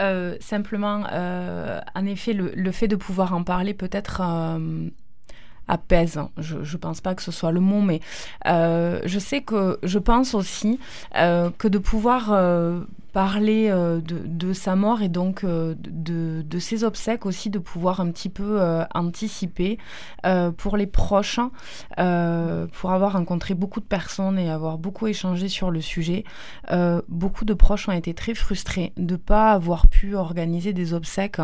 euh, 0.00 0.34
simplement, 0.40 1.04
euh, 1.12 1.80
en 1.94 2.06
effet, 2.06 2.32
le, 2.32 2.72
fait 2.72 2.88
de 2.88 2.96
pouvoir 2.96 3.34
en 3.34 3.42
parler 3.42 3.74
peut-être 3.74 4.22
apaise. 5.68 6.20
Je 6.38 6.56
ne 6.56 6.78
pense 6.78 7.00
pas 7.00 7.14
que 7.14 7.22
ce 7.22 7.32
soit 7.32 7.52
le 7.52 7.60
mot, 7.60 7.80
mais 7.80 8.00
je 8.44 9.18
sais 9.18 9.42
que 9.42 9.78
je 9.82 9.98
pense 9.98 10.34
aussi 10.34 10.78
que 11.14 11.68
de 11.68 11.78
pouvoir 11.78 12.32
parler 13.16 13.70
euh, 13.70 14.02
de, 14.02 14.52
sa 14.52 14.76
mort 14.76 15.00
et 15.00 15.08
donc 15.08 15.42
euh, 15.42 15.74
de, 15.78 16.58
ses 16.58 16.84
obsèques 16.84 17.24
aussi, 17.24 17.48
de 17.48 17.58
pouvoir 17.58 18.00
un 18.00 18.10
petit 18.10 18.28
peu 18.28 18.60
euh, 18.60 18.84
anticiper 18.94 19.78
pour 20.58 20.76
les 20.76 20.86
proches, 20.86 21.40
pour 21.96 22.92
avoir 22.92 23.12
rencontré 23.14 23.54
beaucoup 23.54 23.80
de 23.80 23.86
personnes 23.86 24.38
et 24.38 24.50
avoir 24.50 24.76
beaucoup 24.76 25.06
échangé 25.06 25.48
sur 25.48 25.70
le 25.70 25.80
sujet. 25.80 26.24
beaucoup 27.08 27.46
de 27.46 27.54
proches 27.54 27.88
ont 27.88 27.92
été 27.92 28.12
très 28.12 28.34
frustrés 28.34 28.92
de 28.98 29.14
ne 29.14 29.16
pas 29.16 29.52
avoir 29.52 29.86
pu 29.86 30.14
organiser 30.14 30.74
des 30.74 30.92
obsèques 30.92 31.40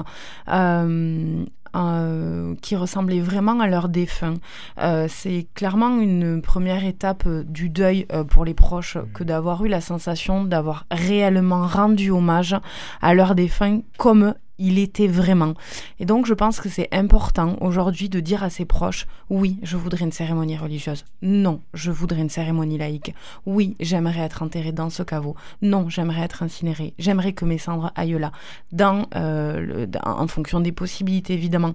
euh, 1.74 2.54
qui 2.60 2.76
ressemblaient 2.76 3.20
vraiment 3.20 3.60
à 3.60 3.66
leur 3.66 3.88
défunt. 3.88 4.34
Euh, 4.78 5.06
c'est 5.08 5.46
clairement 5.54 5.98
une 6.00 6.42
première 6.42 6.84
étape 6.84 7.24
euh, 7.26 7.44
du 7.44 7.68
deuil 7.68 8.06
pour 8.28 8.44
les 8.44 8.54
proches 8.54 8.98
que 9.14 9.24
d'avoir 9.24 9.64
eu 9.64 9.68
la 9.68 9.80
sensation 9.80 10.44
d'avoir 10.44 10.86
réellement 10.90 11.66
rendu 11.66 12.10
hommage 12.10 12.56
à 13.00 13.14
leur 13.14 13.34
défunt 13.34 13.80
comme 13.96 14.34
il 14.58 14.78
était 14.78 15.08
vraiment. 15.08 15.54
Et 15.98 16.06
donc 16.06 16.26
je 16.26 16.34
pense 16.34 16.60
que 16.60 16.68
c'est 16.68 16.88
important 16.92 17.56
aujourd'hui 17.60 18.08
de 18.08 18.20
dire 18.20 18.42
à 18.42 18.50
ses 18.50 18.64
proches, 18.64 19.06
oui, 19.30 19.58
je 19.62 19.76
voudrais 19.76 20.04
une 20.04 20.12
cérémonie 20.12 20.56
religieuse. 20.56 21.04
Non, 21.22 21.60
je 21.74 21.90
voudrais 21.90 22.20
une 22.20 22.30
cérémonie 22.30 22.78
laïque. 22.78 23.14
Oui, 23.46 23.76
j'aimerais 23.80 24.20
être 24.20 24.42
enterré 24.42 24.72
dans 24.72 24.90
ce 24.90 25.02
caveau. 25.02 25.34
Non, 25.62 25.88
j'aimerais 25.88 26.22
être 26.22 26.42
incinéré. 26.42 26.94
J'aimerais 26.98 27.32
que 27.32 27.44
mes 27.44 27.58
cendres 27.58 27.92
aillent 27.94 28.18
là, 28.18 28.32
dans, 28.72 29.06
euh, 29.14 29.86
en 30.04 30.26
fonction 30.26 30.60
des 30.60 30.72
possibilités 30.72 31.34
évidemment. 31.34 31.74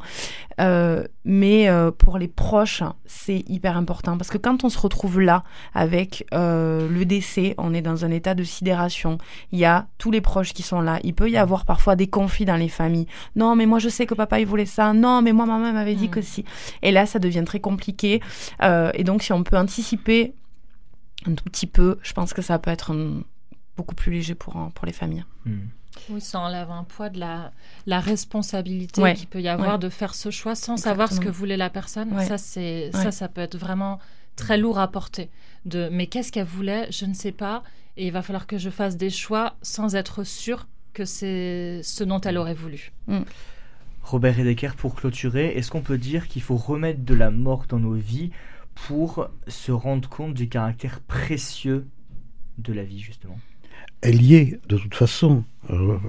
Euh, 0.59 1.03
mais 1.25 1.69
euh, 1.69 1.91
pour 1.91 2.17
les 2.17 2.28
proches, 2.28 2.84
c'est 3.05 3.43
hyper 3.47 3.75
important 3.75 4.17
parce 4.17 4.30
que 4.30 4.38
quand 4.38 4.63
on 4.63 4.69
se 4.69 4.80
retrouve 4.80 5.19
là 5.19 5.43
avec 5.73 6.25
le 6.32 7.03
décès, 7.03 7.55
on 7.57 7.73
est 7.73 7.82
dans 7.82 8.05
un 8.05 8.11
état 8.11 8.36
de 8.36 8.43
sidération. 8.43 9.17
Il 9.51 9.59
y 9.59 9.65
a 9.65 9.88
tous 9.97 10.11
les 10.11 10.21
proches 10.21 10.53
qui 10.53 10.63
sont 10.63 10.82
là. 10.82 10.99
Il 11.03 11.13
peut 11.13 11.30
y 11.30 11.38
avoir 11.38 11.65
parfois 11.65 11.95
des 11.95 12.07
conflits 12.07 12.45
dans 12.45 12.55
les 12.55 12.66
famille. 12.70 13.07
Non, 13.36 13.55
mais 13.55 13.65
moi 13.65 13.80
je 13.80 13.89
sais 13.89 14.05
que 14.05 14.13
papa 14.13 14.39
il 14.39 14.45
voulait 14.45 14.65
ça. 14.65 14.93
Non, 14.93 15.22
mais 15.22 15.34
moi 15.34 15.45
maman 15.45 15.72
m'avait 15.72 15.95
dit 15.95 16.09
que 16.09 16.20
mm. 16.20 16.24
si. 16.24 16.45
Et 16.82 16.91
là, 16.91 17.05
ça 17.05 17.20
devient 17.20 17.43
très 17.45 17.59
compliqué. 17.59 18.22
Euh, 18.61 18.91
et 18.93 19.03
donc, 19.03 19.24
si 19.24 19.34
on 19.34 19.43
peut 19.43 19.57
anticiper 19.57 20.34
un 21.26 21.34
tout 21.34 21.43
petit 21.45 21.68
peu, 21.68 21.99
je 22.01 22.13
pense 22.13 22.34
que 22.34 22.41
ça 22.41 22.59
peut 22.59 22.72
être 22.72 22.95
beaucoup 23.76 23.95
plus 23.95 24.11
léger 24.11 24.36
pour, 24.36 24.72
pour 24.74 24.86
les 24.86 24.93
familles. 24.93 25.26
Mm. 25.45 25.59
Oui, 26.09 26.22
ça 26.22 26.39
enlève 26.39 26.70
un 26.70 26.84
poids 26.84 27.09
de 27.09 27.20
la, 27.20 27.51
la 27.86 27.99
responsabilité 27.99 29.13
qu'il 29.15 29.28
peut 29.28 29.41
y 29.41 29.47
avoir 29.47 29.80
de 29.80 29.89
faire 29.89 30.13
ce 30.13 30.30
choix 30.30 30.55
sans 30.55 30.78
savoir 30.78 31.11
ce 31.11 31.20
que 31.20 31.30
voulait 31.30 31.57
la 31.57 31.70
personne. 31.70 32.18
Ça, 32.22 32.38
c'est 32.38 32.91
ça, 32.93 33.11
ça 33.11 33.28
peut 33.28 33.41
être 33.41 33.57
vraiment 33.57 33.99
très 34.36 34.57
lourd 34.57 34.80
à 34.80 34.88
porter. 34.88 35.30
De, 35.65 35.89
mais 35.91 36.07
qu'est-ce 36.07 36.32
qu'elle 36.32 36.45
voulait? 36.45 36.88
Je 36.91 37.05
ne 37.05 37.13
sais 37.13 37.32
pas. 37.32 37.63
Et 37.97 38.07
il 38.07 38.13
va 38.13 38.22
falloir 38.22 38.45
que 38.45 38.59
je 38.59 38.70
fasse 38.70 38.95
des 38.95 39.09
choix 39.09 39.55
sans 39.63 39.95
être 39.95 40.24
sûr 40.24 40.68
que 40.98 41.06
c'est 41.06 41.82
ce 41.84 42.04
dont 42.04 42.20
elle 42.22 42.39
aurait 42.39 42.56
voulu. 42.56 42.91
Mm. 43.06 43.20
Robert 44.02 44.36
Redeker, 44.36 44.76
pour 44.76 44.95
clôturer, 44.95 45.50
est-ce 45.50 45.70
qu'on 45.70 45.82
peut 45.82 46.00
dire 46.00 46.28
qu'il 46.28 46.41
faut 46.41 46.56
remettre 46.56 47.06
de 47.06 47.14
la 47.14 47.30
mort 47.30 47.66
dans 47.70 47.78
nos 47.78 47.93
vies 47.93 48.32
pour 48.88 49.30
se 49.48 49.72
rendre 49.72 50.10
compte 50.10 50.34
du 50.34 50.50
caractère 50.50 51.02
précieux 51.02 51.86
de 52.58 52.74
la 52.74 52.84
vie, 52.84 53.00
justement? 53.00 53.38
Elle 54.02 54.24
y 54.24 54.34
est, 54.34 54.60
de 54.68 54.78
toute 54.78 54.95
façon. 54.95 55.43
Euh, 55.70 56.00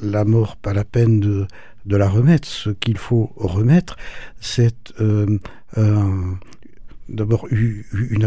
la 0.00 0.24
mort, 0.24 0.56
pas 0.56 0.72
la 0.72 0.84
peine 0.84 1.20
de, 1.20 1.46
de 1.84 1.96
la 1.96 2.08
remettre. 2.08 2.48
Ce 2.48 2.70
qu'il 2.70 2.96
faut 2.96 3.32
remettre, 3.36 3.96
c'est 4.40 4.94
euh, 5.02 5.38
d'abord 7.10 7.46
une, 7.50 8.24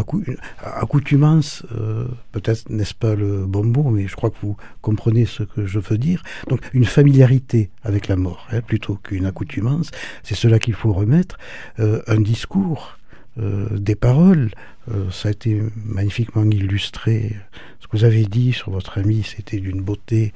accoutumance, 0.62 1.64
euh, 1.74 2.06
peut-être 2.32 2.68
n'est-ce 2.70 2.94
pas 2.94 3.14
le 3.14 3.46
bon 3.46 3.64
mot, 3.64 3.90
mais 3.90 4.06
je 4.06 4.14
crois 4.14 4.30
que 4.30 4.36
vous 4.42 4.56
comprenez 4.82 5.24
ce 5.26 5.42
que 5.42 5.66
je 5.66 5.78
veux 5.78 5.98
dire. 5.98 6.22
Donc 6.48 6.60
une 6.72 6.84
familiarité 6.84 7.70
avec 7.82 8.08
la 8.08 8.16
mort, 8.16 8.46
hein, 8.52 8.60
plutôt 8.60 8.96
qu'une 8.96 9.26
accoutumance, 9.26 9.90
c'est 10.22 10.34
cela 10.34 10.58
qu'il 10.58 10.74
faut 10.74 10.92
remettre. 10.92 11.38
Euh, 11.78 12.02
un 12.06 12.20
discours, 12.20 12.98
euh, 13.38 13.68
des 13.78 13.96
paroles, 13.96 14.50
ça 15.10 15.28
a 15.28 15.32
été 15.32 15.62
magnifiquement 15.82 16.44
illustré. 16.44 17.34
Ce 17.80 17.88
que 17.88 17.96
vous 17.96 18.04
avez 18.04 18.26
dit 18.26 18.52
sur 18.52 18.70
votre 18.70 18.98
ami, 18.98 19.22
c'était 19.24 19.58
d'une 19.58 19.80
beauté 19.80 20.34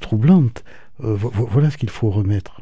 troublante. 0.00 0.62
voilà 1.00 1.70
ce 1.70 1.76
qu'il 1.76 1.90
faut 1.90 2.10
remettre. 2.10 2.60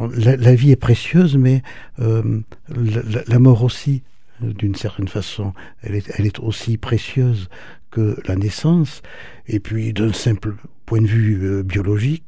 la, 0.00 0.54
vie 0.56 0.72
est 0.72 0.76
précieuse, 0.76 1.36
mais 1.36 1.62
la, 1.98 3.38
mort 3.38 3.62
aussi 3.62 4.02
d'une 4.42 4.74
certaine 4.74 5.08
façon. 5.08 5.52
Elle 5.82 5.94
est, 5.96 6.38
aussi 6.38 6.76
précieuse 6.76 7.48
que 7.90 8.16
la 8.26 8.36
naissance. 8.36 9.02
Et 9.46 9.60
puis, 9.60 9.92
d'un 9.92 10.12
simple 10.12 10.54
point 10.86 11.00
de 11.00 11.06
vue 11.06 11.40
euh, 11.44 11.62
biologique, 11.62 12.24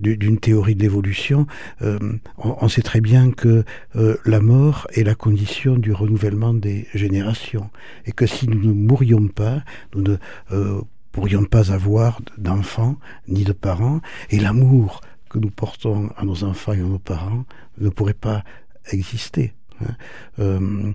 d'une 0.00 0.38
théorie 0.38 0.74
de 0.74 0.82
l'évolution, 0.82 1.46
euh, 1.82 1.98
on, 2.38 2.68
sait 2.68 2.82
très 2.82 3.00
bien 3.00 3.30
que 3.30 3.64
euh, 3.96 4.16
la 4.24 4.40
mort 4.40 4.86
est 4.94 5.02
la 5.02 5.14
condition 5.14 5.76
du 5.76 5.92
renouvellement 5.92 6.54
des 6.54 6.86
générations. 6.94 7.70
Et 8.04 8.12
que 8.12 8.26
si 8.26 8.48
nous 8.48 8.62
ne 8.62 8.72
mourions 8.72 9.28
pas, 9.28 9.62
nous 9.94 10.02
ne 10.02 10.16
pourrions 11.12 11.44
pas 11.44 11.72
avoir 11.72 12.20
d'enfants 12.36 12.96
ni 13.28 13.44
de 13.44 13.52
parents. 13.52 14.00
Et 14.30 14.38
l'amour 14.38 15.00
que 15.30 15.38
nous 15.38 15.50
portons 15.50 16.10
à 16.16 16.24
nos 16.24 16.44
enfants 16.44 16.72
et 16.72 16.80
à 16.80 16.84
nos 16.84 16.98
parents 16.98 17.44
ne 17.78 17.88
pourrait 17.88 18.14
pas 18.14 18.44
exister. 18.92 19.54
Hein. 19.82 19.94
Euh, 20.38 20.92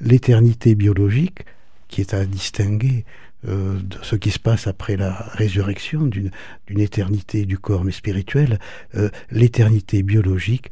l'éternité 0.00 0.74
biologique, 0.74 1.44
qui 1.88 2.00
est 2.00 2.14
à 2.14 2.24
distinguer 2.24 3.04
euh, 3.48 3.80
de 3.80 3.98
ce 4.02 4.14
qui 4.16 4.30
se 4.30 4.38
passe 4.38 4.66
après 4.66 4.96
la 4.96 5.12
résurrection 5.32 6.06
d'une 6.06 6.30
éternité 6.68 7.44
du 7.44 7.58
corps 7.58 7.84
mais 7.84 7.92
spirituelle, 7.92 8.58
euh, 8.94 9.10
l'éternité 9.30 10.02
biologique 10.02 10.70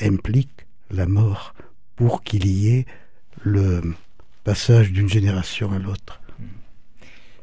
implique 0.00 0.66
la 0.90 1.06
mort 1.06 1.54
pour 1.96 2.22
qu'il 2.22 2.46
y 2.46 2.68
ait 2.68 2.86
le 3.42 3.82
passage 4.44 4.92
d'une 4.92 5.08
génération 5.08 5.72
à 5.72 5.78
l'autre. 5.78 6.20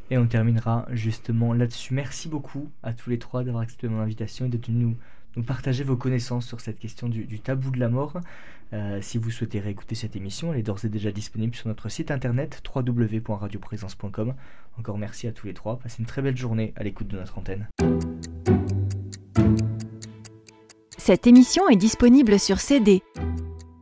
Et 0.10 0.18
on 0.18 0.26
terminera 0.26 0.88
justement 0.92 1.54
là-dessus. 1.54 1.94
Merci 1.94 2.28
beaucoup 2.28 2.70
à 2.84 2.94
tous 2.94 3.10
les 3.10 3.20
trois 3.20 3.44
d'avoir 3.44 3.64
accepté 3.64 3.88
mon 3.88 4.00
invitation 4.00 4.46
et 4.46 4.50
d'être 4.50 4.70
nous 4.70 4.96
nous 5.36 5.44
partager 5.44 5.84
vos 5.84 5.96
connaissances 5.96 6.48
sur 6.48 6.60
cette 6.62 6.80
question 6.80 7.08
du, 7.10 7.40
tabou 7.40 7.72
de 7.72 7.80
la 7.80 7.90
mort. 7.90 8.20
Euh, 8.74 9.00
si 9.02 9.18
vous 9.18 9.32
souhaitez 9.32 9.60
réécouter 9.60 9.96
cette 9.96 10.16
émission, 10.16 10.54
elle 10.54 10.60
est 10.60 10.64
d'ores 10.64 10.86
et 10.86 10.90
déjà 10.90 11.12
disponible 11.12 11.56
sur 11.56 11.68
notre 11.68 11.90
site 11.90 12.12
internet 12.12 12.62
www.radioprésence.com. 12.74 14.34
Encore 14.80 14.98
merci 14.98 15.28
à 15.28 15.32
tous 15.32 15.48
les 15.48 15.54
trois. 15.54 15.78
Passez 15.80 15.98
une 16.00 16.06
très 16.06 16.22
belle 16.22 16.38
journée 16.38 16.74
à 16.76 16.84
l'écoute 16.84 17.08
de 17.08 17.18
notre 17.18 17.38
antenne. 17.38 17.68
Cette 20.98 21.28
émission 21.28 21.68
est 21.68 21.76
disponible 21.76 22.40
sur 22.40 22.60
CD. 22.60 23.02